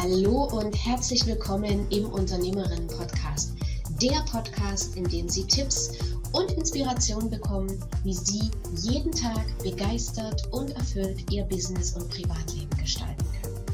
[0.00, 3.54] Hallo und herzlich willkommen im Unternehmerinnen-Podcast.
[4.00, 5.90] Der Podcast, in dem Sie Tipps
[6.30, 13.26] und Inspiration bekommen, wie Sie jeden Tag begeistert und erfüllt Ihr Business und Privatleben gestalten
[13.42, 13.64] können.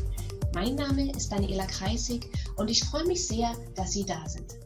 [0.54, 4.63] Mein Name ist Daniela Kreisig und ich freue mich sehr, dass Sie da sind.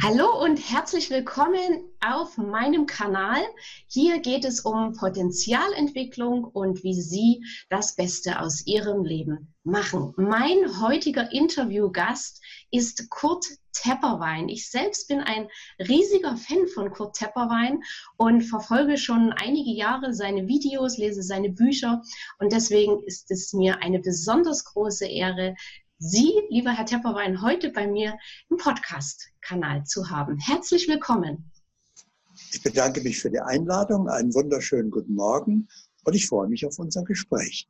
[0.00, 3.40] Hallo und herzlich willkommen auf meinem Kanal.
[3.86, 10.14] Hier geht es um Potenzialentwicklung und wie Sie das Beste aus Ihrem Leben machen.
[10.16, 14.48] Mein heutiger Interviewgast ist Kurt Tepperwein.
[14.48, 17.82] Ich selbst bin ein riesiger Fan von Kurt Tepperwein
[18.16, 22.02] und verfolge schon einige Jahre seine Videos, lese seine Bücher
[22.38, 25.54] und deswegen ist es mir eine besonders große Ehre,
[26.04, 28.18] Sie, lieber Herr Tepperwein, heute bei mir
[28.50, 30.36] im Podcast-Kanal zu haben.
[30.36, 31.52] Herzlich willkommen.
[32.50, 34.08] Ich bedanke mich für die Einladung.
[34.08, 35.68] Einen wunderschönen guten Morgen
[36.02, 37.68] und ich freue mich auf unser Gespräch.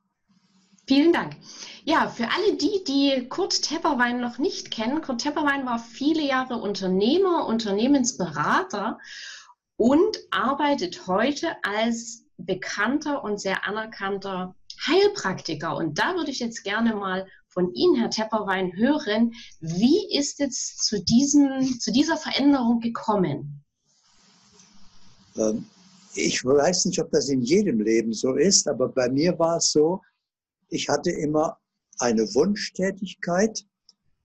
[0.86, 1.36] Vielen Dank.
[1.84, 6.56] Ja, für alle die, die Kurt Tepperwein noch nicht kennen, Kurt Tepperwein war viele Jahre
[6.56, 8.98] Unternehmer, Unternehmensberater
[9.76, 15.76] und arbeitet heute als bekannter und sehr anerkannter Heilpraktiker.
[15.76, 19.32] Und da würde ich jetzt gerne mal von Ihnen, Herr Tepperwein, hören.
[19.60, 23.62] Wie ist es zu, diesem, zu dieser Veränderung gekommen?
[25.36, 25.66] Ähm,
[26.14, 29.72] ich weiß nicht, ob das in jedem Leben so ist, aber bei mir war es
[29.72, 30.02] so,
[30.68, 31.58] ich hatte immer
[31.98, 33.64] eine Wunschtätigkeit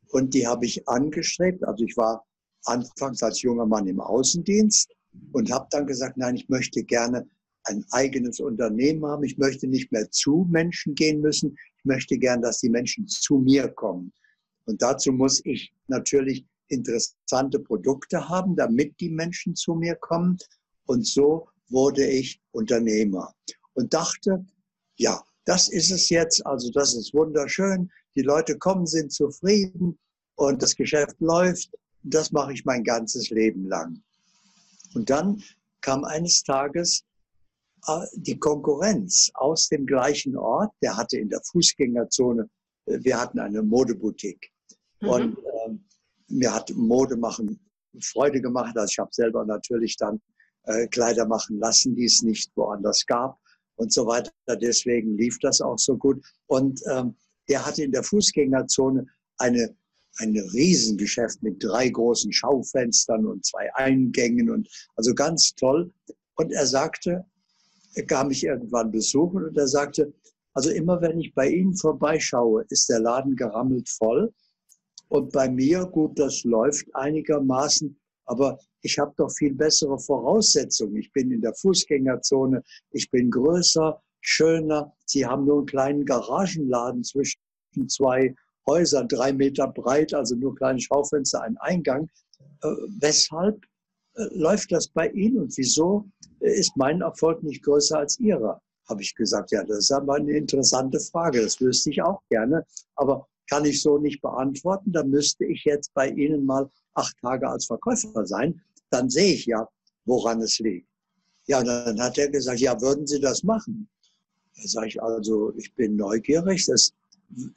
[0.09, 1.63] und die habe ich angestrebt.
[1.65, 2.25] Also ich war
[2.65, 4.93] anfangs als junger Mann im Außendienst
[5.31, 7.27] und habe dann gesagt, nein, ich möchte gerne
[7.67, 9.23] ein eigenes Unternehmen haben.
[9.23, 11.55] Ich möchte nicht mehr zu Menschen gehen müssen
[11.87, 14.13] möchte gern, dass die Menschen zu mir kommen.
[14.65, 20.37] Und dazu muss ich natürlich interessante Produkte haben, damit die Menschen zu mir kommen.
[20.85, 23.33] Und so wurde ich Unternehmer
[23.73, 24.45] und dachte,
[24.97, 27.89] ja, das ist es jetzt, also das ist wunderschön.
[28.15, 29.97] Die Leute kommen, sind zufrieden
[30.35, 31.69] und das Geschäft läuft.
[32.03, 34.01] Das mache ich mein ganzes Leben lang.
[34.93, 35.41] Und dann
[35.81, 37.03] kam eines Tages
[38.13, 42.49] die Konkurrenz aus dem gleichen Ort, der hatte in der Fußgängerzone,
[42.85, 44.51] äh, wir hatten eine Modeboutique.
[45.01, 45.09] Mhm.
[45.09, 45.77] Und äh,
[46.29, 47.59] mir hat Mode machen
[48.01, 48.77] Freude gemacht.
[48.77, 50.21] Also ich habe selber natürlich dann
[50.63, 53.39] äh, Kleider machen lassen, die es nicht woanders gab
[53.75, 54.31] und so weiter.
[54.61, 56.23] Deswegen lief das auch so gut.
[56.47, 57.15] Und ähm,
[57.49, 59.07] der hatte in der Fußgängerzone
[59.37, 59.75] eine
[60.19, 65.93] ein Riesengeschäft mit drei großen Schaufenstern und zwei Eingängen und also ganz toll.
[66.35, 67.25] Und er sagte,
[67.97, 70.13] er kam mich irgendwann besuchen und er sagte,
[70.53, 74.31] also immer wenn ich bei Ihnen vorbeischaue, ist der Laden gerammelt voll.
[75.09, 80.97] Und bei mir, gut, das läuft einigermaßen, aber ich habe doch viel bessere Voraussetzungen.
[80.97, 84.93] Ich bin in der Fußgängerzone, ich bin größer, schöner.
[85.05, 87.39] Sie haben nur einen kleinen Garagenladen zwischen
[87.87, 88.35] zwei
[88.67, 92.09] Häusern, drei Meter breit, also nur kleine Schaufenster, ein Eingang.
[92.61, 92.67] Äh,
[92.99, 93.65] weshalb
[94.17, 96.05] läuft das bei Ihnen und wieso
[96.39, 98.61] ist mein Erfolg nicht größer als Ihrer?
[98.89, 102.65] Habe ich gesagt, ja, das ist aber eine interessante Frage, das wüsste ich auch gerne,
[102.95, 107.47] aber kann ich so nicht beantworten, dann müsste ich jetzt bei Ihnen mal acht Tage
[107.47, 109.67] als Verkäufer sein, dann sehe ich ja,
[110.05, 110.87] woran es liegt.
[111.47, 113.87] Ja, dann hat er gesagt, ja, würden Sie das machen?
[114.55, 116.93] Da sage ich also, ich bin neugierig, das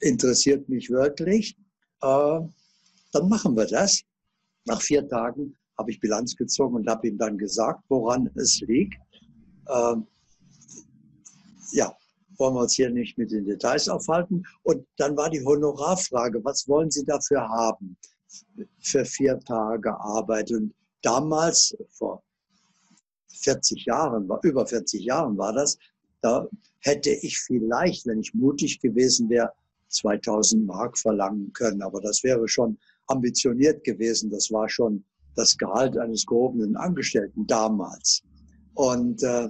[0.01, 1.57] interessiert mich wirklich.
[2.03, 2.41] Äh,
[3.13, 4.03] dann machen wir das.
[4.67, 8.95] Nach vier Tagen habe ich Bilanz gezogen und habe ihm dann gesagt, woran es liegt.
[9.69, 10.07] Ähm,
[11.73, 11.97] ja,
[12.37, 14.45] wollen wir uns hier nicht mit den Details aufhalten.
[14.63, 17.97] Und dann war die Honorarfrage, was wollen Sie dafür haben
[18.81, 20.51] für vier Tage Arbeit?
[20.53, 22.23] Und damals, vor
[23.29, 25.79] 40 Jahren, über 40 Jahren war das,
[26.21, 26.47] da
[26.81, 29.53] hätte ich vielleicht, wenn ich mutig gewesen wäre,
[29.89, 31.83] 2000 Mark verlangen können.
[31.83, 34.31] Aber das wäre schon ambitioniert gewesen.
[34.31, 35.05] Das war schon
[35.37, 38.23] das Gehalt eines gehobenen Angestellten damals.
[38.75, 39.49] Und äh,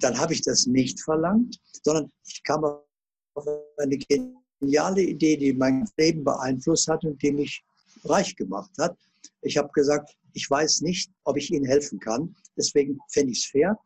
[0.00, 3.46] dann habe ich das nicht verlangt, sondern ich kam auf
[3.78, 7.62] eine geniale Idee, die mein Leben beeinflusst hat und die mich
[8.04, 8.96] reich gemacht hat.
[9.42, 12.34] Ich habe gesagt, ich weiß nicht, ob ich Ihnen helfen kann.
[12.56, 13.78] Deswegen fände ich es fair.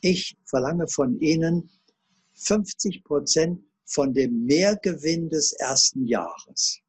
[0.00, 1.70] Ich verlange von Ihnen
[2.34, 6.81] 50 Prozent von dem Mehrgewinn des ersten Jahres.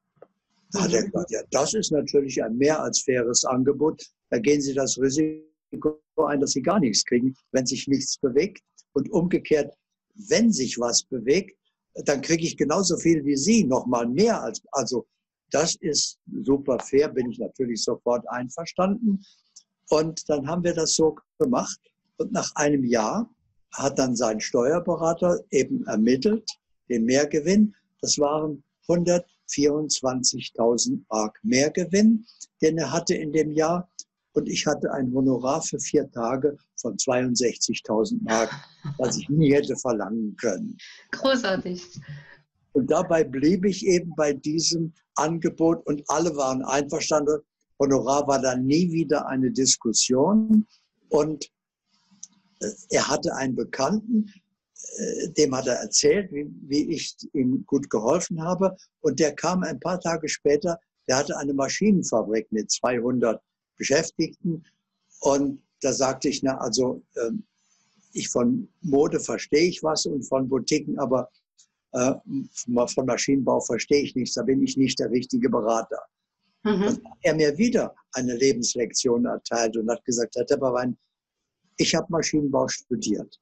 [0.73, 4.03] Da hat er gesagt, ja, das ist natürlich ein mehr als faires Angebot.
[4.31, 8.63] Da gehen Sie das Risiko ein, dass Sie gar nichts kriegen, wenn sich nichts bewegt.
[8.93, 9.73] Und umgekehrt,
[10.15, 11.57] wenn sich was bewegt,
[12.05, 15.05] dann kriege ich genauso viel wie Sie, nochmal mehr als, also
[15.51, 19.23] das ist super fair, bin ich natürlich sofort einverstanden.
[19.89, 21.79] Und dann haben wir das so gemacht.
[22.17, 23.29] Und nach einem Jahr
[23.73, 26.47] hat dann sein Steuerberater eben ermittelt,
[26.89, 27.75] den Mehrgewinn.
[28.01, 28.63] das waren
[29.49, 32.25] 124.000 Mark Mehrgewinn,
[32.61, 33.89] den er hatte in dem Jahr.
[34.35, 38.51] Und ich hatte ein Honorar für vier Tage von 62.000 Mark,
[38.97, 40.75] was ich nie hätte verlangen können.
[41.11, 41.83] Großartig.
[42.73, 47.39] Und dabei blieb ich eben bei diesem Angebot und alle waren einverstanden.
[47.79, 50.65] Honorar war dann nie wieder eine Diskussion.
[51.09, 51.45] Und
[52.59, 54.31] äh, er hatte einen Bekannten,
[55.37, 58.75] dem hat er erzählt, wie, wie ich ihm gut geholfen habe.
[59.01, 63.41] Und der kam ein paar Tage später, der hatte eine Maschinenfabrik mit 200
[63.77, 64.63] Beschäftigten.
[65.19, 67.43] Und da sagte ich, na, also ähm,
[68.13, 71.29] ich von Mode verstehe ich was und von Boutiquen, aber
[71.93, 72.13] äh,
[72.87, 75.99] von Maschinenbau verstehe ich nichts, da bin ich nicht der richtige Berater.
[76.63, 77.01] Mhm.
[77.21, 80.97] Er mir wieder eine Lebenslektion erteilt und hat gesagt, Herr Tepperwein,
[81.77, 83.39] ich habe Maschinenbau studiert.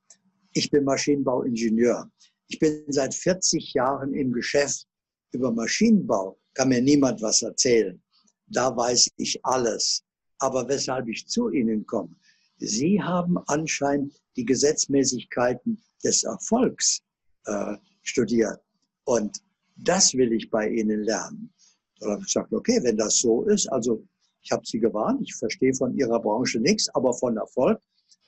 [0.53, 2.11] Ich bin Maschinenbauingenieur.
[2.47, 4.85] Ich bin seit 40 Jahren im Geschäft.
[5.31, 8.01] Über Maschinenbau kann mir niemand was erzählen.
[8.47, 10.03] Da weiß ich alles.
[10.39, 12.13] Aber weshalb ich zu Ihnen komme,
[12.57, 17.01] Sie haben anscheinend die Gesetzmäßigkeiten des Erfolgs
[17.45, 18.59] äh, studiert.
[19.05, 19.41] Und
[19.77, 21.53] das will ich bei Ihnen lernen.
[21.99, 24.03] Dann habe ich gesagt, okay, wenn das so ist, also
[24.41, 27.79] ich habe Sie gewarnt, ich verstehe von Ihrer Branche nichts, aber von Erfolg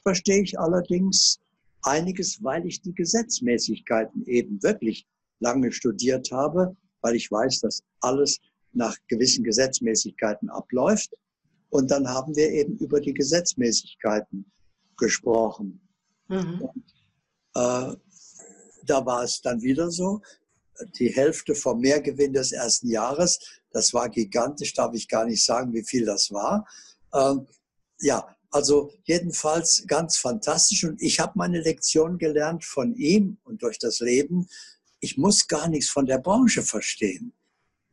[0.04, 1.40] verstehe ich allerdings
[1.84, 5.06] einiges, weil ich die Gesetzmäßigkeiten eben wirklich
[5.40, 8.40] lange studiert habe, weil ich weiß, dass alles
[8.72, 11.14] nach gewissen Gesetzmäßigkeiten abläuft.
[11.70, 14.52] Und dann haben wir eben über die Gesetzmäßigkeiten
[14.98, 15.82] gesprochen.
[16.28, 16.62] Mhm.
[16.62, 16.86] Und,
[17.56, 17.96] äh,
[18.86, 20.22] da war es dann wieder so,
[21.00, 23.40] die Hälfte vom Mehrgewinn des ersten Jahres,
[23.72, 26.68] das war gigantisch, darf ich gar nicht sagen, wie viel das war.
[27.14, 27.48] Ähm,
[28.00, 33.80] ja, also jedenfalls ganz fantastisch und ich habe meine Lektion gelernt von ihm und durch
[33.80, 34.48] das Leben.
[35.00, 37.34] Ich muss gar nichts von der Branche verstehen.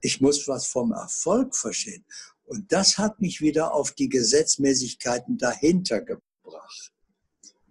[0.02, 2.04] Ich muss was vom Erfolg verstehen.
[2.44, 6.92] Und das hat mich wieder auf die Gesetzmäßigkeiten dahinter gebracht.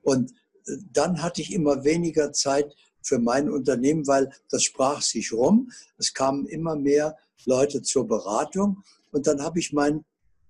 [0.02, 0.32] Und
[0.66, 5.72] äh, dann hatte ich immer weniger Zeit für mein Unternehmen, weil das sprach sich rum.
[5.98, 8.84] Es kamen immer mehr Leute zur Beratung.
[9.12, 10.06] Und dann habe ich mein,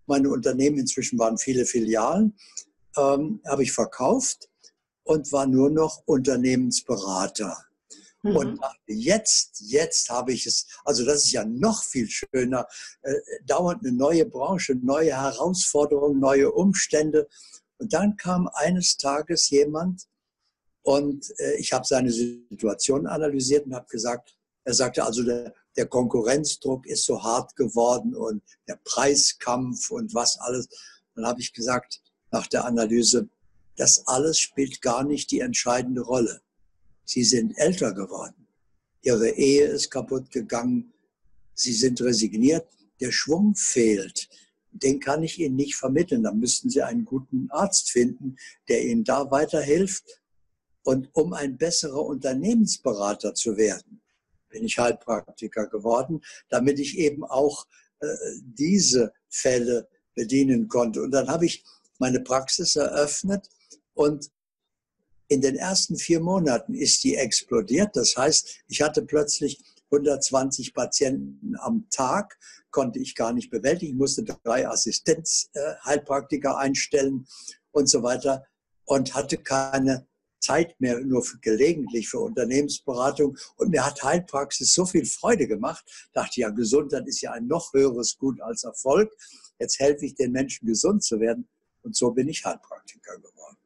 [0.09, 2.37] meine Unternehmen, inzwischen waren viele Filialen,
[2.97, 4.49] ähm, habe ich verkauft
[5.03, 7.57] und war nur noch Unternehmensberater.
[8.21, 8.35] Mhm.
[8.35, 12.67] Und jetzt, jetzt habe ich es, also das ist ja noch viel schöner,
[13.01, 13.13] äh,
[13.45, 17.27] dauernd eine neue Branche, neue Herausforderungen, neue Umstände.
[17.77, 20.03] Und dann kam eines Tages jemand
[20.81, 24.35] und äh, ich habe seine Situation analysiert und habe gesagt,
[24.65, 30.39] er sagte also, der, der Konkurrenzdruck ist so hart geworden und der Preiskampf und was
[30.39, 30.67] alles.
[31.15, 32.01] Dann habe ich gesagt,
[32.31, 33.29] nach der Analyse,
[33.75, 36.41] das alles spielt gar nicht die entscheidende Rolle.
[37.05, 38.47] Sie sind älter geworden.
[39.01, 40.91] Ihre Ehe ist kaputt gegangen.
[41.53, 42.67] Sie sind resigniert.
[42.99, 44.29] Der Schwung fehlt.
[44.71, 46.23] Den kann ich Ihnen nicht vermitteln.
[46.23, 48.35] Da müssten Sie einen guten Arzt finden,
[48.67, 50.21] der Ihnen da weiterhilft.
[50.83, 54.01] Und um ein besserer Unternehmensberater zu werden,
[54.49, 57.65] bin ich Heilpraktiker geworden, damit ich eben auch
[57.99, 58.07] äh,
[58.41, 61.01] diese Fälle bedienen konnte.
[61.01, 61.63] Und dann habe ich
[61.97, 63.49] meine Praxis eröffnet
[63.93, 64.31] und
[65.27, 67.95] in den ersten vier Monaten ist die explodiert.
[67.95, 72.37] Das heißt, ich hatte plötzlich 120 Patienten am Tag,
[72.71, 73.93] konnte ich gar nicht bewältigen.
[73.93, 77.27] Ich musste drei Assistenzheilpraktiker einstellen
[77.71, 78.45] und so weiter
[78.85, 80.07] und hatte keine
[80.39, 83.37] Zeit mehr nur für, gelegentlich für Unternehmensberatung.
[83.57, 86.09] Und mir hat Heilpraxis so viel Freude gemacht.
[86.13, 89.11] Dachte ja, Gesundheit ist ja ein noch höheres Gut als Erfolg.
[89.59, 91.47] Jetzt helfe ich den Menschen, gesund zu werden.
[91.81, 93.57] Und so bin ich Heilpraktiker geworden.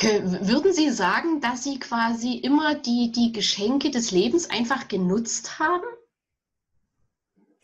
[0.00, 5.86] Würden Sie sagen, dass Sie quasi immer die, die Geschenke des Lebens einfach genutzt haben?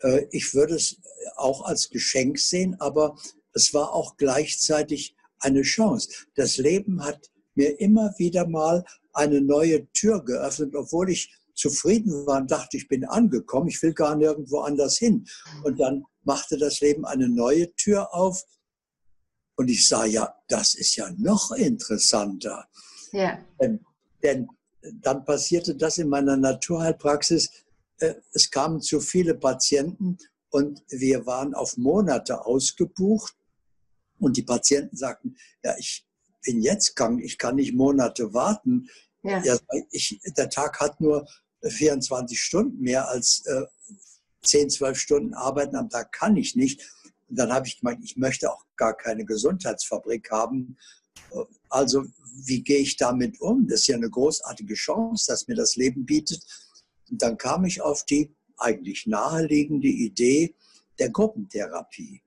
[0.01, 0.97] Äh, ich würde es
[1.37, 3.15] auch als Geschenk sehen, aber
[3.53, 6.09] es war auch gleichzeitig eine Chance.
[6.35, 12.41] Das Leben hat mir immer wieder mal eine neue Tür geöffnet, obwohl ich zufrieden war
[12.41, 15.25] und dachte, ich bin angekommen, ich will gar nirgendwo anders hin.
[15.63, 18.43] Und dann machte das Leben eine neue Tür auf
[19.55, 22.67] und ich sah, ja, das ist ja noch interessanter.
[23.11, 23.39] Ja.
[23.61, 23.85] Denn,
[24.21, 24.47] denn
[25.01, 27.49] dann passierte das in meiner Naturheilpraxis.
[27.99, 30.17] Äh, es kamen zu viele Patienten
[30.49, 33.33] und wir waren auf Monate ausgebucht.
[34.19, 36.05] Und die Patienten sagten, ja, ich
[36.43, 38.89] bin jetzt krank, ich kann nicht Monate warten.
[39.23, 39.43] Ja.
[39.43, 39.57] ja
[39.91, 41.27] ich, der Tag hat nur
[41.63, 43.65] 24 Stunden, mehr als äh,
[44.43, 46.81] 10, 12 Stunden arbeiten am Tag kann ich nicht.
[47.27, 50.77] Und dann habe ich gemeint, ich möchte auch gar keine Gesundheitsfabrik haben,
[51.69, 52.05] Also
[52.45, 53.67] wie gehe ich damit um?
[53.67, 56.43] Das ist ja eine großartige Chance, dass mir das Leben bietet.
[57.09, 60.55] Und dann kam ich auf die eigentlich naheliegende Idee
[60.99, 62.21] der Gruppentherapie.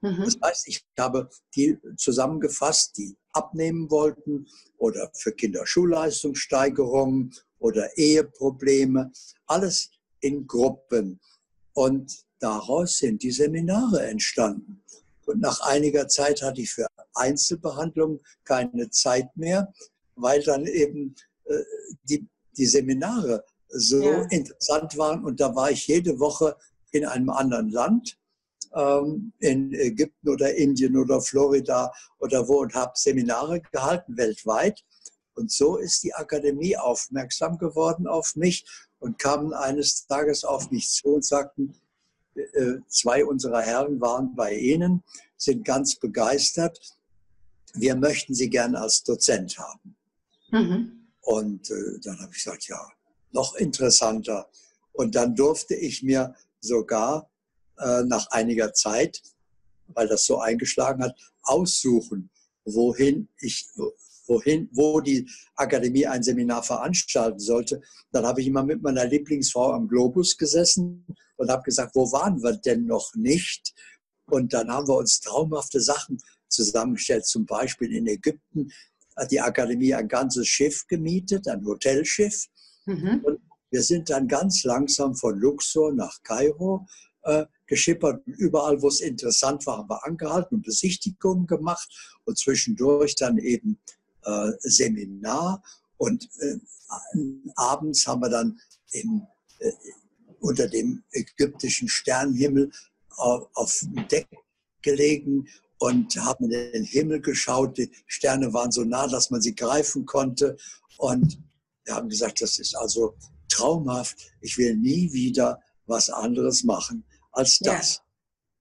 [0.00, 0.24] Mhm.
[0.24, 4.46] Das heißt, ich habe die zusammengefasst, die abnehmen wollten
[4.78, 9.12] oder für Kinderschulleistungssteigerungen oder Eheprobleme,
[9.46, 11.20] alles in Gruppen.
[11.72, 14.82] Und daraus sind die Seminare entstanden.
[15.26, 19.72] Und nach einiger Zeit hatte ich für Einzelbehandlung keine Zeit mehr,
[20.14, 21.62] weil dann eben äh,
[22.04, 22.26] die,
[22.56, 24.22] die Seminare so ja.
[24.30, 25.24] interessant waren.
[25.24, 26.56] Und da war ich jede Woche
[26.92, 28.18] in einem anderen Land,
[28.76, 34.84] ähm, in Ägypten oder Indien oder Florida oder wo und habe Seminare gehalten weltweit.
[35.34, 38.64] Und so ist die Akademie aufmerksam geworden auf mich
[38.98, 41.74] und kamen eines Tages auf mich zu und sagten,
[42.34, 45.02] äh, zwei unserer Herren waren bei Ihnen,
[45.36, 46.78] sind ganz begeistert.
[47.74, 49.96] Wir möchten Sie gerne als Dozent haben.
[50.50, 51.08] Mhm.
[51.20, 52.80] Und äh, dann habe ich gesagt, ja,
[53.32, 54.48] noch interessanter.
[54.92, 57.28] Und dann durfte ich mir sogar
[57.78, 59.22] äh, nach einiger Zeit,
[59.88, 62.30] weil das so eingeschlagen hat, aussuchen,
[62.64, 63.68] wohin ich,
[64.26, 67.80] wohin, wo die Akademie ein Seminar veranstalten sollte.
[68.12, 71.06] Dann habe ich immer mit meiner Lieblingsfrau am Globus gesessen
[71.36, 73.74] und habe gesagt, wo waren wir denn noch nicht?
[74.26, 76.18] Und dann haben wir uns traumhafte Sachen
[76.48, 77.26] zusammengestellt.
[77.26, 78.72] Zum Beispiel in Ägypten
[79.16, 82.46] hat die Akademie ein ganzes Schiff gemietet, ein Hotelschiff.
[82.86, 83.20] Mhm.
[83.24, 83.40] Und
[83.70, 86.86] wir sind dann ganz langsam von Luxor nach Kairo
[87.22, 88.22] äh, geschippert.
[88.26, 93.78] Überall, wo es interessant war, haben wir angehalten und Besichtigungen gemacht und zwischendurch dann eben
[94.24, 95.62] äh, Seminar.
[95.96, 96.56] Und äh,
[97.56, 98.60] abends haben wir dann
[98.92, 99.26] im,
[99.58, 99.72] äh,
[100.40, 102.70] unter dem ägyptischen Sternenhimmel
[103.16, 104.28] auf, auf dem Deck
[104.82, 107.76] gelegen und haben in den Himmel geschaut.
[107.78, 110.56] Die Sterne waren so nah, dass man sie greifen konnte.
[110.98, 111.38] Und
[111.84, 113.16] wir haben gesagt, das ist also
[113.48, 114.16] traumhaft.
[114.40, 117.04] Ich will nie wieder was anderes machen
[117.36, 117.96] als das.
[117.96, 118.02] Ja.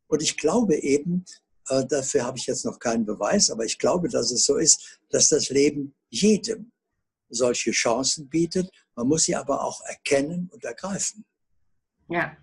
[0.08, 1.26] Und ich glaube eben,
[1.70, 5.00] äh, dafür habe ich jetzt noch keinen Beweis, aber ich glaube, dass es so ist,
[5.10, 6.72] dass das Leben jedem
[7.30, 8.70] solche Chancen bietet.
[8.96, 11.26] Man muss sie aber auch erkennen und ergreifen.
[12.08, 12.38] Ja.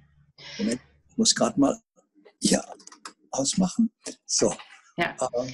[0.59, 1.81] Moment, ich muss gerade mal
[2.41, 2.65] hier
[3.31, 3.93] ausmachen.
[4.27, 4.55] So.
[4.97, 5.17] Ja.
[5.21, 5.53] Äh,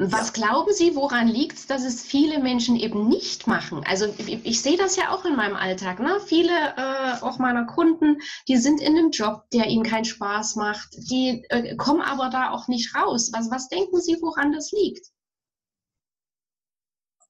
[0.00, 0.32] was ja.
[0.32, 3.82] glauben Sie, woran liegt es, dass es viele Menschen eben nicht machen?
[3.84, 5.98] Also ich, ich sehe das ja auch in meinem Alltag.
[5.98, 6.20] Ne?
[6.24, 10.88] Viele äh, auch meiner Kunden, die sind in einem Job, der ihnen keinen Spaß macht.
[11.10, 13.30] Die äh, kommen aber da auch nicht raus.
[13.32, 15.04] Was, was denken Sie, woran das liegt?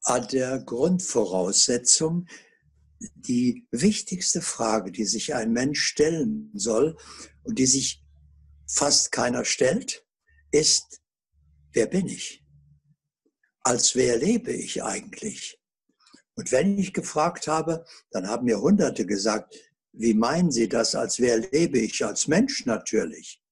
[0.03, 2.27] An der Grundvoraussetzung,
[3.15, 6.99] die wichtigste Frage, die sich ein Mensch stellen soll
[7.45, 8.05] und die sich
[8.67, 10.05] fast keiner stellt,
[10.51, 11.01] ist,
[11.73, 12.45] wer bin ich?
[13.69, 15.61] Als wer lebe ich eigentlich?
[16.37, 19.55] Und wenn ich gefragt habe, dann haben mir Hunderte gesagt,
[19.93, 22.03] wie meinen Sie das, als wer lebe ich?
[22.03, 23.43] Als Mensch natürlich.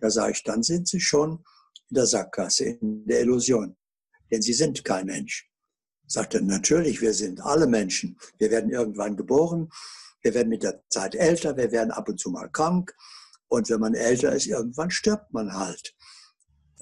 [0.00, 1.44] Da sage ich, dann sind Sie schon
[1.90, 3.76] in der Sackgasse, in der Illusion.
[4.32, 5.48] Denn Sie sind kein Mensch.
[6.08, 8.18] Sagte, natürlich, wir sind alle Menschen.
[8.38, 9.68] Wir werden irgendwann geboren.
[10.22, 11.56] Wir werden mit der Zeit älter.
[11.56, 12.92] Wir werden ab und zu mal krank.
[13.46, 15.94] Und wenn man älter ist, irgendwann stirbt man halt.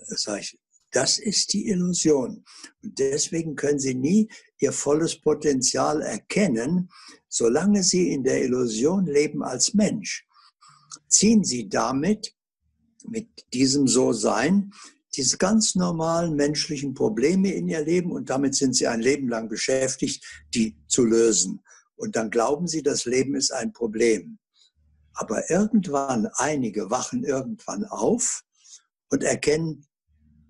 [0.09, 0.62] Das sage ich,
[0.93, 2.45] das ist die Illusion.
[2.83, 6.91] Und deswegen können Sie nie Ihr volles Potenzial erkennen,
[7.29, 10.27] solange Sie in der Illusion leben als Mensch.
[11.09, 12.35] Ziehen Sie damit,
[13.05, 14.73] mit diesem So-Sein,
[15.17, 19.49] diese ganz normalen menschlichen Probleme in Ihr Leben und damit sind Sie ein Leben lang
[19.49, 21.63] beschäftigt, die zu lösen.
[21.97, 24.39] Und dann glauben Sie, das Leben ist ein Problem.
[25.15, 28.43] Aber irgendwann, einige wachen irgendwann auf
[29.11, 29.87] und erkennen,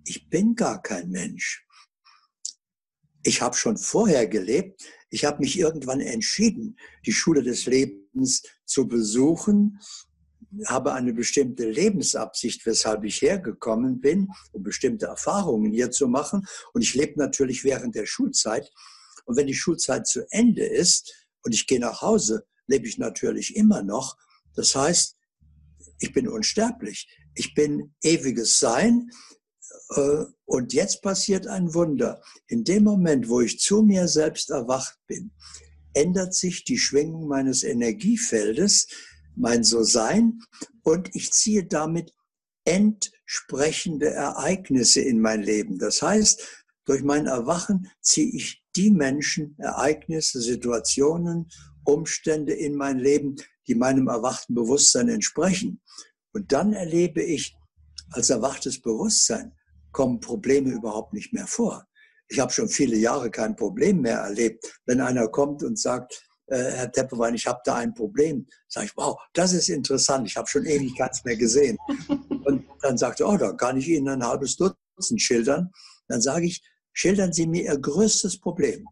[0.05, 1.67] ich bin gar kein Mensch.
[3.23, 4.83] Ich habe schon vorher gelebt.
[5.11, 9.79] Ich habe mich irgendwann entschieden, die Schule des Lebens zu besuchen,
[10.67, 16.47] habe eine bestimmte Lebensabsicht, weshalb ich hergekommen bin, um bestimmte Erfahrungen hier zu machen.
[16.73, 18.71] Und ich lebe natürlich während der Schulzeit.
[19.25, 23.57] Und wenn die Schulzeit zu Ende ist und ich gehe nach Hause, lebe ich natürlich
[23.57, 24.17] immer noch.
[24.55, 25.17] Das heißt,
[26.01, 27.09] ich bin unsterblich.
[27.35, 29.11] Ich bin ewiges Sein.
[29.95, 32.21] Äh, und jetzt passiert ein Wunder.
[32.47, 35.33] In dem Moment, wo ich zu mir selbst erwacht bin,
[35.95, 38.87] ändert sich die Schwingung meines Energiefeldes,
[39.35, 40.41] mein So-Sein,
[40.83, 42.13] und ich ziehe damit
[42.65, 45.79] entsprechende Ereignisse in mein Leben.
[45.79, 51.49] Das heißt, durch mein Erwachen ziehe ich die Menschen, Ereignisse, Situationen,
[51.85, 55.81] Umstände in mein Leben, die meinem erwachten Bewusstsein entsprechen.
[56.33, 57.57] Und dann erlebe ich
[58.11, 59.53] als erwachtes Bewusstsein
[59.93, 61.87] kommen Probleme überhaupt nicht mehr vor.
[62.29, 64.81] Ich habe schon viele Jahre kein Problem mehr erlebt.
[64.87, 68.97] Wenn einer kommt und sagt, äh, Herr Teppewein, ich habe da ein Problem, sage ich,
[68.97, 71.77] wow, das ist interessant, ich habe schon ewig keins mehr gesehen.
[72.45, 75.71] Und dann sagt er, oh, da kann ich Ihnen ein halbes Dutzend schildern.
[76.09, 78.87] Dann sage ich, schildern Sie mir Ihr größtes Problem.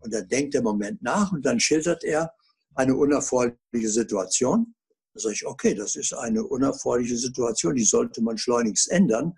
[0.00, 2.32] Und dann denkt er Moment nach und dann schildert er
[2.74, 4.74] eine unerfreuliche Situation.
[5.14, 9.36] Da sage ich, okay, das ist eine unerfreuliche Situation, die sollte man schleunigst ändern.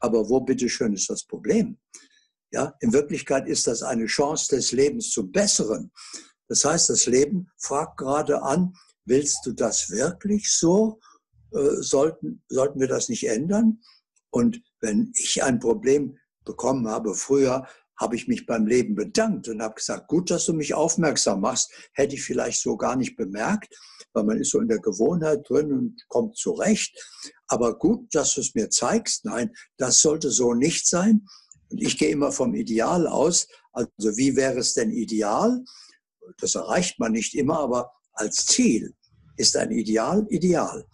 [0.00, 1.78] Aber wo bitteschön ist das Problem?
[2.50, 5.90] Ja, in Wirklichkeit ist das eine Chance des Lebens zum Besseren.
[6.48, 8.74] Das heißt, das Leben fragt gerade an,
[9.04, 10.98] willst du das wirklich so?
[11.52, 13.80] Äh, sollten, sollten wir das nicht ändern?
[14.30, 17.66] Und wenn ich ein Problem bekommen habe früher,
[17.98, 21.72] habe ich mich beim Leben bedankt und habe gesagt, gut, dass du mich aufmerksam machst,
[21.92, 23.74] hätte ich vielleicht so gar nicht bemerkt,
[24.12, 26.96] weil man ist so in der Gewohnheit drin und kommt zurecht.
[27.48, 29.24] Aber gut, dass du es mir zeigst.
[29.24, 31.26] Nein, das sollte so nicht sein.
[31.70, 33.48] Und ich gehe immer vom Ideal aus.
[33.72, 35.62] Also wie wäre es denn ideal?
[36.38, 38.94] Das erreicht man nicht immer, aber als Ziel
[39.36, 40.86] ist ein Ideal ideal.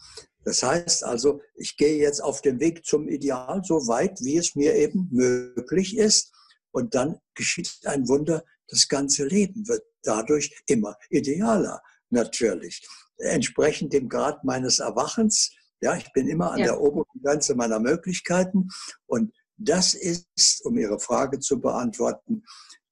[0.45, 4.55] Das heißt also, ich gehe jetzt auf dem Weg zum Ideal so weit, wie es
[4.55, 6.34] mir eben möglich ist.
[6.75, 12.85] Und dann geschieht ein Wunder, das ganze Leben wird dadurch immer idealer, natürlich.
[13.19, 15.53] Entsprechend dem Grad meines Erwachens.
[15.81, 16.67] Ja, ich bin immer an ja.
[16.67, 18.71] der oberen Grenze meiner Möglichkeiten.
[19.07, 22.43] Und das ist, um Ihre Frage zu beantworten,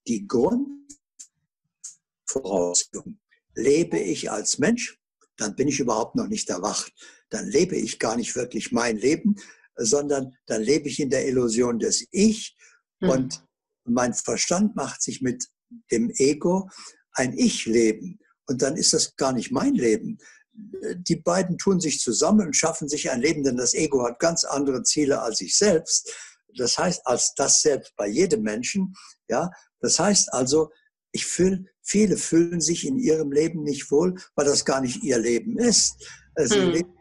[0.06, 3.18] die Grundvoraussetzung.
[3.56, 4.96] Lebe ich als Mensch,
[5.36, 6.92] dann bin ich überhaupt noch nicht erwacht.
[7.30, 9.34] Dann lebe ich gar nicht wirklich mein Leben,
[9.74, 12.56] sondern dann lebe ich in der Illusion des Ich.
[13.00, 13.08] Mhm.
[13.08, 13.44] Und
[13.84, 15.48] mein Verstand macht sich mit
[15.90, 16.68] dem Ego
[17.12, 18.18] ein Ich-Leben.
[18.46, 20.18] Und dann ist das gar nicht mein Leben.
[20.52, 24.44] Die beiden tun sich zusammen und schaffen sich ein Leben, denn das Ego hat ganz
[24.44, 26.12] andere Ziele als ich selbst.
[26.56, 28.94] Das heißt, als das selbst bei jedem Menschen.
[29.28, 30.70] Ja, das heißt also,
[31.12, 35.18] ich fühl, viele fühlen sich in ihrem Leben nicht wohl, weil das gar nicht ihr
[35.18, 35.96] Leben ist.
[36.36, 36.70] Sie hm.
[36.70, 36.92] leben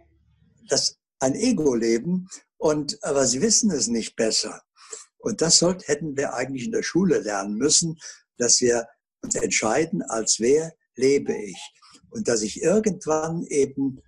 [0.70, 2.28] das ein Ego-Leben
[2.58, 4.62] und aber sie wissen es nicht besser.
[5.22, 7.98] Und das sollt, hätten wir eigentlich in der Schule lernen müssen,
[8.38, 8.88] dass wir
[9.22, 11.60] uns entscheiden, als wer lebe ich.
[12.10, 14.02] Und dass ich irgendwann eben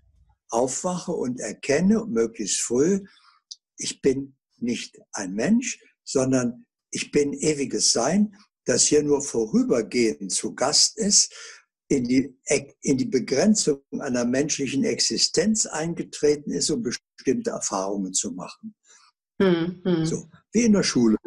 [0.49, 3.04] aufwache und erkenne, möglichst früh,
[3.78, 10.54] ich bin nicht ein Mensch, sondern ich bin ewiges Sein, das hier nur vorübergehend zu
[10.56, 11.34] Gast ist,
[11.89, 12.36] in die,
[12.82, 18.73] in die Begrenzung einer menschlichen Existenz eingetreten ist, um bestimmte Erfahrungen zu machen.
[19.41, 20.06] Hm, hm.
[20.06, 21.18] So, wie in der Schule.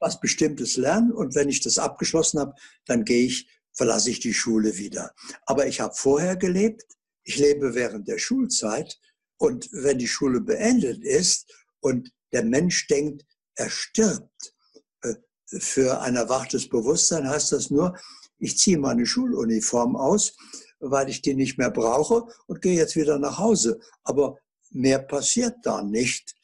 [0.00, 2.54] Was Bestimmtes lernen und wenn ich das abgeschlossen habe,
[2.86, 5.12] dann gehe ich, verlasse ich die Schule wieder.
[5.46, 6.84] Aber ich habe vorher gelebt,
[7.24, 8.98] ich lebe während der Schulzeit
[9.36, 13.24] und wenn die Schule beendet ist und der Mensch denkt,
[13.56, 14.54] er stirbt,
[15.02, 15.14] äh,
[15.58, 17.96] für ein erwachtes Bewusstsein heißt das nur,
[18.38, 20.36] ich ziehe meine Schuluniform aus,
[20.80, 23.80] weil ich die nicht mehr brauche und gehe jetzt wieder nach Hause.
[24.02, 24.38] Aber
[24.70, 26.34] mehr passiert da nicht.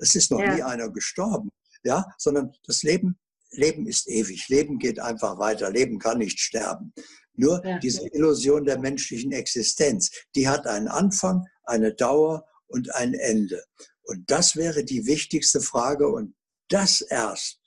[0.00, 0.54] Es ist noch ja.
[0.54, 1.50] nie einer gestorben,
[1.84, 3.18] ja, sondern das Leben,
[3.50, 4.48] Leben ist ewig.
[4.48, 5.70] Leben geht einfach weiter.
[5.70, 6.92] Leben kann nicht sterben.
[7.34, 7.78] Nur ja.
[7.78, 13.64] diese Illusion der menschlichen Existenz, die hat einen Anfang, eine Dauer und ein Ende.
[14.02, 16.34] Und das wäre die wichtigste Frage und
[16.68, 17.60] das erst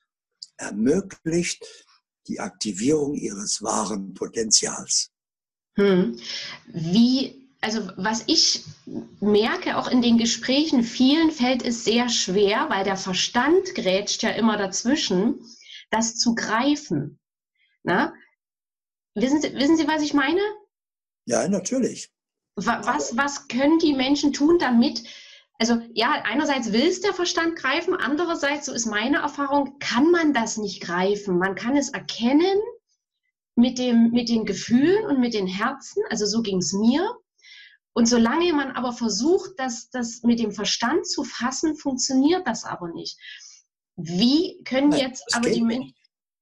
[0.57, 1.65] ermöglicht
[2.27, 5.11] die Aktivierung ihres wahren Potenzials.
[5.75, 6.19] Hm.
[6.67, 8.65] Wie also was ich
[9.19, 14.31] merke, auch in den Gesprächen, vielen fällt es sehr schwer, weil der Verstand grätscht ja
[14.31, 15.39] immer dazwischen,
[15.91, 17.19] das zu greifen.
[17.83, 18.13] Na?
[19.13, 20.41] Wissen, Sie, wissen Sie, was ich meine?
[21.25, 22.09] Ja, natürlich.
[22.55, 25.03] Was, was können die Menschen tun, damit,
[25.59, 30.33] also ja, einerseits will es der Verstand greifen, andererseits, so ist meine Erfahrung, kann man
[30.33, 31.37] das nicht greifen.
[31.37, 32.59] Man kann es erkennen
[33.55, 37.15] mit, dem, mit den Gefühlen und mit den Herzen, also so ging es mir.
[37.93, 42.89] Und solange man aber versucht, das, das mit dem Verstand zu fassen, funktioniert das aber
[42.93, 43.19] nicht.
[43.97, 45.95] Wie können Nein, jetzt aber die Menschen.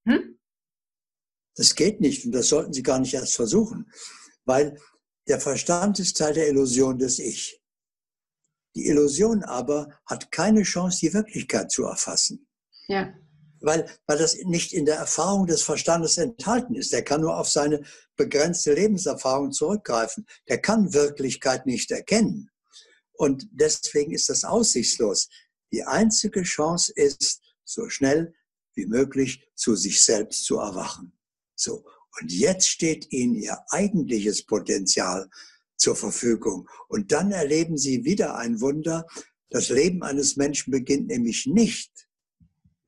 [0.08, 0.40] Hm?
[1.56, 3.92] Das geht nicht und das sollten Sie gar nicht erst versuchen,
[4.46, 4.80] weil
[5.28, 7.62] der Verstand ist Teil der Illusion des Ich.
[8.76, 12.48] Die Illusion aber hat keine Chance, die Wirklichkeit zu erfassen.
[12.88, 13.14] Ja
[13.62, 16.93] weil, weil das nicht in der Erfahrung des Verstandes enthalten ist.
[16.93, 17.84] Der kann nur auf seine
[18.15, 20.26] begrenzte Lebenserfahrung zurückgreifen.
[20.48, 22.50] Der kann Wirklichkeit nicht erkennen.
[23.13, 25.30] Und deswegen ist das aussichtslos.
[25.72, 28.34] Die einzige Chance ist, so schnell
[28.76, 31.13] wie möglich zu sich selbst zu erwachen.
[31.56, 31.86] So.
[32.19, 35.30] Und jetzt steht Ihnen Ihr eigentliches Potenzial
[35.78, 36.67] zur Verfügung.
[36.88, 39.06] Und dann erleben Sie wieder ein Wunder.
[39.50, 42.09] Das Leben eines Menschen beginnt nämlich nicht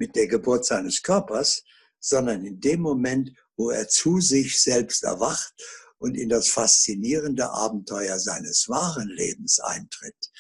[0.01, 1.63] mit der Geburt seines Körpers,
[1.99, 5.53] sondern in dem Moment, wo er zu sich selbst erwacht
[5.99, 10.31] und in das faszinierende Abenteuer seines wahren Lebens eintritt.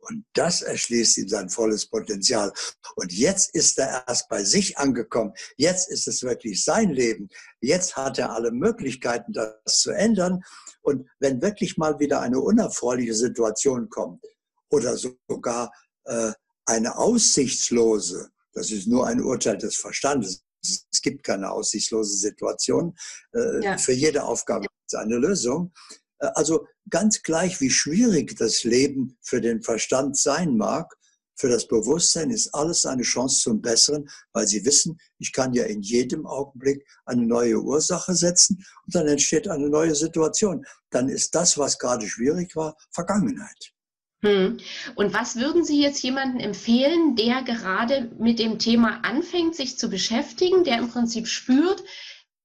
[0.00, 2.52] Und das erschließt ihm sein volles Potenzial.
[2.94, 5.32] Und jetzt ist er erst bei sich angekommen.
[5.56, 7.30] Jetzt ist es wirklich sein Leben.
[7.62, 10.42] Jetzt hat er alle Möglichkeiten, das zu ändern.
[10.82, 14.22] Und wenn wirklich mal wieder eine unerfreuliche Situation kommt
[14.68, 15.72] oder sogar
[16.04, 16.32] äh,
[16.66, 22.96] eine aussichtslose, das ist nur ein Urteil des Verstandes, es gibt keine aussichtslose Situation,
[23.34, 23.78] äh, ja.
[23.78, 25.72] für jede Aufgabe gibt es eine Lösung.
[26.18, 30.96] Äh, also ganz gleich, wie schwierig das Leben für den Verstand sein mag,
[31.38, 35.64] für das Bewusstsein ist alles eine Chance zum Besseren, weil sie wissen, ich kann ja
[35.64, 40.64] in jedem Augenblick eine neue Ursache setzen und dann entsteht eine neue Situation.
[40.88, 43.75] Dann ist das, was gerade schwierig war, Vergangenheit.
[44.22, 44.58] Hm.
[44.94, 49.90] Und was würden Sie jetzt jemandem empfehlen, der gerade mit dem Thema anfängt, sich zu
[49.90, 51.84] beschäftigen, der im Prinzip spürt,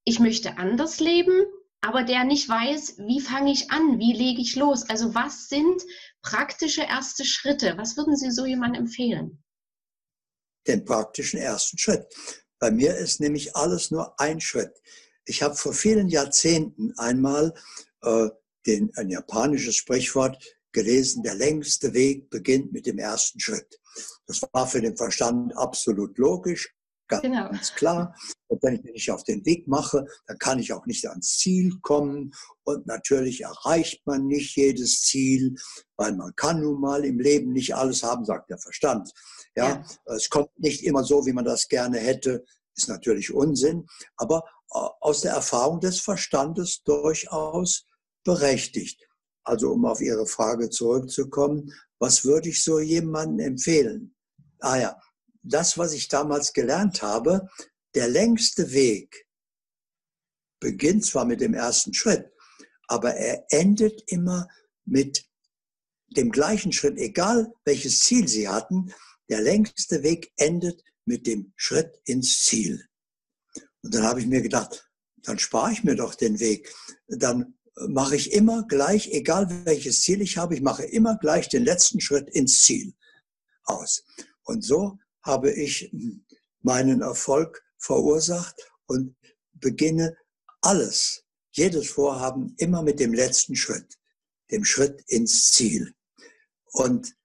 [0.03, 1.45] ich möchte anders leben,
[1.81, 4.87] aber der nicht weiß, wie fange ich an, wie lege ich los?
[4.89, 5.81] Also was sind
[6.21, 7.75] praktische erste Schritte?
[7.77, 9.43] Was würden Sie so jemandem empfehlen?
[10.67, 12.05] Den praktischen ersten Schritt.
[12.59, 14.73] Bei mir ist nämlich alles nur ein Schritt.
[15.25, 17.53] Ich habe vor vielen Jahrzehnten einmal
[18.03, 18.29] äh,
[18.67, 20.37] den, ein japanisches Sprichwort
[20.71, 23.79] gelesen, der längste Weg beginnt mit dem ersten Schritt.
[24.27, 26.73] Das war für den Verstand absolut logisch,
[27.11, 27.49] ganz, genau.
[27.75, 28.15] klar.
[28.47, 31.37] Und wenn ich mich nicht auf den Weg mache, dann kann ich auch nicht ans
[31.37, 32.31] Ziel kommen.
[32.63, 35.55] Und natürlich erreicht man nicht jedes Ziel,
[35.97, 39.11] weil man kann nun mal im Leben nicht alles haben, sagt der Verstand.
[39.55, 40.15] Ja, ja.
[40.15, 42.43] es kommt nicht immer so, wie man das gerne hätte,
[42.75, 47.85] ist natürlich Unsinn, aber äh, aus der Erfahrung des Verstandes durchaus
[48.23, 49.07] berechtigt.
[49.43, 54.15] Also um auf Ihre Frage zurückzukommen, was würde ich so jemandem empfehlen?
[54.59, 55.01] Ah ja,
[55.43, 57.47] das, was ich damals gelernt habe,
[57.95, 59.27] der längste Weg
[60.59, 62.31] beginnt zwar mit dem ersten Schritt,
[62.87, 64.47] aber er endet immer
[64.85, 65.25] mit
[66.09, 68.93] dem gleichen Schritt, egal welches Ziel Sie hatten,
[69.29, 72.85] der längste Weg endet mit dem Schritt ins Ziel.
[73.81, 74.91] Und dann habe ich mir gedacht,
[75.23, 76.73] dann spare ich mir doch den Weg.
[77.07, 81.63] Dann mache ich immer gleich, egal welches Ziel ich habe, ich mache immer gleich den
[81.63, 82.93] letzten Schritt ins Ziel
[83.63, 84.03] aus.
[84.43, 85.91] Und so habe ich
[86.61, 88.55] meinen Erfolg verursacht
[88.87, 89.15] und
[89.53, 90.17] beginne
[90.61, 93.97] alles, jedes Vorhaben immer mit dem letzten Schritt,
[94.51, 95.93] dem Schritt ins Ziel.
[96.71, 97.15] Und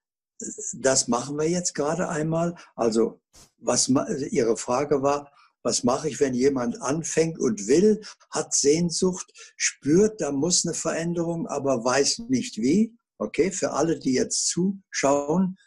[0.73, 2.55] das machen wir jetzt gerade einmal.
[2.75, 3.21] Also,
[3.57, 3.89] was
[4.29, 5.31] Ihre Frage war,
[5.67, 11.45] was mache ich, wenn jemand anfängt und will, hat Sehnsucht, spürt, da muss eine Veränderung,
[11.45, 12.95] aber weiß nicht wie?
[13.17, 15.57] Okay, für alle, die jetzt zuschauen,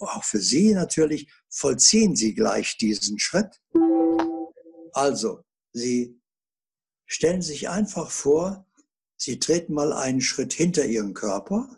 [0.00, 3.58] auch für Sie natürlich, vollziehen Sie gleich diesen Schritt.
[4.92, 6.20] Also, Sie
[7.06, 8.66] stellen sich einfach vor,
[9.16, 11.74] Sie treten mal einen Schritt hinter Ihren Körper,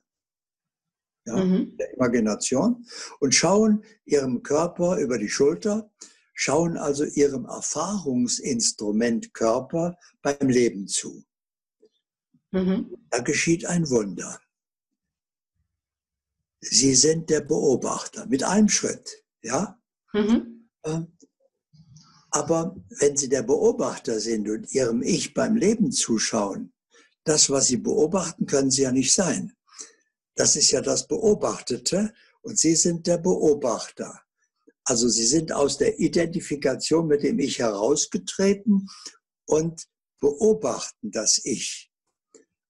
[1.24, 1.76] ja, mhm.
[1.76, 2.85] der Imagination,
[3.20, 5.88] und schauen Ihrem Körper über die Schulter
[6.40, 11.22] schauen also ihrem Erfahrungsinstrument Körper beim Leben zu.
[12.50, 12.96] Mhm.
[13.11, 14.40] Da geschieht ein Wunder.
[16.61, 19.79] Sie sind der Beobachter mit einem Schritt, ja?
[20.14, 20.66] Mhm.
[20.85, 21.12] Ähm,
[22.31, 26.72] aber wenn Sie der Beobachter sind und Ihrem Ich beim Leben zuschauen,
[27.24, 29.53] das, was Sie beobachten, können Sie ja nicht sein.
[30.37, 34.22] Das ist ja das Beobachtete und Sie sind der Beobachter.
[34.90, 38.88] Also sie sind aus der Identifikation mit dem Ich herausgetreten
[39.46, 39.87] und
[40.18, 41.92] beobachten das Ich.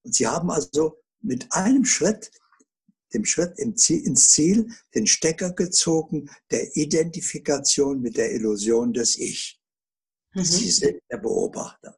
[0.02, 2.30] Und sie haben also mit einem Schritt,
[3.14, 3.87] dem Schritt ins
[4.33, 9.59] Ziel, den Stecker gezogen der Identifikation mit der Illusion des Ich.
[10.35, 10.44] Mhm.
[10.44, 11.96] Sie sind der Beobachter.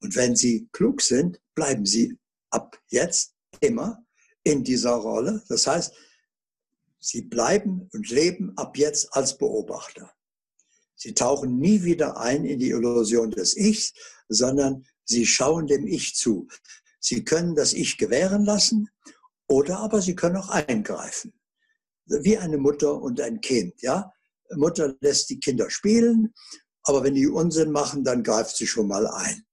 [0.00, 2.16] Und wenn Sie klug sind, bleiben Sie
[2.48, 4.02] ab jetzt immer
[4.42, 5.44] in dieser Rolle.
[5.50, 5.92] Das heißt,
[7.06, 10.10] Sie bleiben und leben ab jetzt als Beobachter.
[10.96, 13.92] Sie tauchen nie wieder ein in die Illusion des Ichs,
[14.30, 16.48] sondern sie schauen dem Ich zu.
[17.00, 18.88] Sie können das Ich gewähren lassen
[19.46, 21.34] oder aber sie können auch eingreifen.
[22.06, 24.10] Wie eine Mutter und ein Kind, ja.
[24.54, 26.32] Mutter lässt die Kinder spielen,
[26.84, 29.44] aber wenn die Unsinn machen, dann greift sie schon mal ein.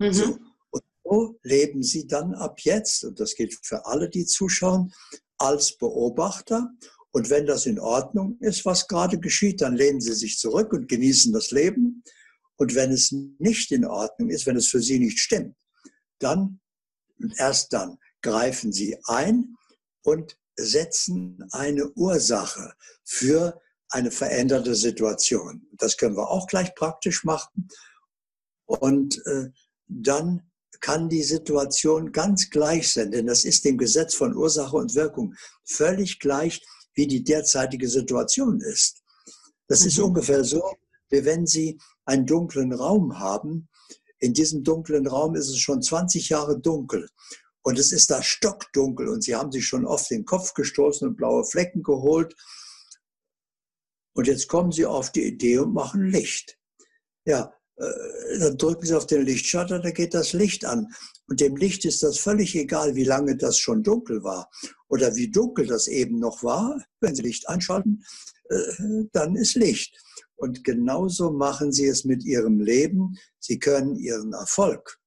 [0.00, 0.12] Mhm.
[0.12, 0.38] So.
[0.70, 4.92] Und so leben sie dann ab jetzt, und das gilt für alle, die zuschauen,
[5.38, 6.72] als Beobachter
[7.16, 10.86] und wenn das in Ordnung ist, was gerade geschieht, dann lehnen Sie sich zurück und
[10.86, 12.04] genießen das Leben.
[12.56, 15.56] Und wenn es nicht in Ordnung ist, wenn es für Sie nicht stimmt,
[16.18, 16.60] dann
[17.38, 19.56] erst dann greifen Sie ein
[20.02, 25.66] und setzen eine Ursache für eine veränderte Situation.
[25.72, 27.70] Das können wir auch gleich praktisch machen.
[28.66, 29.48] Und äh,
[29.86, 30.50] dann
[30.80, 35.34] kann die Situation ganz gleich sein, denn das ist dem Gesetz von Ursache und Wirkung
[35.64, 36.60] völlig gleich,
[36.96, 39.04] wie die derzeitige Situation ist.
[39.68, 39.86] Das mhm.
[39.86, 40.62] ist ungefähr so,
[41.10, 43.68] wie wenn Sie einen dunklen Raum haben.
[44.18, 47.08] In diesem dunklen Raum ist es schon 20 Jahre dunkel
[47.62, 51.16] und es ist da stockdunkel und Sie haben sich schon oft den Kopf gestoßen und
[51.16, 52.34] blaue Flecken geholt.
[54.14, 56.58] Und jetzt kommen Sie auf die Idee und machen Licht.
[57.26, 60.88] Ja, dann drücken Sie auf den Lichtschalter, da geht das Licht an.
[61.28, 64.50] Und dem Licht ist das völlig egal, wie lange das schon dunkel war
[64.88, 66.82] oder wie dunkel das eben noch war.
[67.00, 68.04] Wenn Sie Licht einschalten,
[68.48, 69.98] äh, dann ist Licht.
[70.36, 73.18] Und genauso machen Sie es mit Ihrem Leben.
[73.38, 74.98] Sie können Ihren Erfolg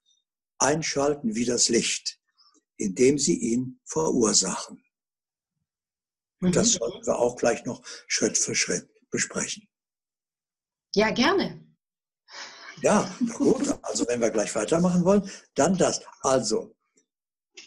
[0.60, 2.20] einschalten wie das Licht,
[2.78, 4.84] indem Sie ihn verursachen.
[6.42, 6.78] Und das mhm.
[6.80, 9.68] sollten wir auch gleich noch Schritt für Schritt besprechen.
[10.96, 11.69] Ja, gerne.
[12.82, 13.78] Ja, gut.
[13.82, 16.02] Also wenn wir gleich weitermachen wollen, dann das.
[16.22, 16.76] Also,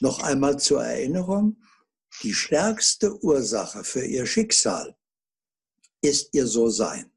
[0.01, 1.57] noch einmal zur Erinnerung,
[2.23, 4.97] die stärkste Ursache für ihr Schicksal
[6.03, 7.11] ist ihr So-Sein.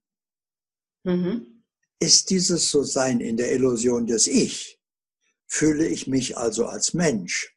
[1.04, 1.64] Mhm.
[2.00, 4.80] Ist dieses So-Sein in der Illusion des Ich,
[5.48, 7.56] fühle ich mich also als Mensch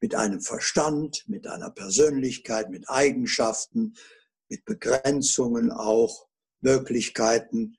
[0.00, 3.94] mit einem Verstand, mit einer Persönlichkeit, mit Eigenschaften,
[4.48, 6.28] mit Begrenzungen auch,
[6.60, 7.76] Möglichkeiten,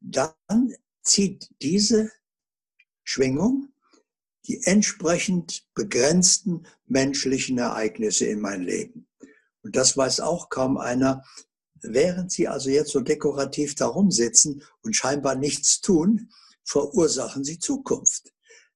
[0.00, 0.74] dann
[1.06, 2.10] zieht diese
[3.04, 3.72] Schwingung
[4.46, 9.08] die entsprechend begrenzten menschlichen Ereignisse in mein Leben.
[9.62, 11.24] Und das weiß auch kaum einer.
[11.82, 16.30] Während Sie also jetzt so dekorativ darum sitzen und scheinbar nichts tun,
[16.64, 18.32] verursachen Sie Zukunft.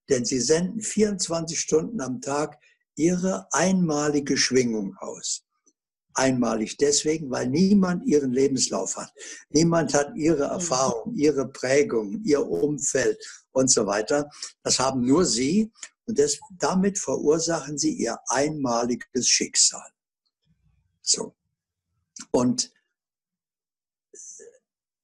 [0.08, 2.58] Denn Sie senden 24 Stunden am Tag
[2.96, 5.44] Ihre einmalige Schwingung aus
[6.14, 9.12] einmalig deswegen, weil niemand ihren Lebenslauf hat.
[9.50, 10.52] Niemand hat ihre mhm.
[10.52, 13.18] Erfahrung, ihre Prägung, ihr Umfeld
[13.52, 14.30] und so weiter.
[14.62, 15.70] Das haben nur sie
[16.06, 19.90] und das, damit verursachen sie ihr einmaliges Schicksal.
[21.02, 21.34] So.
[22.30, 22.72] Und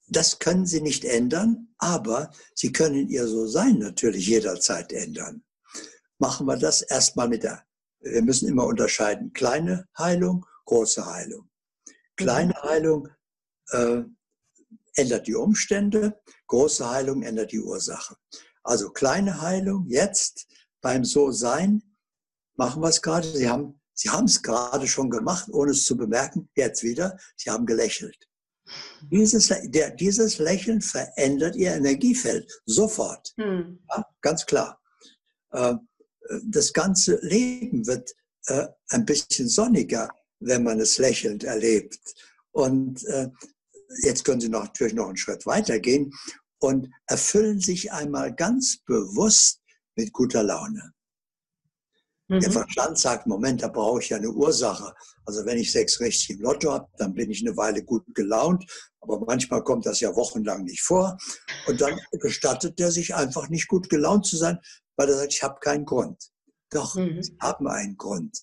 [0.09, 5.43] das können sie nicht ändern, aber sie können ihr So-Sein natürlich jederzeit ändern.
[6.19, 7.65] Machen wir das erstmal mit der,
[8.01, 11.49] wir müssen immer unterscheiden, kleine Heilung große Heilung.
[12.17, 12.69] Kleine mhm.
[12.69, 13.09] Heilung
[13.71, 14.03] äh,
[14.95, 18.17] ändert die Umstände, große Heilung ändert die Ursache.
[18.63, 20.47] Also kleine Heilung jetzt
[20.81, 21.83] beim So-Sein
[22.57, 23.27] machen wir es gerade.
[23.27, 26.51] Sie haben Sie haben es gerade schon gemacht, ohne es zu bemerken.
[26.55, 27.19] Jetzt wieder.
[27.37, 28.29] Sie haben gelächelt.
[29.11, 33.33] Dieses, der, dieses Lächeln verändert Ihr Energiefeld sofort.
[33.39, 33.79] Hm.
[33.89, 34.83] Ja, ganz klar.
[35.53, 35.77] Äh,
[36.45, 38.13] das ganze Leben wird
[38.49, 41.99] äh, ein bisschen sonniger, wenn man es lächelnd erlebt.
[42.53, 43.29] Und äh,
[44.03, 46.13] jetzt können Sie noch, natürlich noch einen Schritt weiter gehen
[46.59, 49.61] und erfüllen sich einmal ganz bewusst
[49.95, 50.93] mit guter Laune.
[52.29, 52.41] Mhm.
[52.41, 54.93] Der Verstand sagt, Moment, da brauche ich ja eine Ursache.
[55.25, 58.65] Also wenn ich sechs richtig im Lotto habe, dann bin ich eine Weile gut gelaunt,
[59.01, 61.17] aber manchmal kommt das ja wochenlang nicht vor.
[61.67, 64.59] Und dann gestattet er sich einfach nicht gut gelaunt zu sein,
[64.97, 66.31] weil er sagt, ich habe keinen Grund.
[66.71, 67.23] Doch, mhm.
[67.23, 68.37] sie haben einen Grund.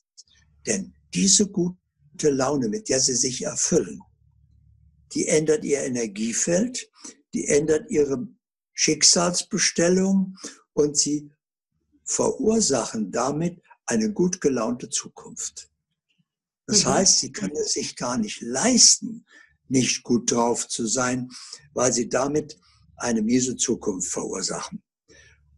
[0.65, 1.82] Denn diese gute
[2.13, 4.01] gute Laune, mit der sie sich erfüllen,
[5.13, 6.89] die ändert ihr Energiefeld,
[7.33, 8.27] die ändert ihre
[8.73, 10.35] Schicksalsbestellung
[10.73, 11.31] und sie
[12.03, 15.69] verursachen damit eine gut gelaunte Zukunft.
[16.67, 16.89] Das mhm.
[16.89, 19.25] heißt, sie können es sich gar nicht leisten,
[19.67, 21.29] nicht gut drauf zu sein,
[21.73, 22.57] weil sie damit
[22.95, 24.83] eine miese Zukunft verursachen.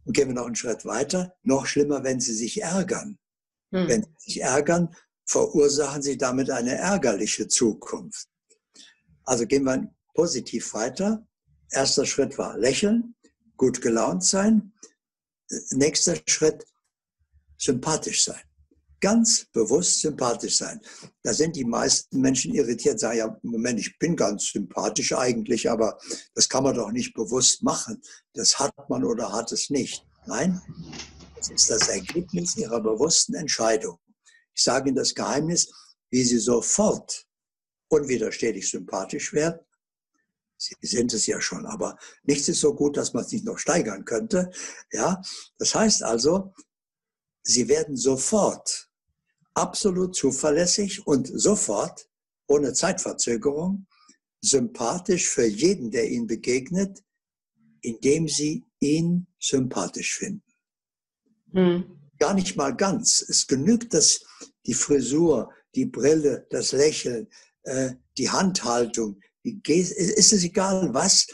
[0.04, 1.34] Und gehen wir noch einen Schritt weiter.
[1.42, 3.18] Noch schlimmer, wenn sie sich ärgern.
[3.70, 3.88] Mhm.
[3.88, 4.94] Wenn sie sich ärgern,
[5.26, 8.28] verursachen sie damit eine ärgerliche Zukunft.
[9.24, 11.26] Also gehen wir positiv weiter.
[11.70, 13.16] Erster Schritt war lächeln,
[13.56, 14.72] gut gelaunt sein.
[15.72, 16.64] Nächster Schritt,
[17.58, 18.40] sympathisch sein.
[19.00, 20.80] Ganz bewusst sympathisch sein.
[21.22, 25.98] Da sind die meisten Menschen irritiert, sagen ja, Moment, ich bin ganz sympathisch eigentlich, aber
[26.34, 28.00] das kann man doch nicht bewusst machen.
[28.32, 30.06] Das hat man oder hat es nicht.
[30.26, 30.60] Nein,
[31.36, 33.98] das ist das Ergebnis ihrer bewussten Entscheidung.
[34.56, 35.70] Ich sage Ihnen das Geheimnis,
[36.10, 37.26] wie Sie sofort
[37.88, 39.60] unwiderstehlich sympathisch werden.
[40.56, 43.58] Sie sind es ja schon, aber nichts ist so gut, dass man es nicht noch
[43.58, 44.50] steigern könnte.
[44.90, 45.20] Ja,
[45.58, 46.54] das heißt also,
[47.42, 48.88] Sie werden sofort
[49.52, 52.08] absolut zuverlässig und sofort,
[52.48, 53.86] ohne Zeitverzögerung,
[54.40, 57.04] sympathisch für jeden, der Ihnen begegnet,
[57.82, 60.42] indem Sie ihn sympathisch finden.
[61.52, 63.24] Hm gar nicht mal ganz.
[63.28, 64.20] Es genügt, dass
[64.66, 67.28] die Frisur, die Brille, das Lächeln,
[67.62, 71.26] äh, die Handhaltung, ist es egal was,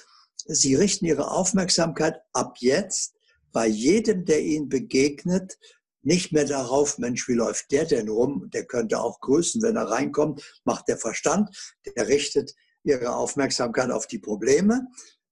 [0.45, 3.15] Sie richten Ihre Aufmerksamkeit ab jetzt
[3.53, 5.59] bei jedem, der Ihnen begegnet,
[6.03, 8.51] nicht mehr darauf, Mensch, wie läuft der denn rum?
[8.53, 11.57] Der könnte auch grüßen, wenn er reinkommt, macht der Verstand,
[11.97, 14.89] der richtet Ihre Aufmerksamkeit auf die Probleme.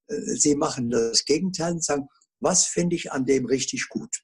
[0.07, 2.09] Äh, Sie machen das Gegenteil und sagen,
[2.39, 4.23] was finde ich an dem richtig gut?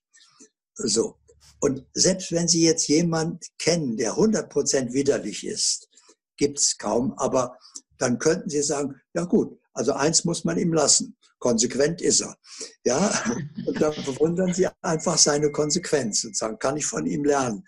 [0.77, 1.19] So.
[1.61, 5.89] Und selbst wenn Sie jetzt jemand kennen, der 100% widerlich ist,
[6.37, 7.57] gibt es kaum, aber
[7.99, 11.17] dann könnten Sie sagen, ja gut, also eins muss man ihm lassen.
[11.39, 12.37] Konsequent ist er.
[12.85, 13.13] Ja,
[13.67, 17.65] und dann bewundern Sie einfach seine Konsequenz und sagen, kann ich von ihm lernen?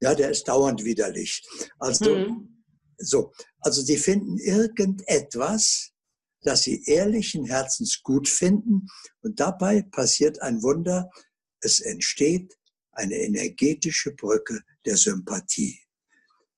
[0.00, 1.42] Ja, der ist dauernd widerlich.
[1.78, 2.64] Also, mhm.
[2.98, 3.32] so.
[3.60, 5.92] Also Sie finden irgendetwas,
[6.42, 8.88] das Sie ehrlichen Herzens gut finden
[9.22, 11.08] und dabei passiert ein Wunder.
[11.62, 12.58] Es entsteht
[12.92, 15.80] eine energetische Brücke der Sympathie.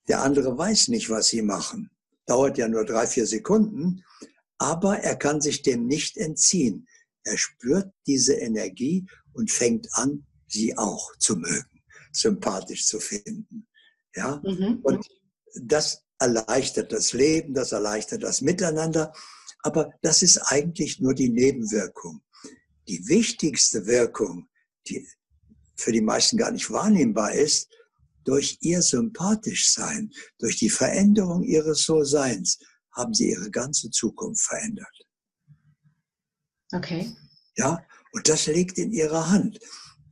[0.09, 1.91] Der andere weiß nicht, was Sie machen.
[2.27, 4.03] Dauert ja nur drei, vier Sekunden,
[4.59, 6.89] aber er kann sich dem nicht entziehen.
[7.23, 13.67] Er spürt diese Energie und fängt an, sie auch zu mögen, sympathisch zu finden.
[14.15, 14.81] Ja, mhm.
[14.83, 15.07] und
[15.63, 19.13] das erleichtert das Leben, das erleichtert das Miteinander.
[19.63, 22.23] Aber das ist eigentlich nur die Nebenwirkung.
[22.87, 24.49] Die wichtigste Wirkung,
[24.89, 25.07] die
[25.77, 27.69] für die meisten gar nicht wahrnehmbar ist,
[28.25, 32.59] durch ihr sympathisch sein, durch die Veränderung ihres So-Seins,
[32.93, 35.07] haben sie ihre ganze Zukunft verändert.
[36.73, 37.15] Okay.
[37.57, 39.59] Ja, und das liegt in ihrer Hand.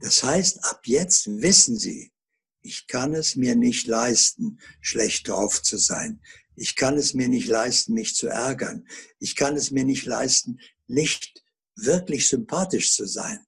[0.00, 2.12] Das heißt, ab jetzt wissen sie,
[2.60, 6.20] ich kann es mir nicht leisten, schlecht drauf zu sein.
[6.54, 8.86] Ich kann es mir nicht leisten, mich zu ärgern.
[9.18, 11.42] Ich kann es mir nicht leisten, nicht
[11.76, 13.44] wirklich sympathisch zu sein.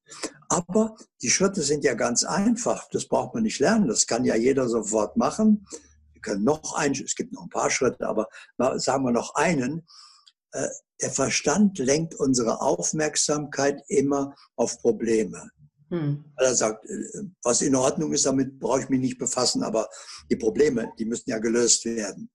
[0.49, 2.89] Aber die Schritte sind ja ganz einfach.
[2.91, 3.89] Das braucht man nicht lernen.
[3.89, 5.67] Das kann ja jeder sofort machen
[6.25, 8.29] können noch einen, es gibt noch ein paar Schritte, aber
[8.77, 9.87] sagen wir noch einen.
[10.53, 10.69] Äh,
[11.01, 15.51] der Verstand lenkt unsere Aufmerksamkeit immer auf Probleme.
[15.91, 16.25] Hm.
[16.39, 19.89] er sagt, äh, was in Ordnung ist, damit brauche ich mich nicht befassen, aber
[20.31, 22.31] die Probleme, die müssen ja gelöst werden.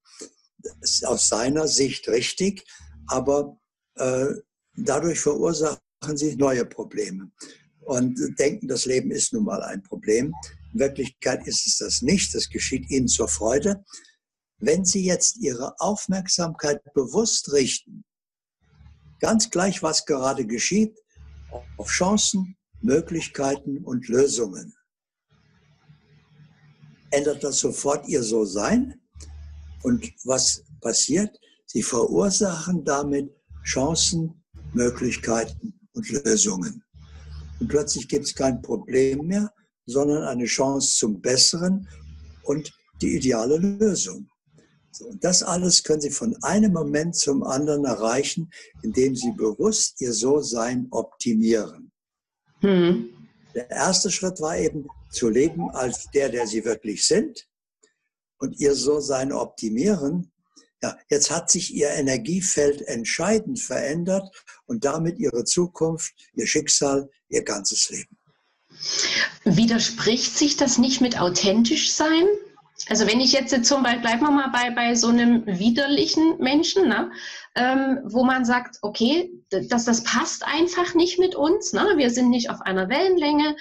[0.60, 2.64] Das ist aus seiner Sicht richtig,
[3.08, 3.60] aber
[3.96, 4.28] äh,
[4.76, 5.80] dadurch verursachen
[6.14, 7.32] sie neue Probleme
[7.90, 10.32] und denken, das Leben ist nun mal ein Problem.
[10.74, 12.36] In Wirklichkeit ist es das nicht.
[12.36, 13.84] Das geschieht Ihnen zur Freude.
[14.60, 18.04] Wenn Sie jetzt Ihre Aufmerksamkeit bewusst richten,
[19.20, 20.96] ganz gleich, was gerade geschieht,
[21.78, 24.76] auf Chancen, Möglichkeiten und Lösungen,
[27.10, 29.02] ändert das sofort Ihr So-Sein.
[29.82, 31.36] Und was passiert?
[31.66, 33.32] Sie verursachen damit
[33.64, 36.84] Chancen, Möglichkeiten und Lösungen.
[37.60, 39.52] Und plötzlich gibt es kein Problem mehr,
[39.86, 41.88] sondern eine Chance zum Besseren
[42.44, 44.30] und die ideale Lösung.
[44.92, 48.50] So, und das alles können Sie von einem Moment zum anderen erreichen,
[48.82, 51.92] indem Sie bewusst Ihr So-Sein optimieren.
[52.62, 53.10] Hm.
[53.56, 57.48] Der erste Schritt war eben zu leben als der, der Sie wirklich sind
[58.40, 60.32] und Ihr So-Sein optimieren.
[60.82, 64.32] Ja, jetzt hat sich Ihr Energiefeld entscheidend verändert
[64.66, 68.18] und damit Ihre Zukunft, Ihr Schicksal, Ihr ganzes Leben.
[69.44, 72.28] Widerspricht sich das nicht mit authentisch sein?
[72.88, 76.88] Also wenn ich jetzt zum Beispiel, bleiben wir mal bei, bei so einem widerlichen Menschen,
[76.88, 77.12] ne,
[77.56, 82.30] ähm, wo man sagt, okay, das, das passt einfach nicht mit uns, ne, wir sind
[82.30, 83.58] nicht auf einer Wellenlänge.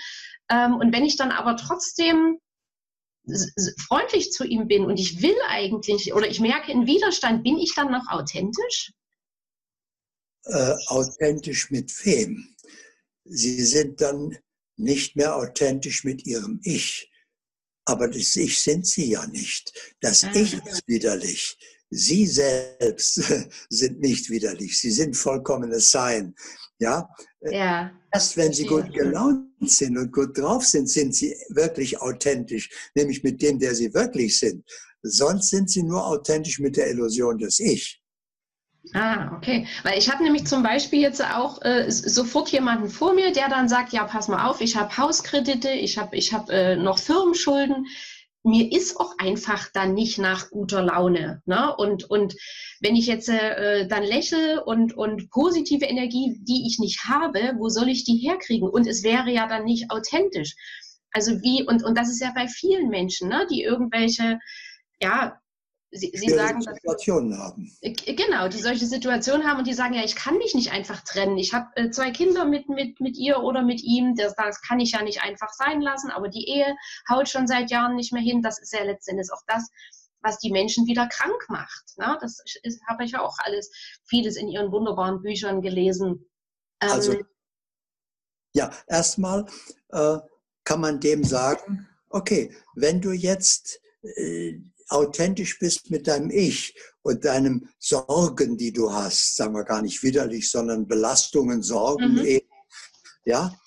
[0.51, 2.39] Ähm, und wenn ich dann aber trotzdem
[3.87, 7.75] freundlich zu ihm bin und ich will eigentlich oder ich merke einen Widerstand, bin ich
[7.75, 8.93] dann noch authentisch?
[10.45, 12.55] Äh, authentisch mit wem?
[13.25, 14.39] Sie sind dann
[14.77, 17.11] nicht mehr authentisch mit ihrem Ich.
[17.85, 19.73] Aber das Ich sind sie ja nicht.
[20.01, 20.31] Das ah.
[20.35, 21.59] Ich ist widerlich.
[21.91, 23.15] Sie selbst
[23.71, 24.79] sind nicht widerlich.
[24.79, 26.35] Sie sind vollkommenes Sein.
[26.79, 27.09] Ja?
[27.43, 27.93] Ja.
[28.13, 33.23] Erst wenn sie gut gelaunt sind und gut drauf sind, sind sie wirklich authentisch, nämlich
[33.23, 34.65] mit dem, der sie wirklich sind.
[35.03, 38.03] Sonst sind sie nur authentisch mit der Illusion des Ich.
[38.95, 39.67] Ah, okay.
[39.83, 43.69] Weil ich habe nämlich zum Beispiel jetzt auch äh, sofort jemanden vor mir, der dann
[43.69, 47.87] sagt, ja, pass mal auf, ich habe Hauskredite, ich habe ich hab, äh, noch Firmenschulden.
[48.49, 51.43] Mir ist auch einfach dann nicht nach guter Laune.
[51.47, 51.75] Ne?
[51.77, 52.35] Und, und
[52.81, 57.69] wenn ich jetzt äh, dann lächle und, und positive Energie, die ich nicht habe, wo
[57.69, 58.69] soll ich die herkriegen?
[58.69, 60.55] Und es wäre ja dann nicht authentisch.
[61.13, 64.39] Also wie, und, und das ist ja bei vielen Menschen, ne, die irgendwelche
[65.01, 65.41] ja,
[65.91, 67.73] Sie, Sie sagen, Situationen dass, haben.
[67.81, 71.03] Äh, genau, die solche Situationen haben und die sagen, ja, ich kann mich nicht einfach
[71.03, 71.39] trennen.
[71.39, 74.81] Ich habe äh, zwei Kinder mit, mit, mit ihr oder mit ihm, das, das kann
[74.81, 76.77] ich ja nicht einfach sein lassen, aber die Ehe
[77.11, 78.43] haut schon seit Jahren nicht mehr hin.
[78.43, 79.67] Das ist ja letztendlich auch das,
[80.21, 81.97] was die Menschen wieder krank macht.
[81.97, 82.19] Ne?
[82.21, 82.43] Das
[82.89, 83.71] habe ich ja auch alles,
[84.05, 86.29] vieles in ihren wunderbaren Büchern gelesen.
[86.81, 87.17] Ähm, also,
[88.53, 89.47] ja, erstmal
[89.91, 90.19] äh,
[90.65, 94.59] kann man dem sagen, okay, wenn du jetzt äh,
[94.89, 100.03] authentisch bist mit deinem Ich und deinen Sorgen, die du hast, sagen wir gar nicht
[100.03, 102.25] widerlich, sondern Belastungen, Sorgen mhm.
[102.25, 102.49] eben,
[103.25, 103.59] ja,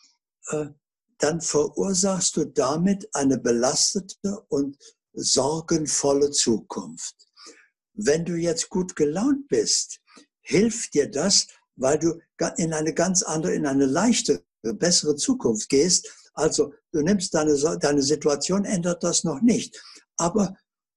[0.50, 0.68] äh,
[1.18, 4.78] dann verursachst du damit eine belastete und
[5.14, 7.16] sorgenvolle Zukunft.
[7.94, 10.00] Wenn du jetzt gut gelaunt bist,
[10.42, 12.20] hilft dir das, weil du
[12.58, 16.12] in eine ganz andere, in eine leichtere, bessere Zukunft gehst.
[16.34, 19.80] Also du nimmst deine, deine Situation, ändert das noch nicht.
[20.18, 20.56] Aber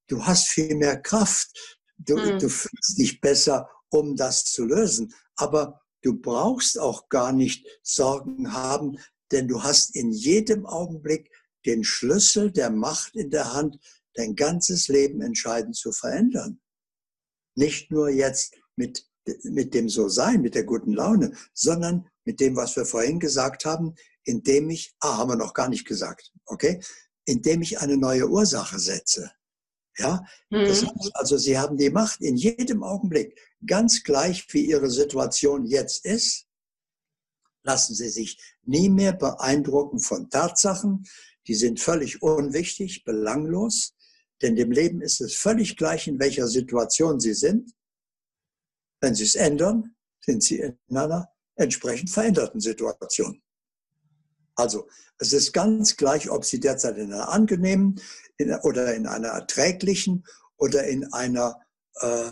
[0.09, 1.51] du hast viel mehr Kraft.
[1.99, 2.39] Du, mhm.
[2.39, 5.13] du fühlst dich besser, um das zu lösen.
[5.37, 8.99] Aber du brauchst auch gar nicht Sorgen haben,
[9.33, 11.31] denn du hast in jedem Augenblick
[11.67, 13.79] den Schlüssel der Macht in der Hand,
[14.15, 16.61] dein ganzes Leben entscheidend zu verändern.
[17.57, 19.07] Nicht nur jetzt mit,
[19.45, 23.95] mit dem So-Sein, mit der guten Laune, sondern mit dem, was wir vorhin gesagt haben,
[24.25, 26.81] indem ich, ah, haben wir noch gar nicht gesagt, okay,
[27.25, 29.31] indem ich eine neue Ursache setze.
[29.99, 30.65] Ja, mhm.
[30.67, 35.65] das heißt also, Sie haben die Macht in jedem Augenblick, ganz gleich wie Ihre Situation
[35.65, 36.47] jetzt ist.
[37.63, 41.07] Lassen Sie sich nie mehr beeindrucken von Tatsachen,
[41.47, 43.95] die sind völlig unwichtig, belanglos,
[44.43, 47.71] denn dem Leben ist es völlig gleich, in welcher Situation Sie sind.
[49.01, 53.44] Wenn Sie es ändern, sind Sie in einer entsprechend veränderten Situation.
[54.57, 54.89] Also
[55.19, 58.01] es ist ganz gleich, ob Sie derzeit in einer angenehmen
[58.37, 60.25] in, oder in einer erträglichen
[60.57, 61.61] oder in einer
[61.97, 62.31] äh,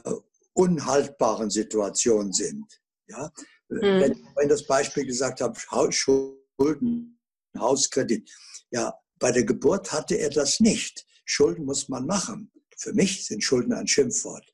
[0.55, 2.81] unhaltbaren Situation sind.
[3.09, 3.33] Ja?
[3.69, 3.81] Mhm.
[3.81, 5.59] Wenn ich vorhin das Beispiel gesagt habe,
[5.91, 7.19] Schulden,
[7.57, 8.31] Hauskredit.
[8.71, 11.07] Ja, bei der Geburt hatte er das nicht.
[11.25, 12.51] Schulden muss man machen.
[12.77, 14.45] Für mich sind Schulden ein Schimpfwort.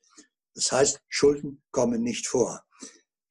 [0.53, 2.63] Das heißt, Schulden kommen nicht vor.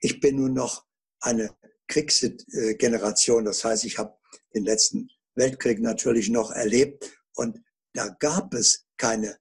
[0.00, 0.86] Ich bin nun noch
[1.20, 1.54] eine
[1.88, 3.44] Kriegsgeneration.
[3.44, 4.17] Das heißt, ich habe
[4.58, 7.58] den letzten Weltkrieg natürlich noch erlebt und
[7.94, 9.38] da gab es keine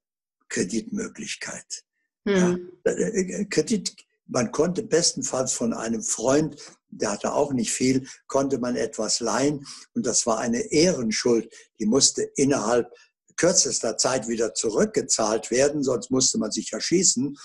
[0.50, 1.84] Kreditmöglichkeit.
[2.28, 2.72] Hm.
[2.86, 3.96] Ja, äh, äh, Kredit,
[4.26, 6.58] man konnte bestenfalls von einem Freund,
[6.90, 11.86] der hatte auch nicht viel, konnte man etwas leihen und das war eine Ehrenschuld, die
[11.86, 12.92] musste innerhalb
[13.36, 17.38] kürzester Zeit wieder zurückgezahlt werden, sonst musste man sich erschießen,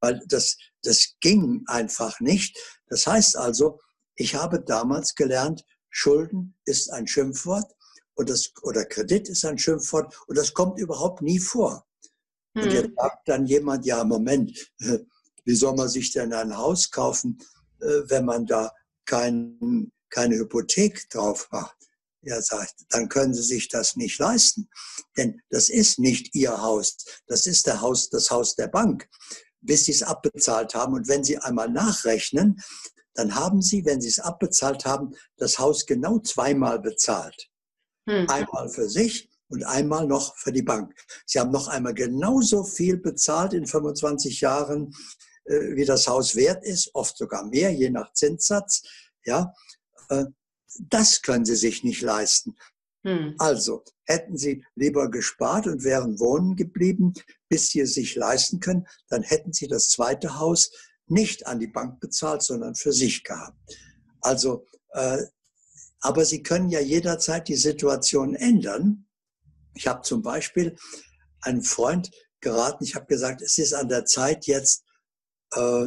[0.00, 2.58] weil das, das ging einfach nicht.
[2.88, 3.80] Das heißt also,
[4.14, 7.74] ich habe damals gelernt, Schulden ist ein Schimpfwort
[8.14, 11.86] und das, oder Kredit ist ein Schimpfwort und das kommt überhaupt nie vor.
[12.54, 12.64] Hm.
[12.64, 14.72] Und jetzt sagt dann jemand, ja, Moment,
[15.44, 17.38] wie soll man sich denn ein Haus kaufen,
[17.80, 18.72] äh, wenn man da
[19.04, 21.76] kein, keine Hypothek drauf macht?
[22.22, 24.68] Er sagt, dann können Sie sich das nicht leisten.
[25.16, 26.98] Denn das ist nicht Ihr Haus.
[27.26, 29.08] Das ist der Haus, das Haus der Bank,
[29.62, 30.94] bis Sie es abbezahlt haben.
[30.94, 32.60] Und wenn Sie einmal nachrechnen,
[33.20, 37.50] dann haben Sie, wenn Sie es abbezahlt haben, das Haus genau zweimal bezahlt.
[38.08, 38.26] Hm.
[38.30, 40.94] Einmal für sich und einmal noch für die Bank.
[41.26, 44.94] Sie haben noch einmal genauso viel bezahlt in 25 Jahren,
[45.44, 48.84] äh, wie das Haus wert ist, oft sogar mehr, je nach Zinssatz.
[49.26, 49.52] Ja,
[50.08, 50.24] äh,
[50.78, 52.56] das können Sie sich nicht leisten.
[53.04, 53.34] Hm.
[53.36, 57.12] Also hätten Sie lieber gespart und wären wohnen geblieben,
[57.50, 60.70] bis Sie es sich leisten können, dann hätten Sie das zweite Haus
[61.10, 63.58] nicht an die Bank bezahlt, sondern für sich gehabt.
[64.20, 65.22] Also, äh,
[66.00, 69.06] aber Sie können ja jederzeit die Situation ändern.
[69.74, 70.76] Ich habe zum Beispiel
[71.42, 74.84] einen Freund geraten, ich habe gesagt, es ist an der Zeit jetzt
[75.52, 75.86] äh,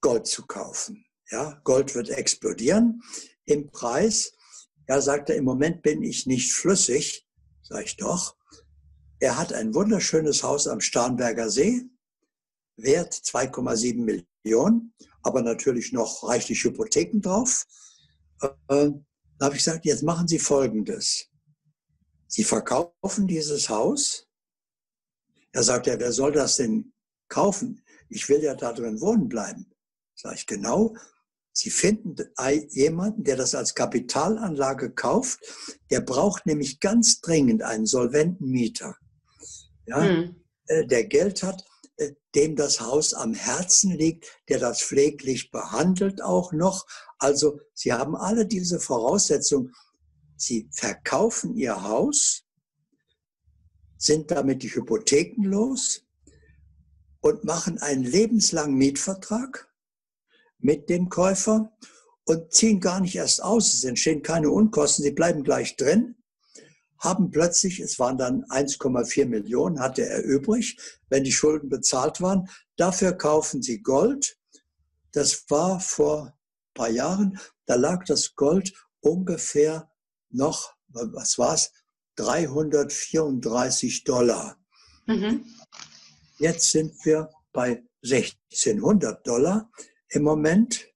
[0.00, 1.04] Gold zu kaufen.
[1.30, 3.02] Ja, Gold wird explodieren
[3.44, 4.32] im Preis.
[4.88, 7.26] Ja, sagt er, im Moment bin ich nicht flüssig.
[7.62, 8.36] Sag ich doch.
[9.18, 11.82] Er hat ein wunderschönes Haus am Starnberger See,
[12.76, 17.64] Wert 2,7 Millionen, aber natürlich noch reichlich Hypotheken drauf.
[18.40, 18.90] Äh,
[19.38, 21.28] da habe ich gesagt, jetzt machen Sie Folgendes.
[22.26, 24.28] Sie verkaufen dieses Haus.
[25.52, 26.92] Er sagt, ja, wer soll das denn
[27.28, 27.84] kaufen?
[28.08, 29.70] Ich will ja da drin wohnen bleiben.
[30.14, 30.96] Sag ich, genau.
[31.52, 32.16] Sie finden
[32.70, 35.38] jemanden, der das als Kapitalanlage kauft.
[35.90, 38.96] Der braucht nämlich ganz dringend einen solventen Mieter.
[39.86, 40.44] Ja, hm.
[40.68, 41.73] Der Geld hat, äh,
[42.34, 46.86] dem das Haus am Herzen liegt, der das pfleglich behandelt auch noch.
[47.18, 49.72] Also Sie haben alle diese Voraussetzungen.
[50.36, 52.44] Sie verkaufen Ihr Haus,
[53.96, 56.04] sind damit die Hypotheken los
[57.20, 59.72] und machen einen lebenslangen Mietvertrag
[60.58, 61.72] mit dem Käufer
[62.24, 63.72] und ziehen gar nicht erst aus.
[63.72, 66.16] Es entstehen keine Unkosten, sie bleiben gleich drin,
[67.04, 70.76] haben plötzlich, es waren dann 1,4 Millionen, hatte er übrig,
[71.08, 72.48] wenn die Schulden bezahlt waren.
[72.76, 74.38] Dafür kaufen sie Gold.
[75.12, 76.32] Das war vor ein
[76.74, 79.90] paar Jahren, da lag das Gold ungefähr
[80.30, 81.70] noch, was war es,
[82.16, 84.56] 334 Dollar.
[85.06, 85.44] Mhm.
[86.38, 89.70] Jetzt sind wir bei 1600 Dollar
[90.08, 90.86] im Moment.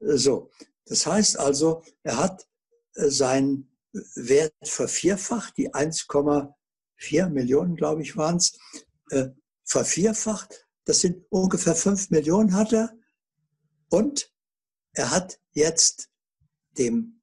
[0.00, 0.50] So,
[0.86, 2.46] das heißt also, er hat
[2.94, 8.58] äh, seinen Wert vervierfacht, die 1,4 Millionen, glaube ich, waren es,
[9.10, 9.28] äh,
[9.64, 10.66] vervierfacht.
[10.84, 12.92] Das sind ungefähr 5 Millionen hat er.
[13.88, 14.32] Und
[14.94, 16.10] er hat jetzt
[16.78, 17.21] dem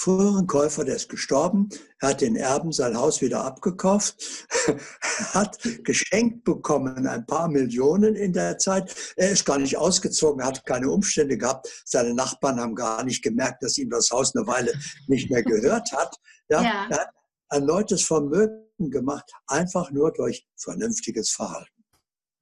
[0.00, 1.68] früheren Käufer, der ist gestorben,
[2.00, 4.46] er hat den Erben sein Haus wieder abgekauft,
[5.34, 8.94] hat geschenkt bekommen ein paar Millionen in der Zeit.
[9.16, 11.68] Er ist gar nicht ausgezogen, hat keine Umstände gehabt.
[11.84, 14.72] Seine Nachbarn haben gar nicht gemerkt, dass ihm das Haus eine Weile
[15.06, 16.16] nicht mehr gehört hat.
[16.48, 16.86] Ja, ja.
[16.88, 17.10] Er hat
[17.50, 21.84] erneutes Vermögen gemacht, einfach nur durch vernünftiges Verhalten.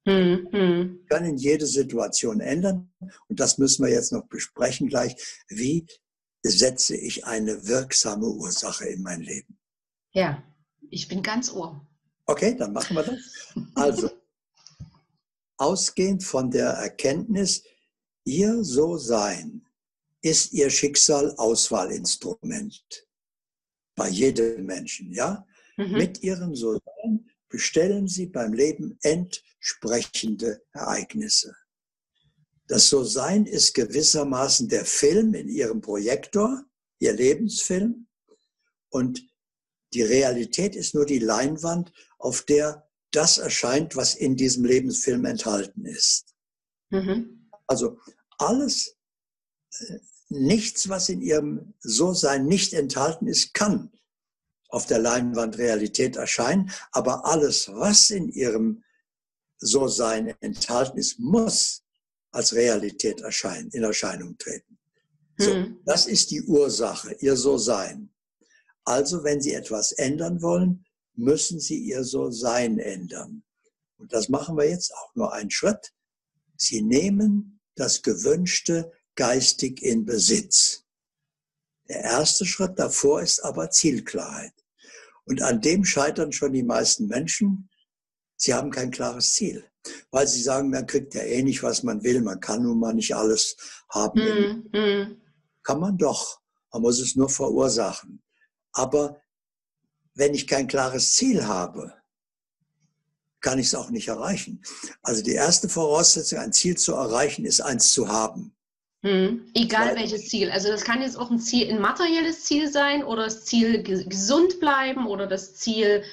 [0.05, 0.47] Mhm.
[0.51, 2.89] Wir können jede Situation ändern
[3.27, 5.15] und das müssen wir jetzt noch besprechen gleich.
[5.49, 5.85] Wie
[6.43, 9.57] setze ich eine wirksame Ursache in mein Leben.
[10.11, 10.43] Ja,
[10.89, 11.85] ich bin ganz ohr.
[12.25, 13.19] Okay, dann machen wir das.
[13.75, 14.09] Also,
[15.57, 17.63] ausgehend von der Erkenntnis,
[18.23, 19.65] ihr So-Sein
[20.21, 23.07] ist ihr Schicksal Auswahlinstrument.
[23.95, 25.45] Bei jedem Menschen, ja?
[25.77, 25.91] Mhm.
[25.91, 31.55] Mit ihrem So-Sein bestellen sie beim Leben entsprechende Ereignisse.
[32.69, 36.63] Das So-Sein ist gewissermaßen der Film in ihrem Projektor,
[36.99, 38.07] ihr Lebensfilm.
[38.89, 39.27] Und
[39.93, 45.83] die Realität ist nur die Leinwand, auf der das erscheint, was in diesem Lebensfilm enthalten
[45.85, 46.35] ist.
[46.91, 47.49] Mhm.
[47.65, 47.97] Also
[48.37, 48.95] alles,
[49.79, 49.97] äh,
[50.29, 53.91] nichts, was in ihrem So-Sein nicht enthalten ist, kann
[54.69, 58.83] auf der Leinwand Realität erscheinen, aber alles, was in ihrem
[59.57, 61.83] So-Sein enthalten ist, muss
[62.31, 64.77] als Realität erscheinen, in Erscheinung treten.
[65.37, 65.79] So, hm.
[65.85, 68.09] das ist die Ursache, ihr So-Sein.
[68.83, 73.43] Also, wenn Sie etwas ändern wollen, müssen Sie Ihr So-Sein ändern.
[73.97, 75.93] Und das machen wir jetzt auch nur einen Schritt.
[76.57, 80.85] Sie nehmen das Gewünschte geistig in Besitz.
[81.87, 84.53] Der erste Schritt davor ist aber Zielklarheit.
[85.25, 87.68] Und an dem scheitern schon die meisten Menschen.
[88.41, 89.69] Sie haben kein klares Ziel
[90.11, 92.21] weil sie sagen, man kriegt ja eh nicht, was man will.
[92.21, 93.55] Man kann nun mal nicht alles
[93.89, 94.19] haben.
[94.71, 95.21] Mm, mm.
[95.63, 96.39] Kann man doch.
[96.71, 98.21] Man muss es nur verursachen.
[98.73, 99.21] Aber
[100.15, 101.93] wenn ich kein klares Ziel habe,
[103.41, 104.61] kann ich es auch nicht erreichen.
[105.01, 108.53] Also die erste Voraussetzung, ein Ziel zu erreichen, ist eins zu haben.
[109.01, 110.51] Hm, egal welches Ziel.
[110.51, 114.59] Also das kann jetzt auch ein Ziel, ein materielles Ziel sein oder das Ziel gesund
[114.59, 116.03] bleiben oder das Ziel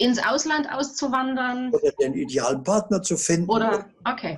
[0.00, 1.72] ins Ausland auszuwandern.
[1.74, 3.50] Oder den idealen Partner zu finden.
[3.50, 4.36] Oder, okay.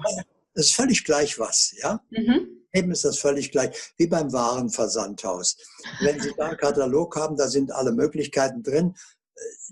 [0.55, 2.01] Es ist völlig gleich was, ja.
[2.11, 2.49] Mhm.
[2.75, 5.57] Eben ist das völlig gleich, wie beim Warenversandhaus.
[6.01, 8.95] Wenn Sie da einen Katalog haben, da sind alle Möglichkeiten drin.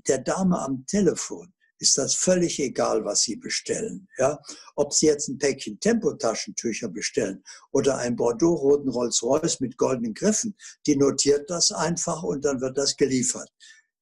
[0.06, 4.06] Der Dame am Telefon ist das völlig egal, was Sie bestellen.
[4.18, 4.38] Ja?
[4.76, 10.54] Ob Sie jetzt ein Päckchen Tempotaschentücher bestellen oder einen Bordeaux-roten Rolls-Royce mit goldenen Griffen,
[10.86, 13.50] die notiert das einfach und dann wird das geliefert.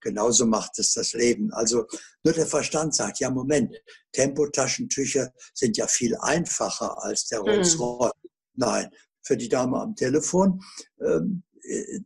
[0.00, 1.52] Genauso macht es das Leben.
[1.52, 1.86] Also
[2.22, 3.74] nur der Verstand sagt, ja Moment,
[4.12, 7.48] Tempotaschentücher sind ja viel einfacher als der mhm.
[7.48, 8.12] Rolls Royce.
[8.22, 8.30] Mhm.
[8.54, 8.90] Nein,
[9.22, 10.60] für die Dame am Telefon,
[11.00, 11.42] ähm,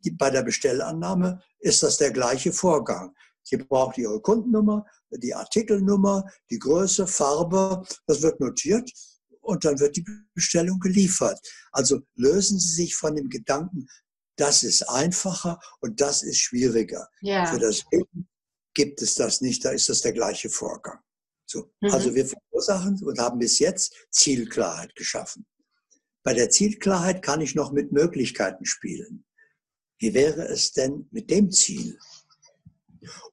[0.04, 3.14] die, bei der Bestellannahme ist das der gleiche Vorgang.
[3.44, 8.90] Sie braucht ihre Kundennummer, die Artikelnummer, die Größe, Farbe, das wird notiert
[9.40, 11.40] und dann wird die Bestellung geliefert.
[11.72, 13.86] Also lösen Sie sich von dem Gedanken,
[14.36, 17.08] das ist einfacher und das ist schwieriger.
[17.20, 17.46] Ja.
[17.46, 18.28] Für das Leben
[18.74, 20.98] gibt es das nicht, da ist das der gleiche Vorgang.
[21.46, 21.72] So.
[21.80, 21.90] Mhm.
[21.90, 25.46] Also wir verursachen und haben bis jetzt Zielklarheit geschaffen.
[26.24, 29.24] Bei der Zielklarheit kann ich noch mit Möglichkeiten spielen.
[29.98, 31.98] Wie wäre es denn mit dem Ziel?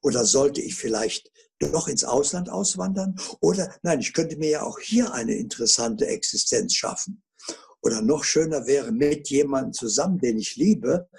[0.02, 3.16] Oder sollte ich vielleicht doch ins Ausland auswandern?
[3.42, 7.22] Oder nein, ich könnte mir ja auch hier eine interessante Existenz schaffen.
[7.82, 11.10] Oder noch schöner wäre mit jemandem zusammen, den ich liebe,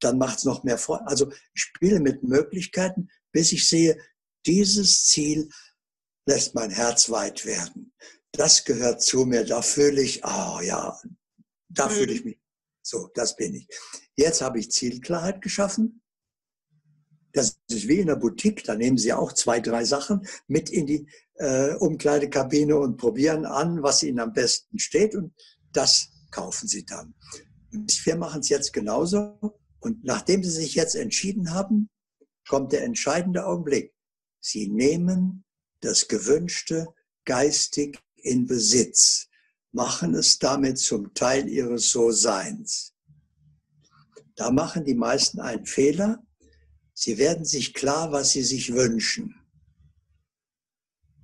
[0.00, 1.06] dann macht es noch mehr Freude.
[1.06, 3.98] Also ich spiele mit Möglichkeiten, bis ich sehe,
[4.46, 5.48] dieses Ziel
[6.26, 7.92] lässt mein Herz weit werden.
[8.32, 10.98] Das gehört zu mir, da fühle ich, oh ja,
[11.68, 11.92] da mhm.
[11.92, 12.38] fühle ich mich.
[12.82, 13.68] So, das bin ich.
[14.16, 16.02] Jetzt habe ich Zielklarheit geschaffen.
[17.32, 20.86] Das ist wie in der Boutique, da nehmen Sie auch zwei, drei Sachen mit in
[20.86, 25.16] die äh, Umkleidekabine und probieren an, was Ihnen am besten steht.
[25.16, 25.34] Und
[25.76, 27.14] das kaufen Sie dann.
[27.70, 29.60] Wir machen es jetzt genauso.
[29.80, 31.90] Und nachdem Sie sich jetzt entschieden haben,
[32.48, 33.92] kommt der entscheidende Augenblick.
[34.40, 35.44] Sie nehmen
[35.80, 36.86] das Gewünschte
[37.24, 39.28] geistig in Besitz,
[39.72, 42.94] machen es damit zum Teil ihres So-Seins.
[44.36, 46.22] Da machen die meisten einen Fehler.
[46.92, 49.34] Sie werden sich klar, was sie sich wünschen.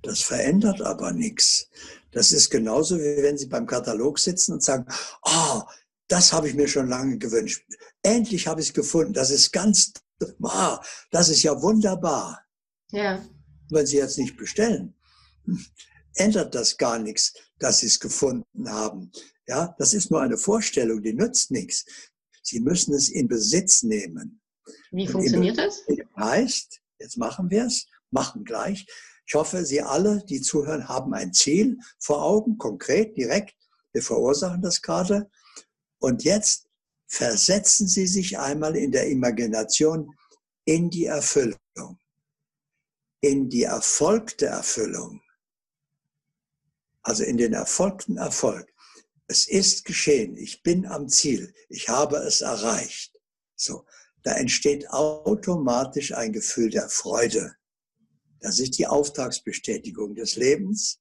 [0.01, 1.69] Das verändert aber nichts.
[2.11, 4.85] Das ist genauso, wie wenn Sie beim Katalog sitzen und sagen,
[5.23, 5.61] oh,
[6.07, 7.65] das habe ich mir schon lange gewünscht.
[8.03, 9.13] Endlich habe ich es gefunden.
[9.13, 9.93] Das ist ganz,
[10.41, 10.77] oh,
[11.09, 12.43] das ist ja wunderbar.
[12.91, 13.25] Ja.
[13.69, 14.93] Wenn Sie jetzt nicht bestellen,
[16.15, 19.11] ändert das gar nichts, dass Sie es gefunden haben.
[19.47, 21.85] Ja, das ist nur eine Vorstellung, die nützt nichts.
[22.43, 24.41] Sie müssen es in Besitz nehmen.
[24.91, 25.83] Wie funktioniert das?
[26.17, 28.85] Heißt, jetzt machen wir es, machen gleich.
[29.25, 33.55] Ich hoffe, Sie alle, die zuhören, haben ein Ziel vor Augen, konkret, direkt.
[33.93, 35.29] Wir verursachen das gerade.
[35.99, 36.67] Und jetzt
[37.07, 40.15] versetzen Sie sich einmal in der Imagination
[40.65, 41.99] in die Erfüllung,
[43.21, 45.21] in die erfolgte Erfüllung,
[47.01, 48.71] also in den erfolgten Erfolg.
[49.27, 53.17] Es ist geschehen, ich bin am Ziel, ich habe es erreicht.
[53.55, 53.85] So,
[54.23, 57.55] da entsteht automatisch ein Gefühl der Freude.
[58.41, 60.99] Das ist die Auftragsbestätigung des Lebens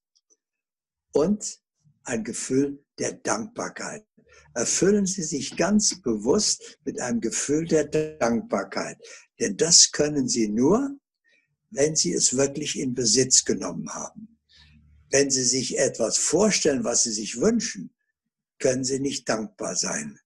[1.12, 1.58] und
[2.04, 4.06] ein Gefühl der Dankbarkeit.
[4.54, 8.98] Erfüllen Sie sich ganz bewusst mit einem Gefühl der Dankbarkeit.
[9.38, 10.98] Denn das können Sie nur,
[11.70, 14.38] wenn Sie es wirklich in Besitz genommen haben.
[15.10, 17.94] Wenn Sie sich etwas vorstellen, was Sie sich wünschen,
[18.58, 20.18] können Sie nicht dankbar sein.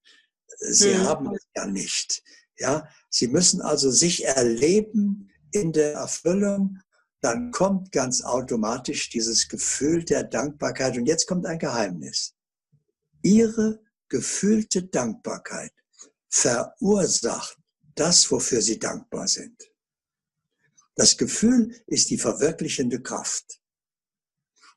[0.59, 1.03] Sie hm.
[1.03, 2.23] haben es ja nicht.
[2.57, 6.79] Ja, Sie müssen also sich erleben in der Erfüllung
[7.25, 10.95] dann kommt ganz automatisch dieses Gefühl der Dankbarkeit.
[10.95, 12.35] Und jetzt kommt ein Geheimnis.
[13.23, 15.71] Ihre gefühlte Dankbarkeit
[16.29, 17.57] verursacht
[17.95, 19.59] das, wofür Sie dankbar sind.
[20.93, 23.59] Das Gefühl ist die verwirklichende Kraft.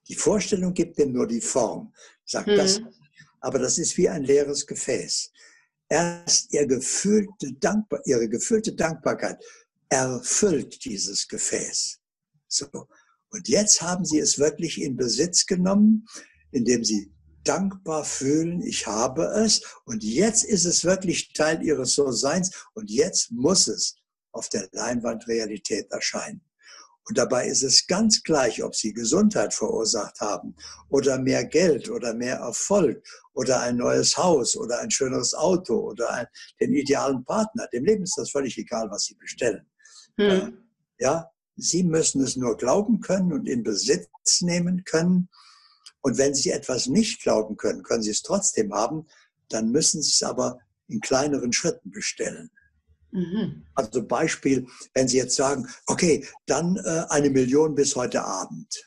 [0.08, 1.92] Die Vorstellung gibt dem nur die Form,
[2.24, 2.56] sagt hm.
[2.56, 2.80] das.
[3.40, 5.32] Aber das ist wie ein leeres Gefäß.
[5.90, 9.38] Erst ihr gefühlte Dankbar, ihre gefühlte Dankbarkeit
[9.90, 11.97] erfüllt dieses Gefäß.
[12.48, 12.66] So.
[13.30, 16.06] Und jetzt haben sie es wirklich in Besitz genommen,
[16.50, 17.12] indem sie
[17.44, 19.62] dankbar fühlen, ich habe es.
[19.84, 22.66] Und jetzt ist es wirklich Teil ihres So-Seins.
[22.74, 23.96] Und jetzt muss es
[24.32, 26.42] auf der Leinwand Realität erscheinen.
[27.08, 30.54] Und dabei ist es ganz gleich, ob sie Gesundheit verursacht haben
[30.90, 36.10] oder mehr Geld oder mehr Erfolg oder ein neues Haus oder ein schöneres Auto oder
[36.10, 36.26] ein,
[36.60, 37.66] den idealen Partner.
[37.72, 39.66] Dem Leben ist das völlig egal, was sie bestellen.
[40.18, 40.58] Hm.
[40.98, 45.28] Ja, Sie müssen es nur glauben können und in Besitz nehmen können.
[46.00, 49.06] Und wenn Sie etwas nicht glauben können, können Sie es trotzdem haben.
[49.48, 52.50] Dann müssen Sie es aber in kleineren Schritten bestellen.
[53.10, 53.66] Mhm.
[53.74, 58.84] Also Beispiel, wenn Sie jetzt sagen, okay, dann äh, eine Million bis heute Abend.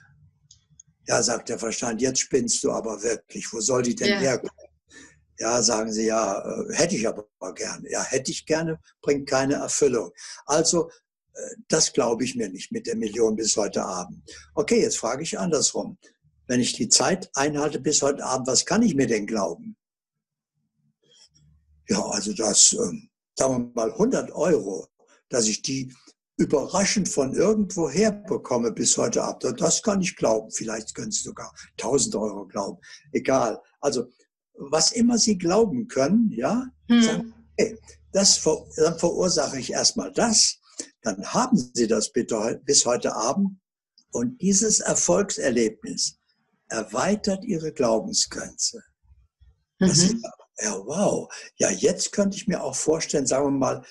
[1.07, 3.51] Ja, sagt der Verstand, jetzt spinnst du aber wirklich.
[3.51, 4.19] Wo soll die denn ja.
[4.19, 4.55] herkommen?
[5.39, 7.89] Ja, sagen Sie, ja, äh, hätte ich aber gerne.
[7.89, 10.11] Ja, hätte ich gerne, bringt keine Erfüllung.
[10.45, 10.89] Also
[11.67, 14.21] das glaube ich mir nicht mit der Million bis heute Abend.
[14.53, 15.97] Okay, jetzt frage ich andersrum.
[16.47, 19.77] Wenn ich die Zeit einhalte bis heute Abend, was kann ich mir denn glauben?
[21.87, 24.87] Ja, also das, ähm, sagen wir mal 100 Euro,
[25.29, 25.93] dass ich die
[26.37, 30.51] überraschend von irgendwo her bekomme bis heute Abend, das kann ich glauben.
[30.51, 32.79] Vielleicht können Sie sogar 1000 Euro glauben.
[33.11, 33.61] Egal.
[33.79, 34.07] Also,
[34.55, 37.03] was immer Sie glauben können, ja, hm.
[37.03, 37.77] sagen, okay,
[38.11, 38.41] das,
[38.75, 40.60] dann verursache ich erstmal das
[41.01, 43.59] dann haben Sie das bitte bis heute Abend.
[44.11, 46.17] Und dieses Erfolgserlebnis
[46.67, 48.83] erweitert Ihre Glaubensgrenze.
[49.79, 49.87] Mhm.
[49.87, 50.15] Ist,
[50.59, 51.31] ja, wow.
[51.57, 53.85] Ja, jetzt könnte ich mir auch vorstellen, sagen wir mal,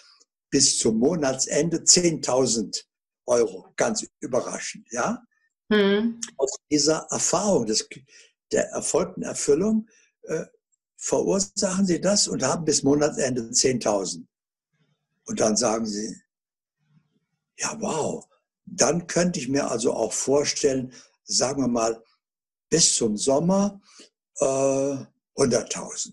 [0.51, 2.84] bis zum Monatsende 10.000
[3.26, 3.72] Euro.
[3.76, 5.22] Ganz überraschend, ja?
[5.68, 6.20] Mhm.
[6.36, 7.88] Aus dieser Erfahrung des,
[8.53, 9.88] der erfolgten Erfüllung
[10.22, 10.45] äh,
[10.97, 14.26] verursachen Sie das und haben bis Monatsende 10.000.
[15.26, 16.14] Und dann sagen Sie,
[17.61, 18.26] ja, wow.
[18.64, 20.92] Dann könnte ich mir also auch vorstellen,
[21.24, 22.02] sagen wir mal,
[22.68, 23.80] bis zum Sommer
[24.38, 26.12] äh, 100.000.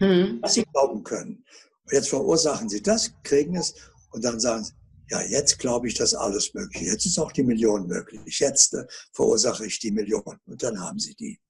[0.00, 0.38] Mhm.
[0.42, 1.44] Was Sie glauben können.
[1.84, 3.74] Und jetzt verursachen Sie das, kriegen es
[4.10, 4.72] und dann sagen Sie,
[5.10, 6.84] ja, jetzt glaube ich, dass alles möglich.
[6.84, 6.92] ist.
[6.92, 8.38] Jetzt ist auch die Million möglich.
[8.38, 11.40] Jetzt äh, verursache ich die Million und dann haben Sie die.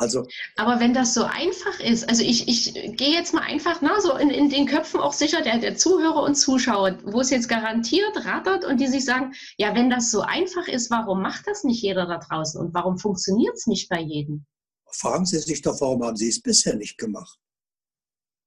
[0.00, 0.26] Also,
[0.56, 4.16] Aber wenn das so einfach ist, also ich, ich gehe jetzt mal einfach na, so
[4.16, 8.24] in, in den Köpfen auch sicher der, der Zuhörer und Zuschauer, wo es jetzt garantiert
[8.24, 11.82] rattert und die sich sagen, ja, wenn das so einfach ist, warum macht das nicht
[11.82, 14.46] jeder da draußen und warum funktioniert es nicht bei jedem?
[14.90, 17.38] Fragen Sie sich doch, warum haben Sie es bisher nicht gemacht?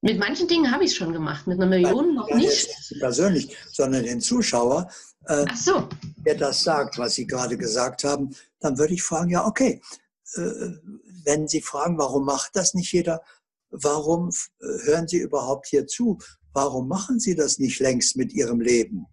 [0.01, 2.67] Mit manchen Dingen habe ich es schon gemacht, mit einer Million noch nicht.
[2.67, 4.89] Nicht persönlich, sondern den Zuschauer,
[5.27, 5.87] äh, Ach so.
[6.25, 9.79] der das sagt, was Sie gerade gesagt haben, dann würde ich fragen, ja, okay,
[10.35, 13.21] wenn Sie fragen, warum macht das nicht jeder,
[13.69, 16.17] warum äh, hören Sie überhaupt hier zu?
[16.53, 19.05] Warum machen Sie das nicht längst mit Ihrem Leben?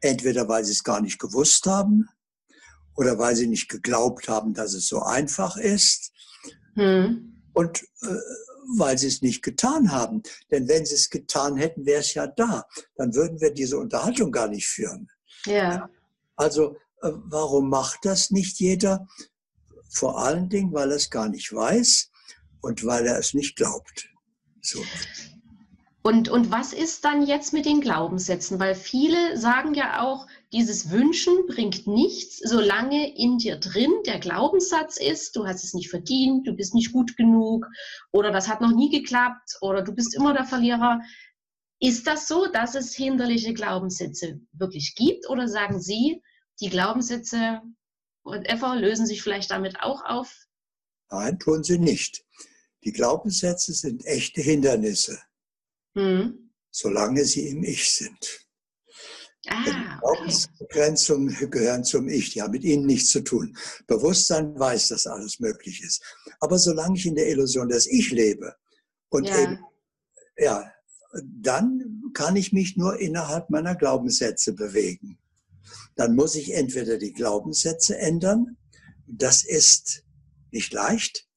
[0.00, 2.08] Entweder weil Sie es gar nicht gewusst haben
[2.96, 6.12] oder weil Sie nicht geglaubt haben, dass es so einfach ist.
[6.74, 7.42] Hm.
[7.52, 8.18] Und äh,
[8.76, 10.22] weil sie es nicht getan haben.
[10.50, 12.66] Denn wenn sie es getan hätten, wäre es ja da.
[12.96, 15.08] Dann würden wir diese Unterhaltung gar nicht führen.
[15.46, 15.88] Ja.
[16.36, 19.06] Also äh, warum macht das nicht jeder?
[19.94, 22.10] Vor allen Dingen, weil er es gar nicht weiß
[22.60, 24.08] und weil er es nicht glaubt.
[24.60, 24.82] So.
[26.02, 28.58] Und, und was ist dann jetzt mit den Glaubenssätzen?
[28.58, 34.98] Weil viele sagen ja auch, dieses Wünschen bringt nichts, solange in dir drin der Glaubenssatz
[34.98, 37.66] ist, du hast es nicht verdient, du bist nicht gut genug
[38.12, 41.00] oder das hat noch nie geklappt oder du bist immer der Verlierer.
[41.80, 46.20] Ist das so, dass es hinderliche Glaubenssätze wirklich gibt oder sagen Sie,
[46.60, 47.62] die Glaubenssätze
[48.24, 50.46] whatever, lösen sich vielleicht damit auch auf?
[51.10, 52.24] Nein, tun sie nicht.
[52.84, 55.18] Die Glaubenssätze sind echte Hindernisse
[55.94, 56.50] mhm.
[56.70, 58.40] solange sie im Ich sind.
[59.46, 63.56] Ah, Glaubensbegrenzungen gehören zum Ich, die haben mit ihnen nichts zu tun.
[63.86, 66.02] Bewusstsein weiß, dass alles möglich ist.
[66.40, 68.54] Aber solange ich in der Illusion des Ich lebe
[69.10, 69.42] und ja.
[69.42, 69.58] eben,
[70.38, 70.72] ja,
[71.22, 75.18] dann kann ich mich nur innerhalb meiner Glaubenssätze bewegen.
[75.96, 78.56] Dann muss ich entweder die Glaubenssätze ändern,
[79.06, 80.04] das ist
[80.50, 81.28] nicht leicht,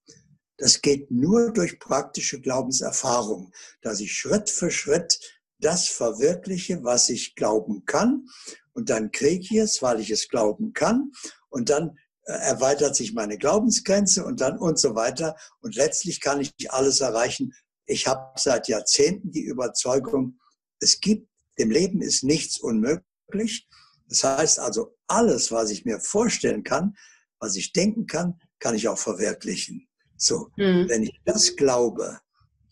[0.57, 3.51] das geht nur durch praktische Glaubenserfahrung,
[3.81, 5.19] dass ich Schritt für Schritt
[5.59, 8.27] das verwirkliche, was ich glauben kann.
[8.73, 11.11] Und dann kriege ich es, weil ich es glauben kann.
[11.49, 15.35] Und dann äh, erweitert sich meine Glaubensgrenze und dann und so weiter.
[15.61, 17.53] Und letztlich kann ich alles erreichen.
[17.85, 20.39] Ich habe seit Jahrzehnten die Überzeugung,
[20.79, 23.66] es gibt, dem Leben ist nichts unmöglich.
[24.07, 26.95] Das heißt also, alles, was ich mir vorstellen kann,
[27.39, 29.87] was ich denken kann, kann ich auch verwirklichen.
[30.17, 30.89] So, mhm.
[30.89, 32.19] wenn ich das glaube,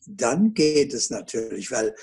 [0.07, 1.95] dann geht es natürlich, weil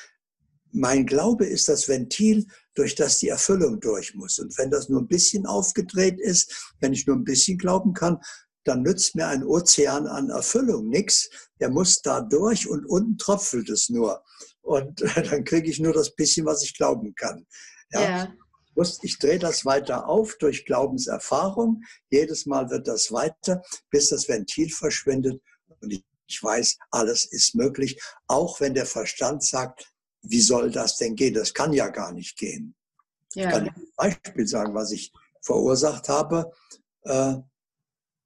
[0.71, 4.39] mein Glaube ist das Ventil, durch das die Erfüllung durch muss.
[4.39, 8.19] Und wenn das nur ein bisschen aufgedreht ist, wenn ich nur ein bisschen glauben kann,
[8.65, 11.29] dann nützt mir ein Ozean an Erfüllung nichts.
[11.61, 14.23] Der muss da durch und unten tröpfelt es nur.
[14.63, 17.47] Und dann kriege ich nur das bisschen, was ich glauben kann.
[17.91, 18.01] Ja.
[18.01, 18.35] ja
[19.03, 21.83] ich drehe das weiter auf durch Glaubenserfahrung.
[22.11, 25.43] Jedes Mal wird das weiter, bis das Ventil verschwindet
[25.81, 25.93] und
[26.27, 29.93] ich weiß, alles ist möglich, auch wenn der Verstand sagt,
[30.23, 31.35] wie soll das denn gehen?
[31.35, 32.75] Das kann ja gar nicht gehen.
[33.35, 33.49] Ja.
[33.49, 35.13] Ich kann ein Beispiel sagen, was ich
[35.43, 36.53] verursacht habe.
[37.03, 37.35] Äh,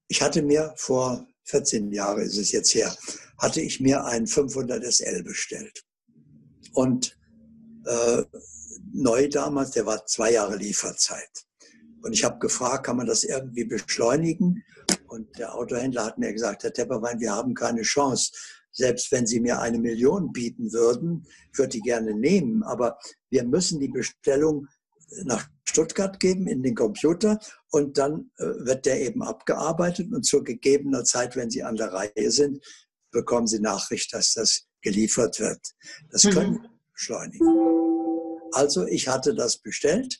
[0.09, 2.95] ich hatte mir vor 14 Jahren ist es jetzt her,
[3.39, 5.85] hatte ich mir einen 500 SL bestellt.
[6.73, 7.17] Und
[7.87, 8.25] äh,
[8.93, 11.31] neu damals, der war zwei Jahre Lieferzeit.
[12.03, 14.63] Und ich habe gefragt, kann man das irgendwie beschleunigen?
[15.09, 18.33] Und der Autohändler hat mir gesagt, Herr Tepperwein, wir haben keine Chance.
[18.71, 22.63] Selbst wenn Sie mir eine Million bieten würden, würde die gerne nehmen.
[22.63, 22.99] Aber
[23.31, 24.69] wir müssen die Bestellung
[25.25, 27.39] nach Stuttgart geben in den Computer
[27.71, 31.93] und dann äh, wird der eben abgearbeitet und zur gegebener Zeit, wenn Sie an der
[31.93, 32.65] Reihe sind,
[33.11, 35.61] bekommen Sie Nachricht, dass das geliefert wird.
[36.11, 36.31] Das mhm.
[36.31, 37.86] können wir beschleunigen.
[38.57, 40.19] Also ich hatte das bestellt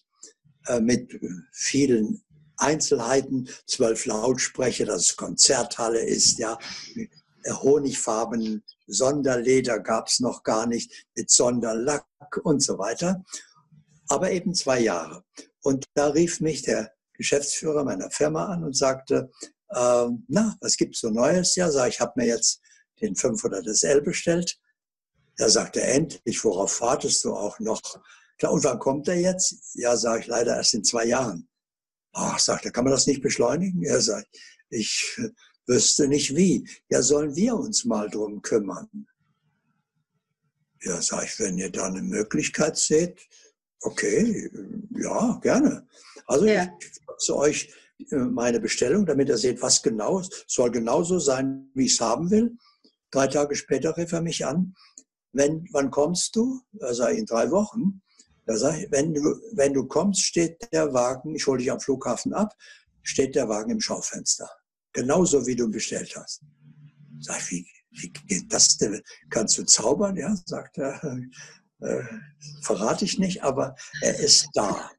[0.67, 1.19] äh, mit
[1.53, 2.23] vielen
[2.59, 6.59] Einzelheiten, zwölf Lautsprecher, dass es Konzerthalle ist, ja,
[6.97, 7.07] äh,
[7.51, 12.05] Honigfarben, Sonderleder gab es noch gar nicht, mit Sonderlack
[12.43, 13.25] und so weiter.
[14.09, 15.25] Aber eben zwei Jahre.
[15.63, 19.31] Und da rief mich der Geschäftsführer meiner Firma an und sagte,
[19.71, 21.57] äh, na, was gibt's so Neues?
[21.57, 22.61] Ja, sag ich, habe mir jetzt
[23.01, 24.59] den 500 SL bestellt.
[25.39, 27.81] Er sagte, endlich, worauf wartest du auch noch?
[28.41, 29.75] Ja, und wann kommt er jetzt?
[29.75, 31.49] Ja, sage ich, leider erst in zwei Jahren.
[32.13, 33.83] Ach, sagt er, kann man das nicht beschleunigen?
[33.83, 34.29] Er sagt,
[34.71, 35.19] ich
[35.67, 36.69] wüsste nicht wie.
[36.89, 39.07] Ja, sollen wir uns mal drum kümmern?
[40.83, 43.21] Ja, sage ich, wenn ihr da eine Möglichkeit seht,
[43.81, 44.51] okay,
[44.91, 45.87] ja, gerne.
[46.27, 46.69] Also ja.
[46.79, 47.73] ich zu euch
[48.11, 50.45] äh, meine Bestellung, damit ihr seht, was genau ist.
[50.47, 52.57] Soll genauso sein, wie ich es haben will.
[53.11, 54.75] Drei Tage später rief er mich an.
[55.33, 56.61] Wenn, wann kommst du?
[56.81, 58.03] Er sagt, in drei Wochen.
[58.47, 59.21] Da sag ich, wenn du,
[59.53, 62.55] wenn du kommst, steht der Wagen, ich hole dich am Flughafen ab,
[63.03, 64.49] steht der Wagen im Schaufenster.
[64.93, 66.43] Genauso wie du bestellt hast.
[67.21, 69.03] Sag ich, wie, wie geht das denn?
[69.31, 70.17] Kannst du zaubern?
[70.17, 71.21] Ja, sagt er.
[71.81, 72.03] Äh,
[72.63, 74.91] verrate ich nicht, aber er ist da.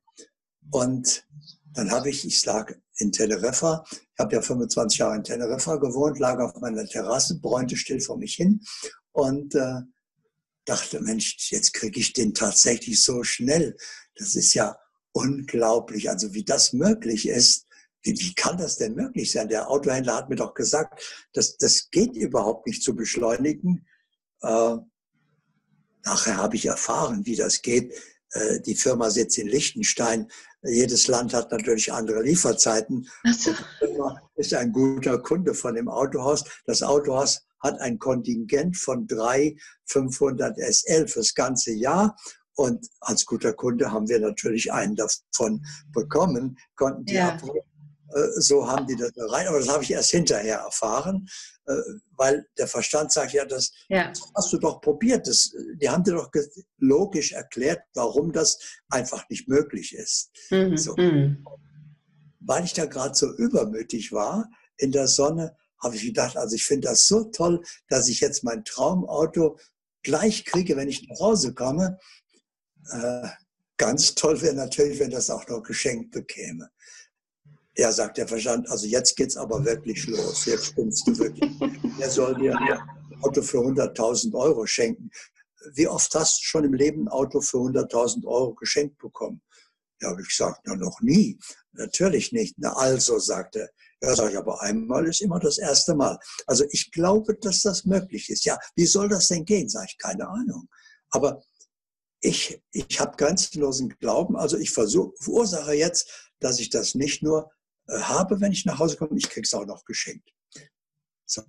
[0.69, 1.25] Und
[1.73, 6.19] dann habe ich, ich lag in Teneriffa, ich habe ja 25 Jahre in Teneriffa gewohnt,
[6.19, 8.61] lag auf meiner Terrasse, bräunte still vor mich hin
[9.11, 9.81] und äh,
[10.67, 13.75] dachte, Mensch, jetzt kriege ich den tatsächlich so schnell.
[14.15, 14.77] Das ist ja
[15.11, 16.09] unglaublich.
[16.09, 17.65] Also wie das möglich ist,
[18.03, 19.49] wie, wie kann das denn möglich sein?
[19.49, 23.85] Der Autohändler hat mir doch gesagt, dass das geht überhaupt nicht zu beschleunigen.
[24.41, 24.75] Äh,
[26.03, 27.93] nachher habe ich erfahren, wie das geht.
[28.31, 30.27] Äh, die Firma sitzt in Liechtenstein.
[30.63, 33.07] Jedes Land hat natürlich andere Lieferzeiten.
[33.31, 33.51] So.
[33.51, 36.43] Die Firma ist ein guter Kunde von dem Autohaus.
[36.65, 39.55] Das Autohaus hat ein Kontingent von drei
[39.85, 42.15] 500 SL fürs ganze Jahr.
[42.55, 47.33] Und als guter Kunde haben wir natürlich einen davon bekommen, konnten die ja.
[47.33, 47.61] abholen.
[48.13, 49.47] Äh, so haben die das rein.
[49.47, 51.27] Aber das habe ich erst hinterher erfahren,
[51.65, 51.75] äh,
[52.15, 54.11] weil der Verstand sagt, ja, das, ja.
[54.35, 55.27] hast du doch probiert.
[55.27, 55.51] Das,
[55.81, 56.31] die haben dir doch
[56.77, 58.57] logisch erklärt, warum das
[58.89, 60.31] einfach nicht möglich ist.
[60.49, 60.77] Mhm.
[60.77, 60.95] So.
[60.95, 61.45] Mhm.
[62.39, 66.65] Weil ich da gerade so übermütig war in der Sonne, habe ich gedacht, also ich
[66.65, 69.57] finde das so toll, dass ich jetzt mein Traumauto
[70.03, 71.99] gleich kriege, wenn ich nach Hause komme.
[72.91, 73.27] Äh,
[73.77, 76.69] ganz toll wäre natürlich, wenn das auch noch geschenkt bekäme.
[77.75, 80.45] Ja, sagt der Verstand, also jetzt geht's aber wirklich los.
[80.45, 81.51] Jetzt spinnst du wirklich.
[81.99, 85.11] Er soll dir ein Auto für 100.000 Euro schenken.
[85.73, 89.41] Wie oft hast du schon im Leben ein Auto für 100.000 Euro geschenkt bekommen?
[90.01, 91.37] Ja, habe ich gesagt, na noch nie.
[91.73, 92.55] Natürlich nicht.
[92.57, 93.69] Na also, sagte er.
[94.01, 96.19] Ja, sage ich, aber einmal ist immer das erste Mal.
[96.45, 98.45] Also ich glaube, dass das möglich ist.
[98.45, 99.69] Ja, wie soll das denn gehen?
[99.69, 100.69] Sage ich, keine Ahnung.
[101.09, 101.41] Aber
[102.21, 104.35] ich, ich habe grenzenlosen Glauben.
[104.35, 107.51] Also ich versuche, verursache jetzt, dass ich das nicht nur
[107.87, 110.29] äh, habe, wenn ich nach Hause komme, ich kriege es auch noch geschenkt.
[111.25, 111.43] So.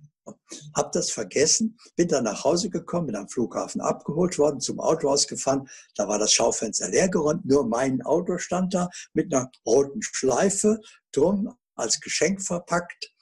[0.75, 5.27] Hab das vergessen, bin dann nach Hause gekommen, bin am Flughafen abgeholt worden, zum Autohaus
[5.27, 5.67] gefahren.
[5.95, 10.79] Da war das Schaufenster leergeräumt, nur mein Auto stand da mit einer roten Schleife
[11.11, 13.13] drum als Geschenk verpackt.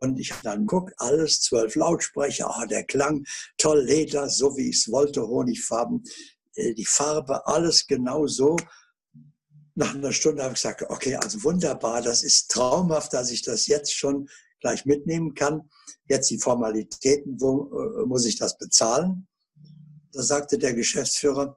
[0.00, 3.24] Und ich habe dann geguckt, alles zwölf Lautsprecher, ah, der Klang,
[3.58, 6.04] toll, Leder, so wie ich es wollte, Honigfarben,
[6.54, 8.56] äh, die Farbe, alles genau so.
[9.74, 13.66] Nach einer Stunde habe ich gesagt, okay, also wunderbar, das ist traumhaft, dass ich das
[13.66, 14.28] jetzt schon
[14.60, 15.68] gleich mitnehmen kann.
[16.08, 17.70] Jetzt die Formalitäten, wo
[18.02, 19.26] äh, muss ich das bezahlen?
[20.12, 21.56] Da sagte der Geschäftsführer,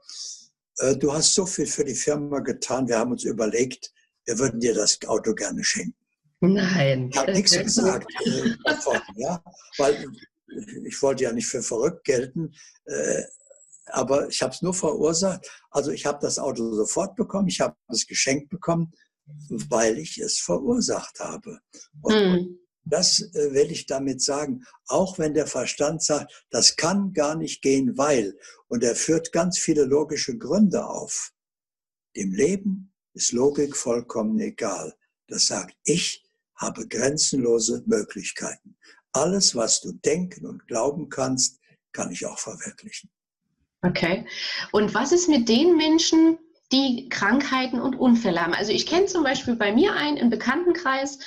[0.79, 3.93] äh, du hast so viel für die Firma getan, wir haben uns überlegt,
[4.29, 5.95] wir würden dir das Auto gerne schenken.
[6.39, 7.09] Nein.
[7.11, 9.43] Ich habe nichts gesagt äh, davon, ja,
[9.77, 10.05] weil
[10.85, 12.53] ich wollte ja nicht für verrückt gelten,
[12.85, 13.23] äh,
[13.87, 15.49] aber ich habe es nur verursacht.
[15.71, 18.93] Also ich habe das Auto sofort bekommen, ich habe es geschenkt bekommen,
[19.49, 21.59] weil ich es verursacht habe.
[22.01, 22.59] Und, hm.
[22.85, 27.61] Das äh, will ich damit sagen, auch wenn der Verstand sagt, das kann gar nicht
[27.61, 28.35] gehen, weil,
[28.67, 31.31] und er führt ganz viele logische Gründe auf.
[32.15, 32.88] Dem Leben
[33.19, 34.95] ist Logik vollkommen egal.
[35.27, 36.23] Das sagt, ich
[36.55, 38.77] habe grenzenlose Möglichkeiten.
[39.11, 41.59] Alles, was du denken und glauben kannst,
[41.91, 43.09] kann ich auch verwirklichen.
[43.81, 44.25] Okay.
[44.71, 46.39] Und was ist mit den Menschen,
[46.71, 48.53] die Krankheiten und Unfälle haben?
[48.53, 51.19] Also ich kenne zum Beispiel bei mir einen im Bekanntenkreis,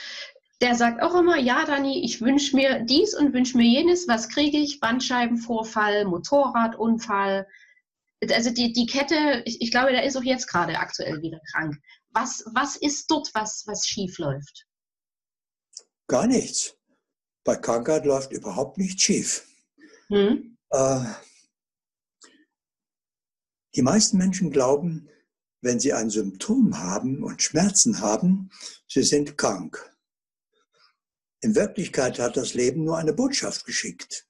[0.63, 4.09] der sagt auch immer, ja, Dani, ich wünsche mir dies und wünsche mir jenes.
[4.09, 4.81] Was kriege ich?
[4.81, 7.47] Bandscheibenvorfall, Motorradunfall,
[8.31, 11.77] also die, die Kette, ich, ich glaube, der ist auch jetzt gerade aktuell wieder krank.
[12.11, 14.67] Was, was ist dort, was, was schief läuft?
[16.07, 16.77] Gar nichts.
[17.45, 19.47] Bei Krankheit läuft überhaupt nichts schief.
[20.09, 20.57] Hm?
[20.71, 21.05] Äh,
[23.75, 25.09] die meisten Menschen glauben,
[25.63, 28.51] wenn sie ein Symptom haben und Schmerzen haben,
[28.87, 29.97] sie sind krank.
[31.41, 34.29] In Wirklichkeit hat das Leben nur eine Botschaft geschickt.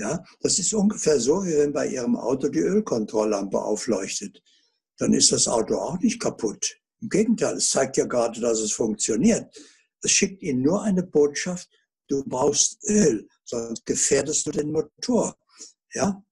[0.00, 4.42] Ja, das ist ungefähr so, wie wenn bei Ihrem Auto die Ölkontrolllampe aufleuchtet.
[4.96, 6.74] Dann ist das Auto auch nicht kaputt.
[7.02, 9.54] Im Gegenteil, es zeigt ja gerade, dass es funktioniert.
[10.00, 11.68] Es schickt Ihnen nur eine Botschaft,
[12.08, 15.36] du brauchst Öl, sonst gefährdest du den Motor.
[15.92, 16.22] Ja?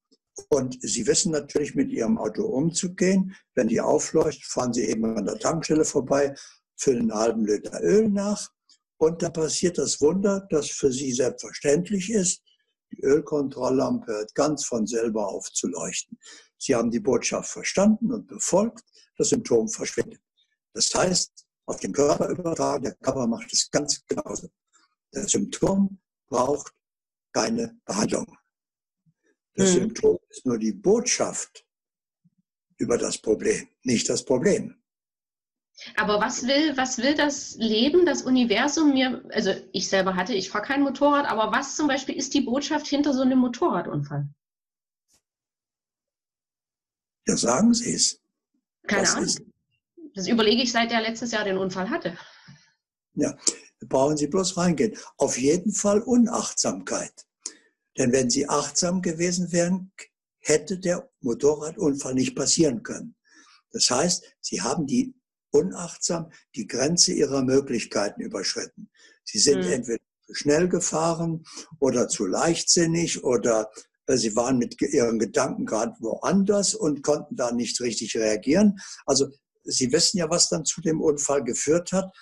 [0.48, 3.34] Und Sie wissen natürlich, mit Ihrem Auto umzugehen.
[3.54, 6.34] Wenn die aufleuchtet, fahren Sie eben an der Tankstelle vorbei,
[6.76, 8.50] füllen einen halben Liter Öl nach
[8.96, 12.42] und dann passiert das Wunder, das für Sie selbstverständlich ist.
[12.92, 16.18] Die Ölkontrolllampe hört ganz von selber auf zu leuchten.
[16.56, 18.84] Sie haben die Botschaft verstanden und befolgt,
[19.16, 20.20] das Symptom verschwindet.
[20.72, 24.48] Das heißt, auf den Körper übertragen, der Körper macht es ganz genauso.
[25.12, 26.72] Das Symptom braucht
[27.32, 28.26] keine Behandlung.
[29.54, 29.74] Das mhm.
[29.74, 31.66] Symptom ist nur die Botschaft
[32.78, 34.80] über das Problem, nicht das Problem.
[35.96, 40.50] Aber was will, was will das Leben, das Universum mir, also ich selber hatte, ich
[40.50, 44.28] fahre kein Motorrad, aber was zum Beispiel ist die Botschaft hinter so einem Motorradunfall?
[47.26, 48.20] Ja, sagen Sie es.
[48.86, 49.24] Keine was Ahnung.
[49.26, 49.42] Ist?
[50.14, 52.16] Das überlege ich, seit er letztes Jahr den Unfall hatte.
[53.14, 53.36] Ja,
[53.80, 54.96] da brauchen Sie bloß reingehen.
[55.16, 57.26] Auf jeden Fall Unachtsamkeit.
[57.98, 59.92] Denn wenn sie achtsam gewesen wären,
[60.38, 63.16] hätte der Motorradunfall nicht passieren können.
[63.72, 65.14] Das heißt, sie haben die
[65.58, 68.90] unachtsam die Grenze ihrer Möglichkeiten überschritten.
[69.24, 69.72] Sie sind mhm.
[69.72, 71.44] entweder zu schnell gefahren
[71.78, 73.70] oder zu leichtsinnig oder
[74.06, 78.78] äh, sie waren mit ihren Gedanken gerade woanders und konnten da nicht richtig reagieren.
[79.04, 79.28] Also
[79.70, 82.16] Sie wissen ja, was dann zu dem Unfall geführt hat.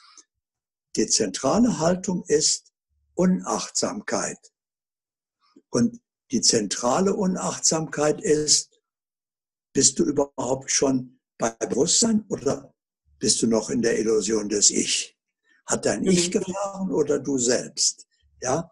[0.97, 2.73] Die zentrale Haltung ist
[3.15, 4.53] Unachtsamkeit.
[5.71, 6.01] Und
[6.33, 8.81] die zentrale Unachtsamkeit ist,
[9.73, 12.75] bist du überhaupt schon bei Bewusstsein oder
[13.19, 15.17] bist du noch in der Illusion des Ich?
[15.67, 16.41] Hat dein Ich mhm.
[16.41, 18.07] gefahren oder du selbst?
[18.43, 18.71] Ja,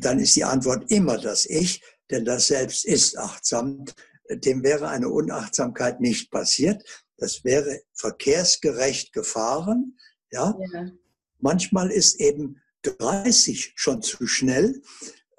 [0.00, 3.84] dann ist die Antwort immer das Ich, denn das Selbst ist achtsam.
[4.30, 6.82] Dem wäre eine Unachtsamkeit nicht passiert.
[7.16, 9.98] Das wäre verkehrsgerecht gefahren.
[10.30, 10.90] Ja, ja.
[11.38, 14.82] manchmal ist eben 30 schon zu schnell.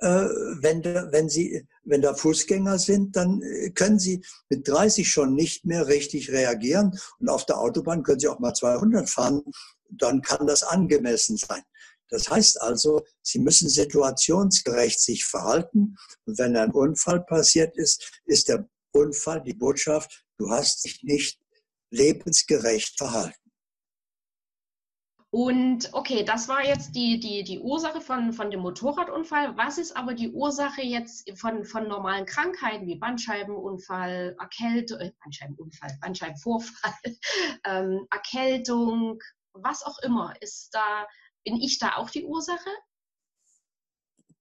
[0.03, 0.27] Äh,
[0.61, 5.33] wenn, da, wenn, Sie, wenn da Fußgänger sind, dann äh, können Sie mit 30 schon
[5.33, 6.99] nicht mehr richtig reagieren.
[7.19, 9.41] Und auf der Autobahn können Sie auch mal 200 fahren.
[9.89, 11.61] Dann kann das angemessen sein.
[12.09, 15.95] Das heißt also, Sie müssen situationsgerecht sich verhalten.
[16.25, 21.39] Und wenn ein Unfall passiert ist, ist der Unfall die Botschaft, du hast dich nicht
[21.91, 23.42] lebensgerecht verhalten.
[25.33, 29.57] Und okay, das war jetzt die, die, die Ursache von, von dem Motorradunfall.
[29.57, 35.97] Was ist aber die Ursache jetzt von, von normalen Krankheiten wie Bandscheibenunfall, Erkältung, äh, Bandscheibenunfall,
[36.01, 36.93] Bandscheibenvorfall,
[37.65, 39.19] ähm, Erkältung,
[39.53, 40.35] was auch immer?
[40.39, 41.07] Ist da,
[41.43, 42.69] bin ich da auch die Ursache?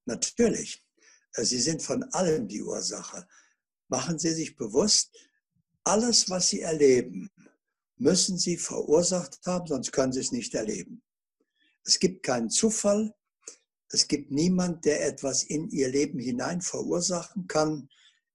[0.05, 0.85] Natürlich.
[1.33, 3.27] Äh, Sie sind von allem die Ursache.
[3.89, 5.11] Machen Sie sich bewusst,
[5.85, 7.31] alles, was Sie erleben,
[8.03, 11.03] müssen Sie verursacht haben, sonst können Sie es nicht erleben.
[11.85, 13.15] Es gibt keinen Zufall.
[13.91, 17.89] Es gibt niemand, der etwas in Ihr Leben hinein verursachen kann.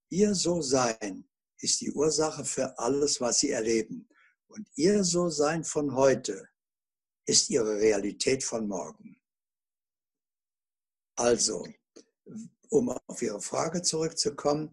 [0.08, 4.08] Ihr So-Sein ist die Ursache für alles, was Sie erleben.
[4.46, 6.48] Und Ihr So-Sein von heute
[7.26, 9.20] ist Ihre Realität von morgen.
[11.16, 11.66] Also,
[12.70, 14.70] um auf Ihre Frage zurückzukommen,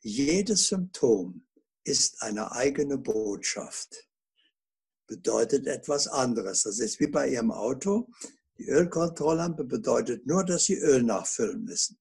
[0.00, 1.46] jedes Symptom
[1.82, 4.09] ist eine eigene Botschaft.
[5.10, 6.62] Bedeutet etwas anderes.
[6.62, 8.08] Das ist wie bei Ihrem Auto.
[8.58, 11.98] Die Ölkontrolllampe bedeutet nur, dass Sie Öl nachfüllen müssen.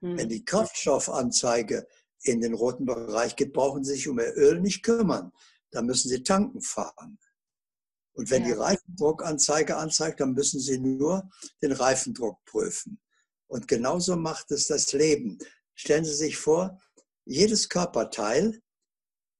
[0.00, 0.16] Hm.
[0.16, 1.86] Wenn die Kraftstoffanzeige
[2.22, 5.32] in den roten Bereich geht, brauchen Sie sich um Ihr Öl nicht kümmern.
[5.70, 7.18] Da müssen Sie tanken fahren.
[8.14, 8.48] Und wenn ja.
[8.48, 11.28] die Reifendruckanzeige anzeigt, dann müssen Sie nur
[11.60, 13.02] den Reifendruck prüfen.
[13.48, 15.36] Und genauso macht es das Leben.
[15.74, 16.80] Stellen Sie sich vor,
[17.26, 18.62] jedes Körperteil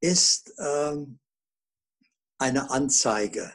[0.02, 1.18] ist ähm,
[2.40, 3.54] eine Anzeige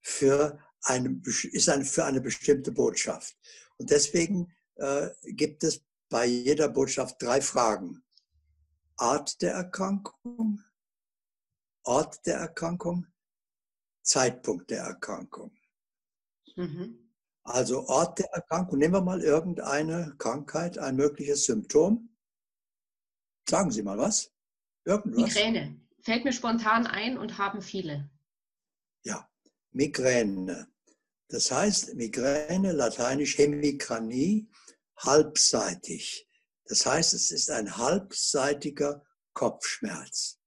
[0.00, 3.36] für eine, ist eine, für eine bestimmte Botschaft.
[3.78, 8.02] Und deswegen äh, gibt es bei jeder Botschaft drei Fragen.
[8.96, 10.62] Art der Erkrankung,
[11.84, 13.06] Ort der Erkrankung,
[14.02, 15.56] Zeitpunkt der Erkrankung.
[16.56, 17.12] Mhm.
[17.44, 18.78] Also Ort der Erkrankung.
[18.78, 22.14] Nehmen wir mal irgendeine Krankheit, ein mögliches Symptom.
[23.48, 24.32] Sagen Sie mal was.
[24.84, 25.34] Irgendwas?
[25.34, 25.80] Migräne.
[26.02, 28.10] Fällt mir spontan ein und haben viele.
[29.72, 30.70] Migräne.
[31.28, 34.48] Das heißt, Migräne, lateinisch Hemikranie,
[34.96, 36.28] halbseitig.
[36.64, 40.38] Das heißt, es ist ein halbseitiger Kopfschmerz.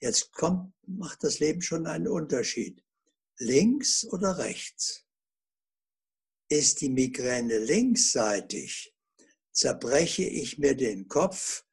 [0.00, 2.82] Jetzt kommt, macht das Leben schon einen Unterschied.
[3.38, 5.04] Links oder rechts?
[6.48, 8.94] Ist die Migräne linksseitig,
[9.52, 11.64] zerbreche ich mir den Kopf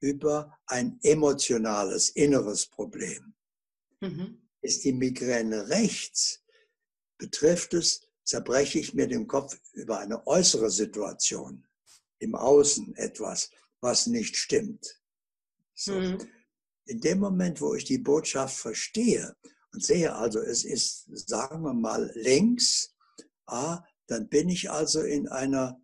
[0.00, 3.34] über ein emotionales, inneres Problem.
[4.00, 4.45] Mhm.
[4.66, 6.42] Ist die Migräne rechts,
[7.18, 11.64] betrifft es, zerbreche ich mir den Kopf über eine äußere Situation,
[12.18, 13.48] im Außen etwas,
[13.80, 15.00] was nicht stimmt.
[15.76, 15.92] So.
[15.92, 16.18] Mhm.
[16.86, 19.36] In dem Moment, wo ich die Botschaft verstehe
[19.72, 22.92] und sehe also, es ist, sagen wir mal, links,
[23.46, 25.80] ah, dann bin ich also in einer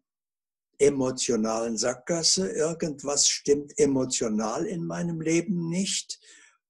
[0.78, 2.50] emotionalen Sackgasse.
[2.50, 6.18] Irgendwas stimmt emotional in meinem Leben nicht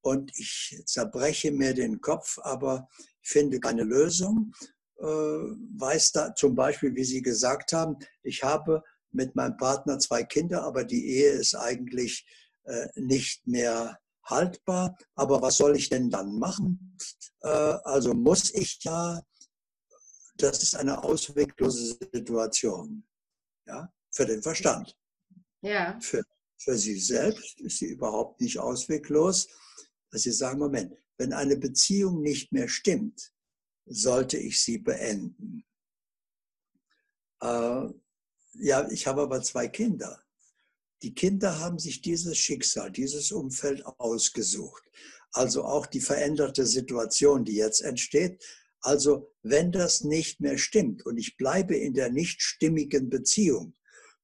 [0.02, 2.88] und ich zerbreche mir den Kopf, aber
[3.22, 4.52] finde keine Lösung.
[4.98, 10.22] Äh, weiß da zum Beispiel, wie Sie gesagt haben, ich habe mit meinem Partner zwei
[10.22, 12.26] Kinder, aber die Ehe ist eigentlich
[12.64, 14.96] äh, nicht mehr haltbar.
[15.14, 16.96] Aber was soll ich denn dann machen?
[17.40, 19.20] Äh, also muss ich ja,
[20.36, 23.04] das ist eine ausweglose Situation.
[23.66, 23.92] Ja?
[24.12, 24.96] für den Verstand.
[25.62, 25.98] Ja.
[26.00, 26.22] Für,
[26.58, 29.48] für sie selbst ist sie überhaupt nicht ausweglos,
[30.12, 33.32] dass sie sagen, Moment, wenn eine Beziehung nicht mehr stimmt,
[33.86, 35.64] sollte ich sie beenden.
[37.40, 37.88] Äh,
[38.54, 40.22] ja, ich habe aber zwei Kinder.
[41.02, 44.84] Die Kinder haben sich dieses Schicksal, dieses Umfeld ausgesucht.
[45.32, 48.44] Also auch die veränderte Situation, die jetzt entsteht.
[48.80, 53.74] Also wenn das nicht mehr stimmt und ich bleibe in der nicht stimmigen Beziehung,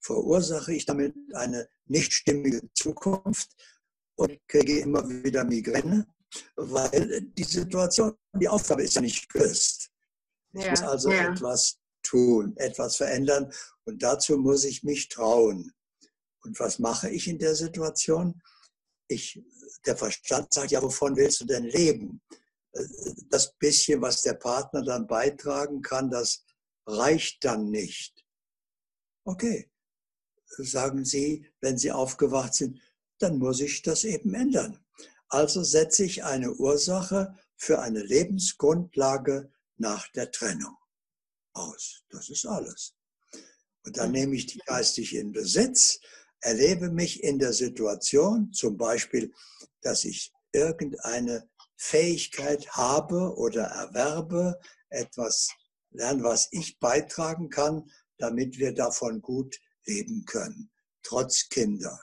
[0.00, 3.56] verursache ich damit eine nicht stimmige Zukunft
[4.18, 6.06] und kriege immer wieder Migräne,
[6.56, 9.90] weil die Situation, die Aufgabe ist ja nicht gelöst.
[10.52, 11.32] Ich ja, muss also ja.
[11.32, 13.52] etwas tun, etwas verändern
[13.84, 15.72] und dazu muss ich mich trauen.
[16.42, 18.40] Und was mache ich in der Situation?
[19.08, 19.40] Ich,
[19.86, 22.20] der Verstand sagt, ja, wovon willst du denn leben?
[23.30, 26.44] Das bisschen, was der Partner dann beitragen kann, das
[26.86, 28.24] reicht dann nicht.
[29.24, 29.70] Okay,
[30.46, 32.80] sagen Sie, wenn Sie aufgewacht sind,
[33.18, 34.78] dann muss ich das eben ändern.
[35.28, 40.76] Also setze ich eine Ursache für eine Lebensgrundlage nach der Trennung
[41.52, 42.02] aus.
[42.10, 42.94] Das ist alles.
[43.84, 46.00] Und dann nehme ich die geistig in Besitz,
[46.40, 49.32] erlebe mich in der Situation, zum Beispiel,
[49.82, 54.58] dass ich irgendeine Fähigkeit habe oder erwerbe,
[54.90, 55.48] etwas
[55.90, 60.70] lernen, was ich beitragen kann, damit wir davon gut leben können,
[61.02, 62.00] trotz Kinder.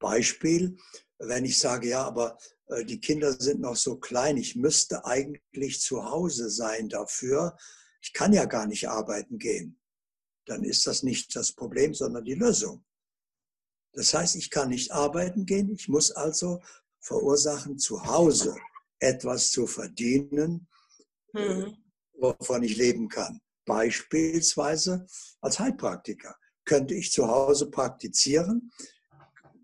[0.00, 0.76] Beispiel,
[1.18, 5.80] wenn ich sage, ja, aber äh, die Kinder sind noch so klein, ich müsste eigentlich
[5.80, 7.56] zu Hause sein dafür,
[8.02, 9.78] ich kann ja gar nicht arbeiten gehen,
[10.46, 12.84] dann ist das nicht das Problem, sondern die Lösung.
[13.92, 16.60] Das heißt, ich kann nicht arbeiten gehen, ich muss also
[17.00, 18.56] verursachen, zu Hause
[18.98, 20.68] etwas zu verdienen,
[21.32, 21.76] mhm.
[22.14, 23.40] wovon ich leben kann.
[23.66, 25.06] Beispielsweise
[25.40, 28.70] als Heilpraktiker könnte ich zu Hause praktizieren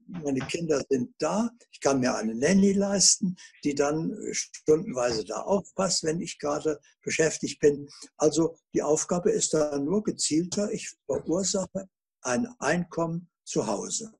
[0.06, 5.42] meine Kinder sind da, ich kann mir eine Nanny leisten, die dann äh, stundenweise da
[5.42, 7.88] aufpasst, wenn ich gerade beschäftigt bin.
[8.16, 11.88] Also die Aufgabe ist da nur gezielter, ich verursache
[12.22, 14.12] ein Einkommen zu Hause.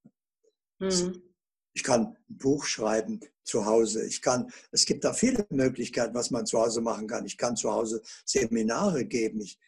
[0.79, 1.23] Mhm.
[1.75, 4.07] Ich kann ein Buch schreiben zu Hause.
[4.07, 7.27] Ich kann, es gibt da viele Möglichkeiten, was man zu Hause machen kann.
[7.27, 9.41] Ich kann zu Hause Seminare geben.
[9.41, 9.59] Ich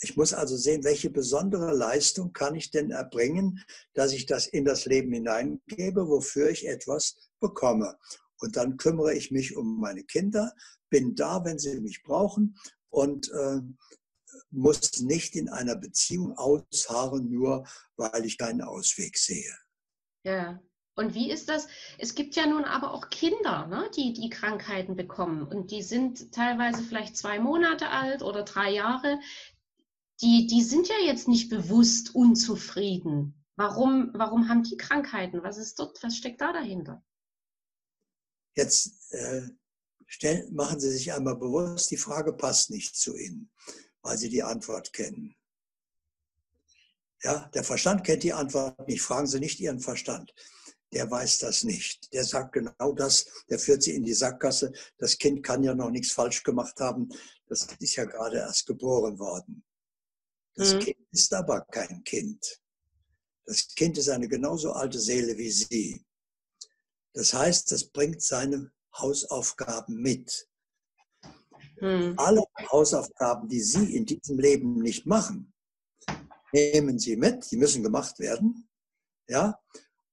[0.00, 3.64] ich muss also sehen, welche besondere Leistung kann ich denn erbringen,
[3.94, 7.96] dass ich das in das Leben hineingebe, wofür ich etwas bekomme.
[8.40, 10.52] Und dann kümmere ich mich um meine Kinder,
[10.90, 12.58] bin da, wenn sie mich brauchen
[12.90, 13.60] und äh,
[14.50, 17.66] muss nicht in einer Beziehung ausharren, nur
[17.96, 19.56] weil ich keinen Ausweg sehe.
[20.24, 20.60] Ja.
[20.96, 21.66] Und wie ist das?
[21.98, 25.42] Es gibt ja nun aber auch Kinder, ne, die die Krankheiten bekommen.
[25.42, 29.18] Und die sind teilweise vielleicht zwei Monate alt oder drei Jahre
[30.24, 33.34] die, die sind ja jetzt nicht bewusst unzufrieden.
[33.56, 35.42] Warum, warum haben die Krankheiten?
[35.42, 37.04] Was ist dort, was steckt da dahinter?
[38.56, 39.42] Jetzt äh,
[40.06, 43.50] stellen, machen Sie sich einmal bewusst, die Frage passt nicht zu Ihnen,
[44.02, 45.36] weil Sie die Antwort kennen.
[47.22, 49.02] Ja, der Verstand kennt die Antwort nicht.
[49.02, 50.34] Fragen Sie nicht Ihren Verstand.
[50.92, 52.12] Der weiß das nicht.
[52.12, 53.26] Der sagt genau das.
[53.50, 54.72] Der führt Sie in die Sackgasse.
[54.98, 57.08] Das Kind kann ja noch nichts falsch gemacht haben.
[57.46, 59.64] Das ist ja gerade erst geboren worden.
[60.54, 60.80] Das mhm.
[60.80, 62.60] Kind ist aber kein Kind.
[63.44, 66.04] Das Kind ist eine genauso alte Seele wie Sie.
[67.12, 70.48] Das heißt, das bringt seine Hausaufgaben mit.
[71.80, 72.14] Mhm.
[72.16, 75.52] Alle Hausaufgaben, die Sie in diesem Leben nicht machen,
[76.52, 78.68] nehmen Sie mit, die müssen gemacht werden.
[79.28, 79.60] Ja?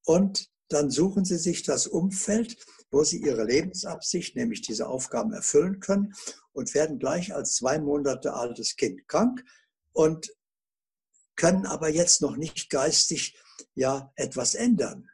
[0.06, 2.58] Und dann suchen Sie sich das Umfeld,
[2.90, 6.14] wo Sie Ihre Lebensabsicht, nämlich diese Aufgaben erfüllen können
[6.52, 9.44] und werden gleich als zwei Monate altes Kind krank,
[9.94, 10.32] und
[11.42, 13.36] können aber jetzt noch nicht geistig
[13.74, 15.10] ja etwas ändern.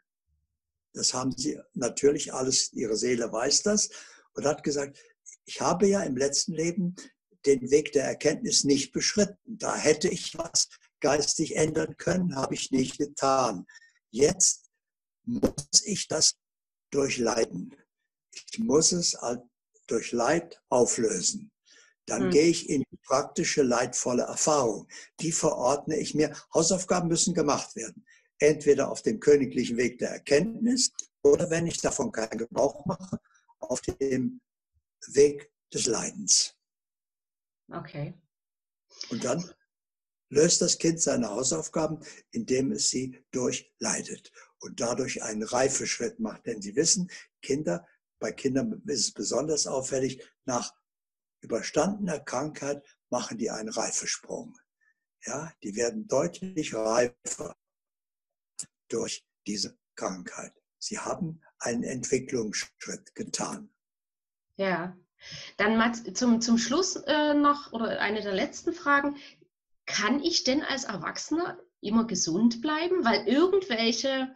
[0.92, 3.90] Das haben sie natürlich alles, ihre Seele weiß das
[4.34, 5.00] und hat gesagt,
[5.46, 6.98] ich habe ja im letzten Leben
[7.46, 9.58] den Weg der Erkenntnis nicht beschritten.
[9.58, 10.68] Da hätte ich was
[11.00, 13.66] geistig ändern können, habe ich nicht getan.
[14.12, 14.70] Jetzt
[15.24, 16.36] muss ich das
[16.92, 17.74] durchleiden.
[18.34, 19.18] Ich muss es
[19.88, 21.52] durch Leid auflösen.
[22.08, 22.32] Dann hm.
[22.32, 24.88] gehe ich in die praktische, leidvolle Erfahrung.
[25.20, 26.36] Die verordne ich mir.
[26.54, 28.06] Hausaufgaben müssen gemacht werden.
[28.40, 33.20] Entweder auf dem königlichen Weg der Erkenntnis oder, wenn ich davon keinen Gebrauch mache,
[33.60, 34.42] auf dem
[35.08, 36.56] Weg des Leidens.
[37.72, 38.14] Okay.
[39.10, 39.52] Und dann
[40.30, 42.00] löst das Kind seine Hausaufgaben,
[42.32, 46.46] indem es sie durchleidet und dadurch einen Reifeschritt macht.
[46.46, 47.10] Denn Sie wissen,
[47.42, 47.86] Kinder,
[48.20, 50.74] bei Kindern ist es besonders auffällig, nach
[51.42, 54.58] überstandener Krankheit machen die einen Reifesprung.
[55.26, 57.56] Ja, die werden deutlich reifer
[58.90, 60.54] durch diese Krankheit.
[60.80, 63.74] Sie haben einen Entwicklungsschritt getan.
[64.58, 64.98] Ja,
[65.58, 69.18] dann mal zum, zum Schluss äh, noch oder eine der letzten Fragen.
[69.86, 73.04] Kann ich denn als Erwachsener immer gesund bleiben?
[73.04, 74.34] Weil irgendwelche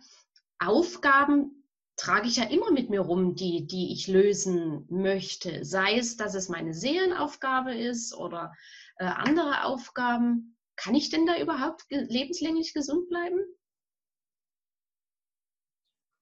[0.59, 1.60] Aufgaben
[2.01, 5.63] trage ich ja immer mit mir rum, die, die ich lösen möchte.
[5.63, 8.55] Sei es, dass es meine Seelenaufgabe ist oder
[8.97, 10.57] äh, andere Aufgaben.
[10.75, 13.39] Kann ich denn da überhaupt lebenslänglich gesund bleiben?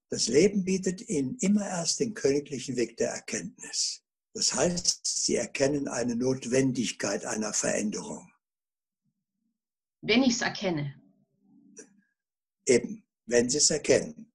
[0.10, 4.04] Das Leben bietet ihnen immer erst den königlichen Weg der Erkenntnis.
[4.34, 8.30] Das heißt, sie erkennen eine Notwendigkeit einer Veränderung.
[10.02, 10.94] Wenn ich es erkenne.
[12.66, 14.29] Eben, wenn sie es erkennen.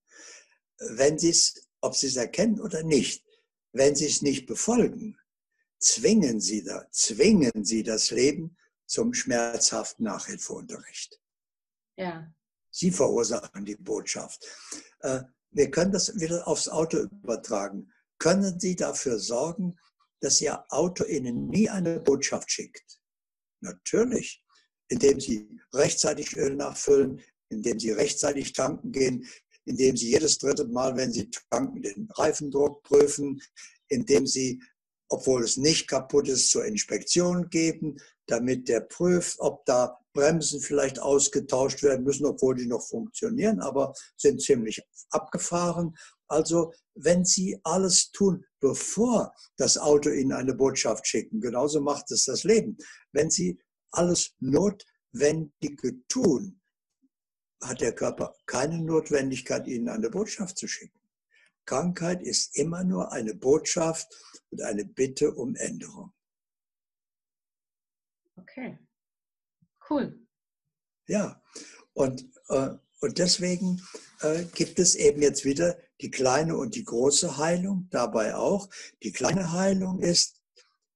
[0.90, 3.24] Wenn sie es, ob sie es erkennen oder nicht,
[3.72, 5.18] wenn sie es nicht befolgen,
[5.78, 8.56] zwingen sie, da, zwingen sie das Leben
[8.86, 11.20] zum schmerzhaften Nachhilfeunterricht.
[11.96, 12.32] Ja.
[12.70, 14.46] Sie verursachen die Botschaft.
[15.00, 17.92] Äh, wir können das wieder aufs Auto übertragen.
[18.18, 19.78] Können Sie dafür sorgen,
[20.20, 23.00] dass Ihr Auto Ihnen nie eine Botschaft schickt?
[23.60, 24.44] Natürlich,
[24.88, 29.28] indem Sie rechtzeitig Öl nachfüllen, indem Sie rechtzeitig tanken gehen,
[29.64, 33.40] indem Sie jedes dritte Mal, wenn Sie tanken, den Reifendruck prüfen,
[33.88, 34.62] indem Sie,
[35.08, 37.96] obwohl es nicht kaputt ist, zur Inspektion geben,
[38.26, 43.92] damit der prüft, ob da Bremsen vielleicht ausgetauscht werden müssen, obwohl die noch funktionieren, aber
[44.16, 44.80] sind ziemlich
[45.10, 45.96] abgefahren.
[46.28, 52.24] Also wenn Sie alles tun, bevor das Auto Ihnen eine Botschaft schicken, genauso macht es
[52.24, 52.78] das Leben.
[53.12, 53.58] Wenn Sie
[53.90, 56.60] alles Notwendige tun,
[57.66, 60.98] hat der Körper keine Notwendigkeit, Ihnen eine Botschaft zu schicken.
[61.66, 64.08] Krankheit ist immer nur eine Botschaft
[64.50, 66.12] und eine Bitte um Änderung.
[68.36, 68.78] Okay.
[69.88, 70.18] Cool.
[71.06, 71.42] Ja,
[71.92, 72.70] und, äh,
[73.00, 73.82] und deswegen
[74.20, 78.68] äh, gibt es eben jetzt wieder die kleine und die große Heilung dabei auch.
[79.02, 80.40] Die kleine Heilung ist,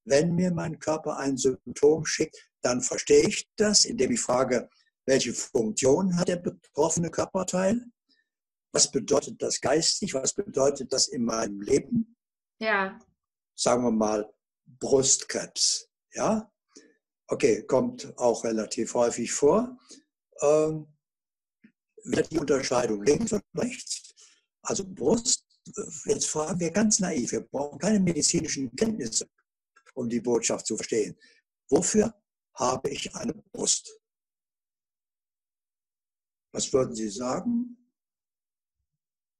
[0.04, 4.68] wenn mir mein Körper ein Symptom schickt, dann verstehe ich das, indem ich frage,
[5.08, 7.84] welche Funktion hat der betroffene Körperteil?
[8.72, 10.14] Was bedeutet das geistig?
[10.14, 12.16] Was bedeutet das in meinem Leben?
[12.60, 12.98] Ja.
[13.56, 14.30] Sagen wir mal
[14.66, 15.88] Brustkrebs.
[16.12, 16.50] Ja,
[17.30, 19.78] Okay, kommt auch relativ häufig vor.
[20.40, 20.86] Ähm,
[22.04, 24.14] die Unterscheidung links und rechts,
[24.62, 25.44] also Brust,
[26.06, 29.28] jetzt fragen wir ganz naiv, wir brauchen keine medizinischen Kenntnisse,
[29.94, 31.18] um die Botschaft zu verstehen.
[31.68, 32.14] Wofür
[32.54, 33.97] habe ich eine Brust?
[36.52, 37.76] Was würden Sie sagen?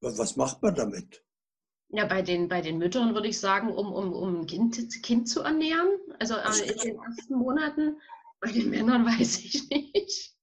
[0.00, 1.24] Was macht man damit?
[1.90, 5.28] Ja, bei den, bei den Müttern würde ich sagen, um, um, um ein kind, kind
[5.28, 5.88] zu ernähren.
[6.18, 7.98] Also äh, in den ersten Monaten.
[8.40, 10.36] Bei den Männern weiß ich nicht.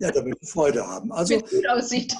[0.00, 1.12] Ja, damit wir Freude haben.
[1.12, 2.14] Also, Wie gut aussieht.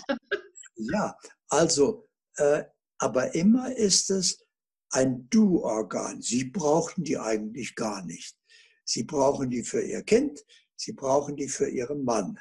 [0.76, 1.16] Ja,
[1.48, 2.06] also,
[2.36, 2.64] äh,
[2.98, 4.46] aber immer ist es
[4.90, 6.22] ein Du-Organ.
[6.22, 8.36] Sie brauchten die eigentlich gar nicht.
[8.84, 10.44] Sie brauchen die für ihr Kind,
[10.76, 12.38] sie brauchen die für ihren Mann.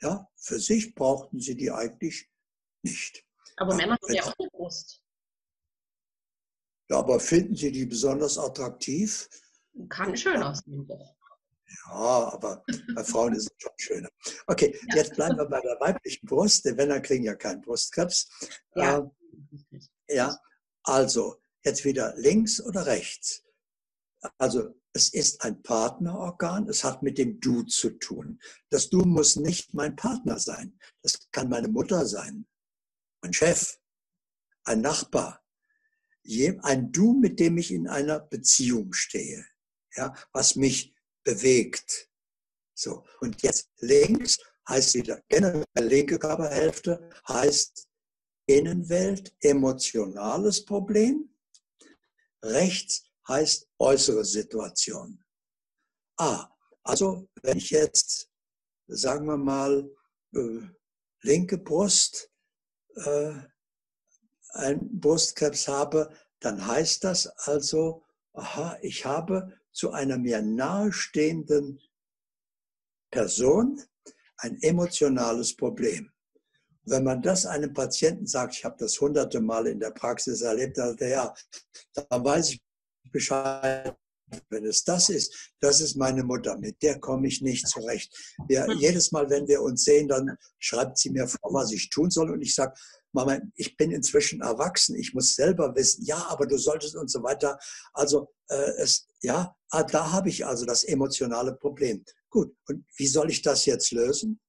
[0.00, 2.30] Ja, für sich brauchten sie die eigentlich
[2.82, 3.24] nicht.
[3.56, 5.02] Aber Männer haben ja auch eine Brust.
[6.90, 9.28] Ja, aber finden Sie die besonders attraktiv?
[9.88, 10.88] Kann schön aussehen.
[11.86, 12.64] Ja, aber
[12.94, 14.08] bei Frauen ist es schon schöner.
[14.46, 14.96] Okay, ja.
[14.96, 16.64] jetzt bleiben wir bei der weiblichen Brust.
[16.64, 18.28] Die Männer kriegen ja keinen Brustkrebs.
[18.74, 19.10] Ja.
[20.06, 20.38] Äh, ja,
[20.82, 23.44] also jetzt wieder links oder rechts.
[24.38, 28.40] Also es ist ein Partnerorgan, es hat mit dem Du zu tun.
[28.70, 30.78] Das Du muss nicht mein Partner sein.
[31.02, 32.46] Das kann meine Mutter sein,
[33.22, 33.78] mein Chef,
[34.64, 35.44] ein Nachbar,
[36.62, 39.44] ein Du, mit dem ich in einer Beziehung stehe,
[39.94, 40.94] ja, was mich
[41.24, 42.10] bewegt.
[42.74, 44.38] So, und jetzt links
[44.68, 47.88] heißt wieder generell linke Körperhälfte, heißt
[48.46, 51.28] Innenwelt, emotionales Problem.
[52.42, 55.22] Rechts heißt äußere Situation.
[56.16, 56.48] Ah,
[56.82, 58.30] also wenn ich jetzt,
[58.86, 59.88] sagen wir mal,
[60.34, 60.60] äh,
[61.22, 62.30] linke Brust,
[62.96, 63.34] äh,
[64.50, 66.10] einen Brustkrebs habe,
[66.40, 71.80] dann heißt das also, aha, ich habe zu einer mir nahestehenden
[73.10, 73.82] Person
[74.38, 76.10] ein emotionales Problem.
[76.84, 80.78] Wenn man das einem Patienten sagt, ich habe das hunderte Mal in der Praxis erlebt,
[80.78, 81.34] dann ja,
[81.94, 82.62] dann weiß ich
[83.10, 83.96] Bescheid,
[84.50, 88.14] wenn es das ist, das ist meine Mutter, mit der komme ich nicht zurecht.
[88.46, 88.78] Wir, hm.
[88.78, 92.30] jedes Mal, wenn wir uns sehen, dann schreibt sie mir vor, was ich tun soll
[92.30, 92.74] und ich sage,
[93.12, 97.22] Mama, ich bin inzwischen erwachsen, ich muss selber wissen, ja, aber du solltest und so
[97.22, 97.58] weiter.
[97.94, 102.04] Also äh, es, ja, ah, da habe ich also das emotionale Problem.
[102.28, 104.40] Gut, und wie soll ich das jetzt lösen?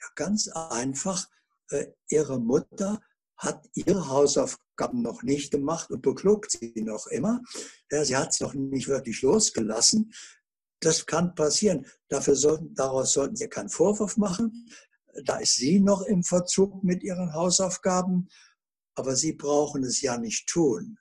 [0.00, 1.28] Ja, ganz einfach.
[1.70, 3.00] Äh, ihre Mutter
[3.42, 7.42] hat ihre Hausaufgaben noch nicht gemacht und beklugt sie noch immer.
[7.90, 10.12] Ja, sie hat es noch nicht wirklich losgelassen.
[10.80, 11.86] das kann passieren.
[12.08, 14.68] Dafür sollten, daraus sollten Sie keinen Vorwurf machen.
[15.24, 18.28] Da ist sie noch im Verzug mit ihren Hausaufgaben,
[18.96, 20.98] aber Sie brauchen es ja nicht tun.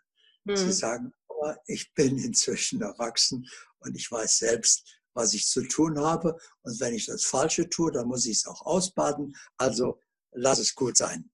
[0.48, 0.56] Hm.
[0.56, 3.48] Sie sagen, aber ich bin inzwischen erwachsen
[3.80, 6.38] und ich weiß selbst, was ich zu tun habe.
[6.62, 9.36] Und wenn ich das Falsche tue, dann muss ich es auch ausbaden.
[9.58, 10.00] Also
[10.32, 11.31] lass es gut sein.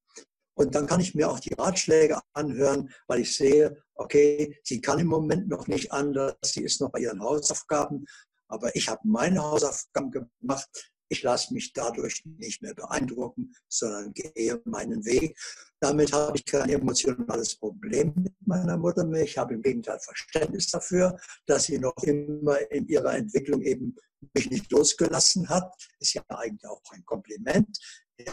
[0.57, 4.97] Und dann kann ich mir auch die Ratschläge anhören, weil ich sehe, okay, sie kann
[4.97, 8.05] im Moment noch nicht anders, sie ist noch bei ihren Hausaufgaben,
[8.47, 10.91] aber ich habe meine Hausaufgaben gemacht.
[11.09, 15.37] Ich lasse mich dadurch nicht mehr beeindrucken, sondern gehe meinen Weg.
[15.79, 19.23] Damit habe ich kein emotionales Problem mit meiner Mutter mehr.
[19.23, 23.95] Ich habe im Gegenteil Verständnis dafür, dass sie noch immer in ihrer Entwicklung eben
[24.33, 25.71] mich nicht losgelassen hat.
[25.99, 27.77] Ist ja eigentlich auch ein Kompliment.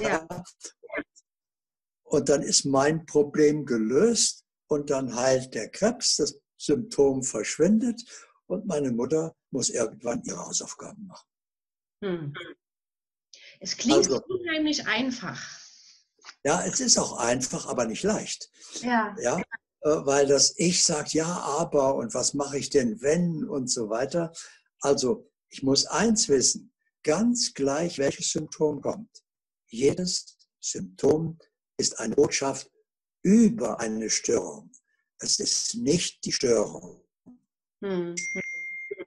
[0.01, 0.27] Ja.
[2.05, 8.03] Und dann ist mein Problem gelöst und dann heilt der Krebs, das Symptom verschwindet
[8.47, 11.29] und meine Mutter muss irgendwann ihre Hausaufgaben machen.
[12.03, 12.35] Hm.
[13.61, 15.41] Es klingt also, unheimlich einfach.
[16.45, 18.51] Ja, es ist auch einfach, aber nicht leicht.
[18.83, 19.15] Ja.
[19.19, 19.39] ja
[19.85, 23.89] äh, weil das Ich sagt, ja, aber und was mache ich denn, wenn und so
[23.91, 24.33] weiter.
[24.81, 26.73] Also, ich muss eins wissen,
[27.03, 29.23] ganz gleich, welches Symptom kommt.
[29.67, 31.39] Jedes Symptom
[31.77, 32.71] ist eine Botschaft
[33.23, 34.71] über eine Störung.
[35.19, 37.03] Es ist nicht die Störung.
[37.83, 38.15] Hm.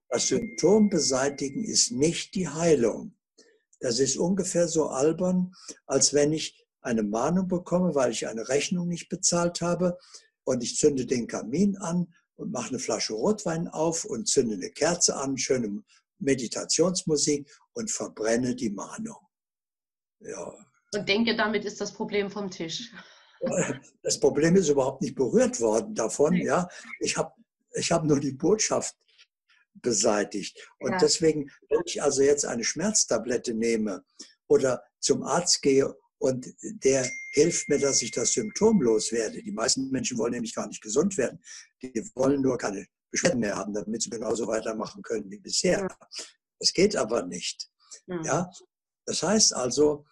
[0.10, 3.16] Das Symptom beseitigen ist nicht die Heilung.
[3.80, 5.54] Das ist ungefähr so albern,
[5.86, 9.98] als wenn ich eine Mahnung bekomme, weil ich eine Rechnung nicht bezahlt habe
[10.44, 14.72] und ich zünde den Kamin an und mache eine Flasche Rotwein auf und zünde eine
[14.72, 15.84] Kerze an, schöne
[16.20, 19.18] Meditationsmusik und verbrenne die Mahnung.
[20.20, 20.67] Ja.
[20.94, 22.92] Und denke, damit ist das Problem vom Tisch.
[24.02, 26.34] Das Problem ist überhaupt nicht berührt worden davon.
[26.34, 26.68] Ja,
[27.00, 27.32] ich habe
[27.76, 28.96] ich hab nur die Botschaft
[29.76, 30.58] beseitigt.
[30.80, 30.98] Und ja.
[30.98, 34.04] deswegen, wenn ich also jetzt eine Schmerztablette nehme
[34.48, 39.44] oder zum Arzt gehe und der hilft mir, dass ich das Symptom loswerde.
[39.44, 41.40] Die meisten Menschen wollen nämlich gar nicht gesund werden.
[41.82, 45.82] Die wollen nur keine Beschwerden mehr haben, damit sie genauso weitermachen können wie bisher.
[45.82, 45.98] Ja.
[46.60, 47.70] Das geht aber nicht.
[48.08, 48.22] Ja.
[48.24, 48.52] ja?
[49.06, 50.06] Das heißt also,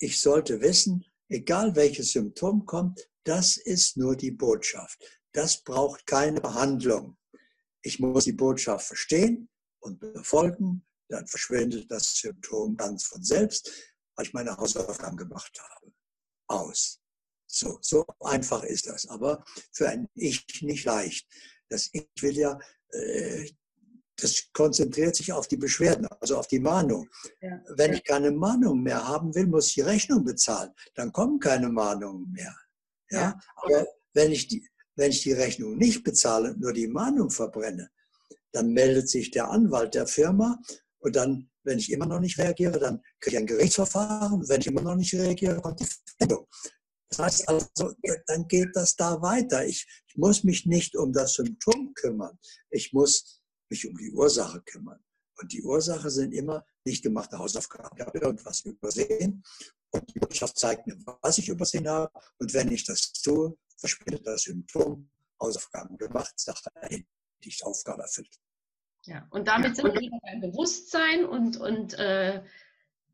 [0.00, 4.98] ich sollte wissen, egal welches Symptom kommt, das ist nur die Botschaft.
[5.32, 7.16] Das braucht keine Behandlung.
[7.82, 9.48] Ich muss die Botschaft verstehen
[9.80, 13.70] und befolgen, dann verschwindet das Symptom ganz von selbst,
[14.14, 15.92] weil ich meine Hausaufgaben gemacht habe.
[16.48, 17.00] Aus.
[17.46, 19.06] So, so einfach ist das.
[19.08, 21.26] Aber für ein Ich nicht leicht.
[21.68, 22.58] Das Ich will ja,
[22.92, 23.50] äh,
[24.20, 27.08] das konzentriert sich auf die Beschwerden, also auf die Mahnung.
[27.40, 27.62] Ja.
[27.76, 30.72] Wenn ich keine Mahnung mehr haben will, muss ich die Rechnung bezahlen.
[30.94, 32.54] Dann kommen keine Mahnungen mehr.
[33.10, 33.20] Ja?
[33.20, 33.40] ja.
[33.56, 34.66] Aber wenn ich die,
[34.96, 37.90] wenn ich die Rechnung nicht bezahle, nur die Mahnung verbrenne,
[38.52, 40.58] dann meldet sich der Anwalt der Firma
[40.98, 44.48] und dann, wenn ich immer noch nicht reagiere, dann kriege ich ein Gerichtsverfahren.
[44.48, 45.86] Wenn ich immer noch nicht reagiere, kommt die
[46.18, 46.46] Fendung.
[47.10, 47.66] Das heißt also,
[48.26, 49.64] dann geht das da weiter.
[49.64, 52.38] Ich, ich muss mich nicht um das Symptom kümmern.
[52.70, 53.37] Ich muss
[53.70, 55.02] mich um die Ursache kümmern.
[55.40, 57.96] Und die Ursache sind immer nicht gemachte Hausaufgaben.
[57.96, 59.42] Ich habe irgendwas übersehen
[59.90, 62.10] und die Wirtschaft zeigt mir, was ich übersehen habe.
[62.38, 65.08] Und wenn ich das tue, verschwindet das Symptom,
[65.40, 68.36] Hausaufgaben gemacht, Sache erledigt, Aufgabe erfüllt.
[69.04, 72.42] Ja, und damit sind wir wieder beim Bewusstsein und, und äh,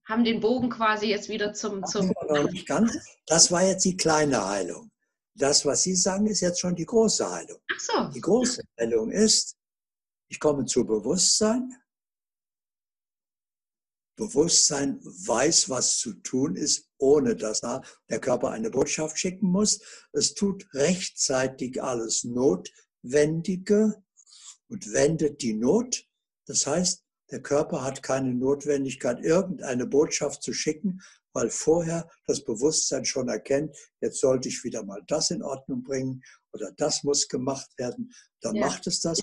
[0.07, 1.85] haben den Bogen quasi jetzt wieder zum.
[1.85, 2.97] zum noch nicht ganz.
[3.27, 4.91] Das war jetzt die kleine Heilung.
[5.35, 7.59] Das, was Sie sagen, ist jetzt schon die große Heilung.
[7.73, 8.09] Ach so.
[8.15, 9.57] Die große Heilung ist,
[10.35, 11.77] ich komme zu Bewusstsein.
[14.17, 19.81] Bewusstsein weiß, was zu tun ist, ohne dass der Körper eine Botschaft schicken muss.
[20.13, 24.03] Es tut rechtzeitig alles Notwendige
[24.69, 26.05] und wendet die Not.
[26.47, 31.01] Das heißt, der Körper hat keine Notwendigkeit, irgendeine Botschaft zu schicken,
[31.33, 36.25] weil vorher das Bewusstsein schon erkennt, jetzt sollte ich wieder mal das in Ordnung bringen
[36.53, 38.13] oder das muss gemacht werden.
[38.41, 38.67] Dann ja.
[38.67, 39.21] macht es das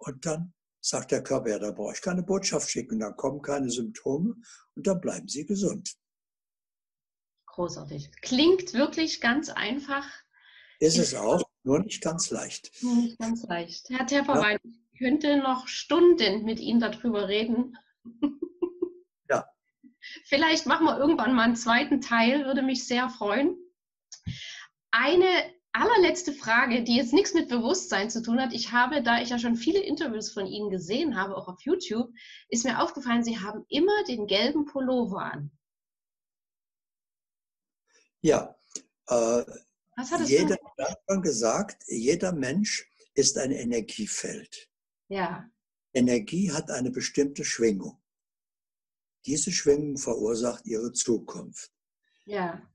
[0.00, 3.70] und dann sagt der Körper, ja, da brauche ich keine Botschaft schicken, dann kommen keine
[3.70, 4.36] Symptome
[4.74, 5.94] und dann bleiben sie gesund.
[7.46, 8.10] Großartig.
[8.22, 10.06] Klingt wirklich ganz einfach.
[10.78, 12.70] Ist es auch, nur nicht ganz leicht.
[12.82, 13.90] Nur nicht ganz leicht.
[13.90, 14.70] Herr Tepperwein, ja.
[14.70, 17.76] ich könnte noch Stunden mit Ihnen darüber reden.
[19.28, 19.46] ja.
[20.24, 23.56] Vielleicht machen wir irgendwann mal einen zweiten Teil, würde mich sehr freuen.
[24.90, 25.26] Eine
[25.72, 28.52] allerletzte Frage, die jetzt nichts mit Bewusstsein zu tun hat.
[28.52, 32.12] Ich habe, da ich ja schon viele Interviews von Ihnen gesehen habe, auch auf YouTube,
[32.48, 35.50] ist mir aufgefallen, Sie haben immer den gelben Pullover an.
[38.22, 38.54] Ja,
[39.06, 39.44] äh,
[39.96, 40.58] Was hat jeder,
[41.08, 44.68] schon gesagt, jeder Mensch ist ein Energiefeld.
[45.08, 45.48] Ja.
[45.92, 48.00] Energie hat eine bestimmte Schwingung.
[49.26, 51.72] Diese Schwingung verursacht ihre Zukunft.
[52.24, 52.69] Ja.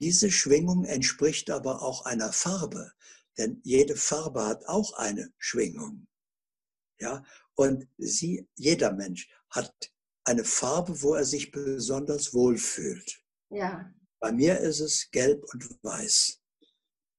[0.00, 2.92] Diese Schwingung entspricht aber auch einer Farbe,
[3.38, 6.06] denn jede Farbe hat auch eine Schwingung.
[6.98, 7.24] Ja,
[7.54, 9.90] und sie, jeder Mensch hat
[10.24, 13.22] eine Farbe, wo er sich besonders wohlfühlt.
[13.48, 13.92] Ja.
[14.20, 16.40] Bei mir ist es gelb und weiß.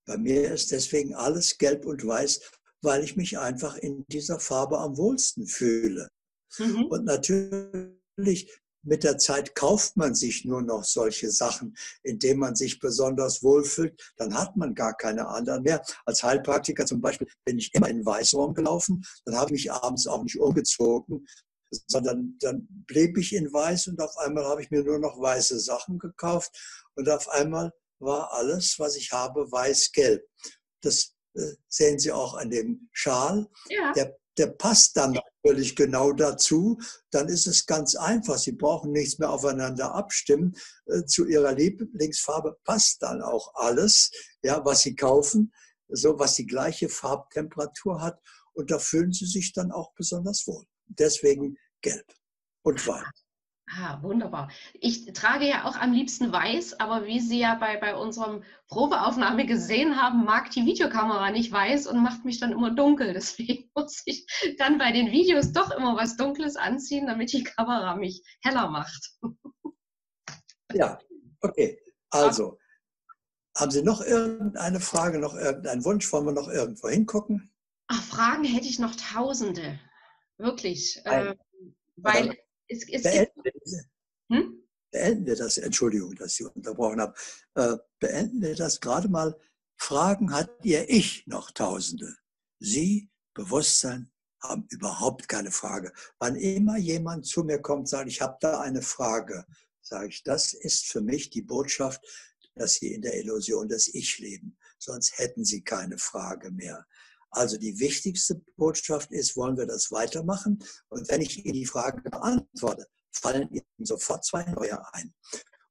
[0.06, 2.42] Bei mir ist deswegen alles gelb und weiß,
[2.82, 6.10] weil ich mich einfach in dieser Farbe am wohlsten fühle.
[6.58, 6.86] Mhm.
[6.86, 12.80] Und natürlich mit der Zeit kauft man sich nur noch solche Sachen, indem man sich
[12.80, 14.14] besonders wohlfühlt.
[14.18, 15.84] Dann hat man gar keine anderen mehr.
[16.06, 19.04] Als Heilpraktiker zum Beispiel bin ich immer in Weißraum gelaufen.
[19.26, 21.26] Dann habe ich mich abends auch nicht umgezogen,
[21.88, 25.60] sondern dann blieb ich in Weiß und auf einmal habe ich mir nur noch weiße
[25.60, 26.52] Sachen gekauft
[26.96, 30.24] und auf einmal war alles, was ich habe, weiß-gelb.
[30.82, 33.48] Das äh, sehen Sie auch an dem Schal.
[33.70, 33.94] Ja.
[33.94, 36.80] Der, der passt dann natürlich genau dazu.
[37.10, 38.38] Dann ist es ganz einfach.
[38.38, 40.56] Sie brauchen nichts mehr aufeinander abstimmen.
[40.86, 44.12] Äh, zu Ihrer Lieblingsfarbe passt dann auch alles,
[44.44, 45.54] ja, was Sie kaufen,
[45.90, 48.20] so was die gleiche Farbtemperatur hat.
[48.54, 50.66] Und da fühlen Sie sich dann auch besonders wohl.
[50.88, 52.06] Deswegen gelb
[52.64, 53.06] und weiß.
[53.74, 54.50] Ah, wunderbar.
[54.74, 59.46] Ich trage ja auch am liebsten weiß, aber wie Sie ja bei, bei unserem Probeaufnahme
[59.46, 63.14] gesehen haben, mag die Videokamera nicht weiß und macht mich dann immer dunkel.
[63.14, 64.26] Deswegen muss ich
[64.58, 69.12] dann bei den Videos doch immer was Dunkles anziehen, damit die Kamera mich heller macht.
[70.74, 70.98] Ja,
[71.42, 71.78] okay.
[72.12, 72.58] Also,
[73.58, 76.10] haben Sie noch irgendeine Frage, noch irgendeinen Wunsch?
[76.14, 77.52] Wollen wir noch irgendwo hingucken?
[77.88, 79.78] Ach, Fragen hätte ich noch tausende.
[80.38, 81.02] Wirklich.
[81.04, 81.36] Äh,
[81.98, 82.38] weil
[82.72, 83.32] es, es wir,
[84.32, 84.68] hm?
[84.92, 87.14] beenden wir das, Entschuldigung, dass ich unterbrochen habe.
[87.56, 89.38] Äh, beenden wir das gerade mal.
[89.78, 92.16] Fragen hat ihr Ich noch Tausende.
[92.60, 94.12] Sie, Bewusstsein,
[94.42, 95.92] haben überhaupt keine Frage.
[96.20, 99.46] Wann immer jemand zu mir kommt, sagt, ich habe da eine Frage,
[99.82, 102.02] sage ich, das ist für mich die Botschaft,
[102.56, 104.58] dass Sie in der Illusion des Ich leben.
[104.78, 106.86] Sonst hätten Sie keine Frage mehr.
[107.32, 110.64] Also die wichtigste Botschaft ist, wollen wir das weitermachen?
[110.90, 115.14] Und wenn ich Ihnen die Frage beantworte, fallen Ihnen sofort zwei neue ein.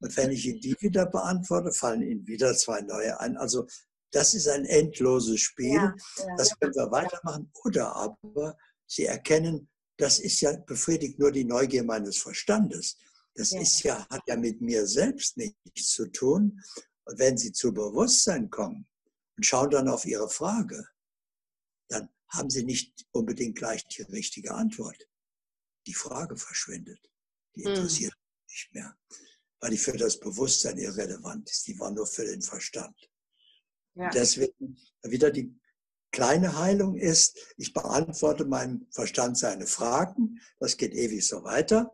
[0.01, 3.37] Und wenn ich Ihnen die wieder beantworte, fallen Ihnen wieder zwei neue ein.
[3.37, 3.66] Also
[4.11, 5.74] das ist ein endloses Spiel.
[5.74, 6.37] Ja, ja.
[6.37, 7.51] Das können wir weitermachen.
[7.65, 8.57] Oder aber
[8.87, 9.69] Sie erkennen,
[9.99, 12.97] das ist ja befriedigt nur die Neugier meines Verstandes.
[13.35, 13.61] Das ja.
[13.61, 16.61] ist ja, hat ja mit mir selbst nichts zu tun.
[17.05, 18.89] Und wenn Sie zu Bewusstsein kommen
[19.37, 20.87] und schauen dann auf Ihre Frage,
[21.91, 25.09] dann haben Sie nicht unbedingt gleich die richtige Antwort.
[25.87, 27.01] Die Frage verschwindet.
[27.57, 27.73] Die hm.
[27.73, 28.47] interessiert mhm.
[28.49, 28.99] nicht mehr,
[29.61, 31.67] weil die für das Bewusstsein irrelevant ist.
[31.67, 32.97] Die war nur für den Verstand.
[33.95, 34.11] Ja.
[34.11, 35.59] Deswegen wieder die
[36.12, 40.41] kleine Heilung ist, ich beantworte meinem Verstand seine Fragen.
[40.59, 41.93] Das geht ewig so weiter.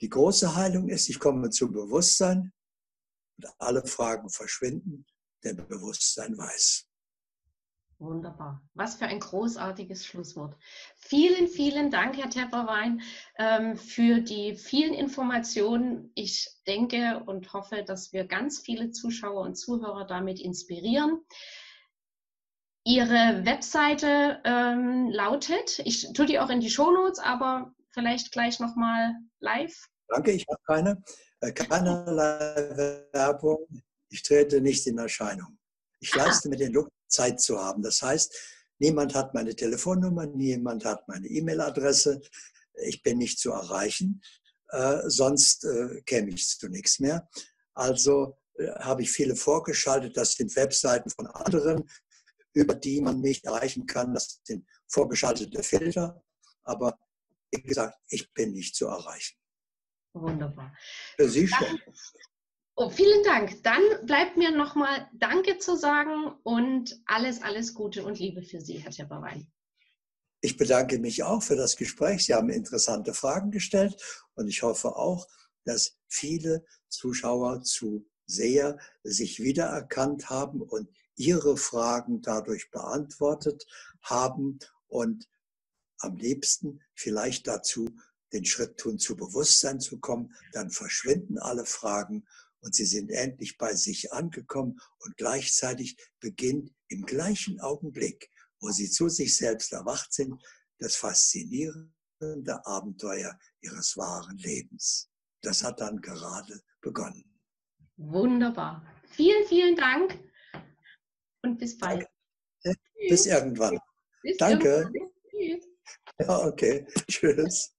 [0.00, 2.52] Die große Heilung ist, ich komme zum Bewusstsein
[3.36, 5.06] und alle Fragen verschwinden,
[5.44, 6.86] denn Bewusstsein weiß.
[8.02, 8.60] Wunderbar.
[8.74, 10.56] Was für ein großartiges Schlusswort.
[10.96, 13.00] Vielen, vielen Dank, Herr Tepperwein,
[13.38, 16.10] ähm, für die vielen Informationen.
[16.16, 21.20] Ich denke und hoffe, dass wir ganz viele Zuschauer und Zuhörer damit inspirieren.
[22.84, 29.14] Ihre Webseite ähm, lautet, ich tue die auch in die Shownotes, aber vielleicht gleich nochmal
[29.38, 29.86] live.
[30.08, 31.02] Danke, ich habe keine,
[31.40, 33.64] äh, keinerlei Werbung.
[34.08, 35.56] Ich trete nicht in Erscheinung.
[36.00, 37.82] Ich leiste mir den Look Zeit zu haben.
[37.82, 38.34] Das heißt,
[38.78, 42.20] niemand hat meine Telefonnummer, niemand hat meine E-Mail-Adresse.
[42.84, 44.22] Ich bin nicht zu erreichen,
[44.70, 47.28] äh, sonst äh, käme ich zu nichts mehr.
[47.74, 50.16] Also äh, habe ich viele vorgeschaltet.
[50.16, 51.88] Das sind Webseiten von anderen,
[52.54, 54.14] über die man mich erreichen kann.
[54.14, 56.22] Das sind vorgeschaltete Filter.
[56.64, 56.98] Aber
[57.50, 59.36] wie gesagt, ich bin nicht zu erreichen.
[60.14, 60.74] Wunderbar.
[61.16, 61.78] Für Sie schon.
[62.74, 63.62] Oh, vielen Dank.
[63.62, 68.78] Dann bleibt mir nochmal Danke zu sagen und alles, alles Gute und Liebe für Sie,
[68.78, 69.46] Herr Tepperwein.
[70.40, 72.24] Ich bedanke mich auch für das Gespräch.
[72.24, 74.02] Sie haben interessante Fragen gestellt
[74.34, 75.28] und ich hoffe auch,
[75.64, 83.66] dass viele Zuschauer, Zuseher sich wiedererkannt haben und ihre Fragen dadurch beantwortet
[84.02, 84.58] haben
[84.88, 85.28] und
[85.98, 87.86] am liebsten vielleicht dazu
[88.32, 90.34] den Schritt tun, zu Bewusstsein zu kommen.
[90.52, 92.24] Dann verschwinden alle Fragen
[92.62, 98.30] und sie sind endlich bei sich angekommen und gleichzeitig beginnt im gleichen Augenblick,
[98.60, 100.40] wo sie zu sich selbst erwacht sind,
[100.78, 105.10] das faszinierende Abenteuer ihres wahren Lebens.
[105.42, 107.24] Das hat dann gerade begonnen.
[107.96, 108.86] Wunderbar.
[109.10, 110.18] Vielen, vielen Dank
[111.42, 112.06] und bis bald.
[112.62, 112.80] Danke.
[113.08, 113.78] Bis irgendwann.
[114.22, 114.90] Bis Danke.
[114.92, 115.12] Irgendwann.
[116.20, 116.86] Ja, okay.
[117.10, 117.71] Tschüss.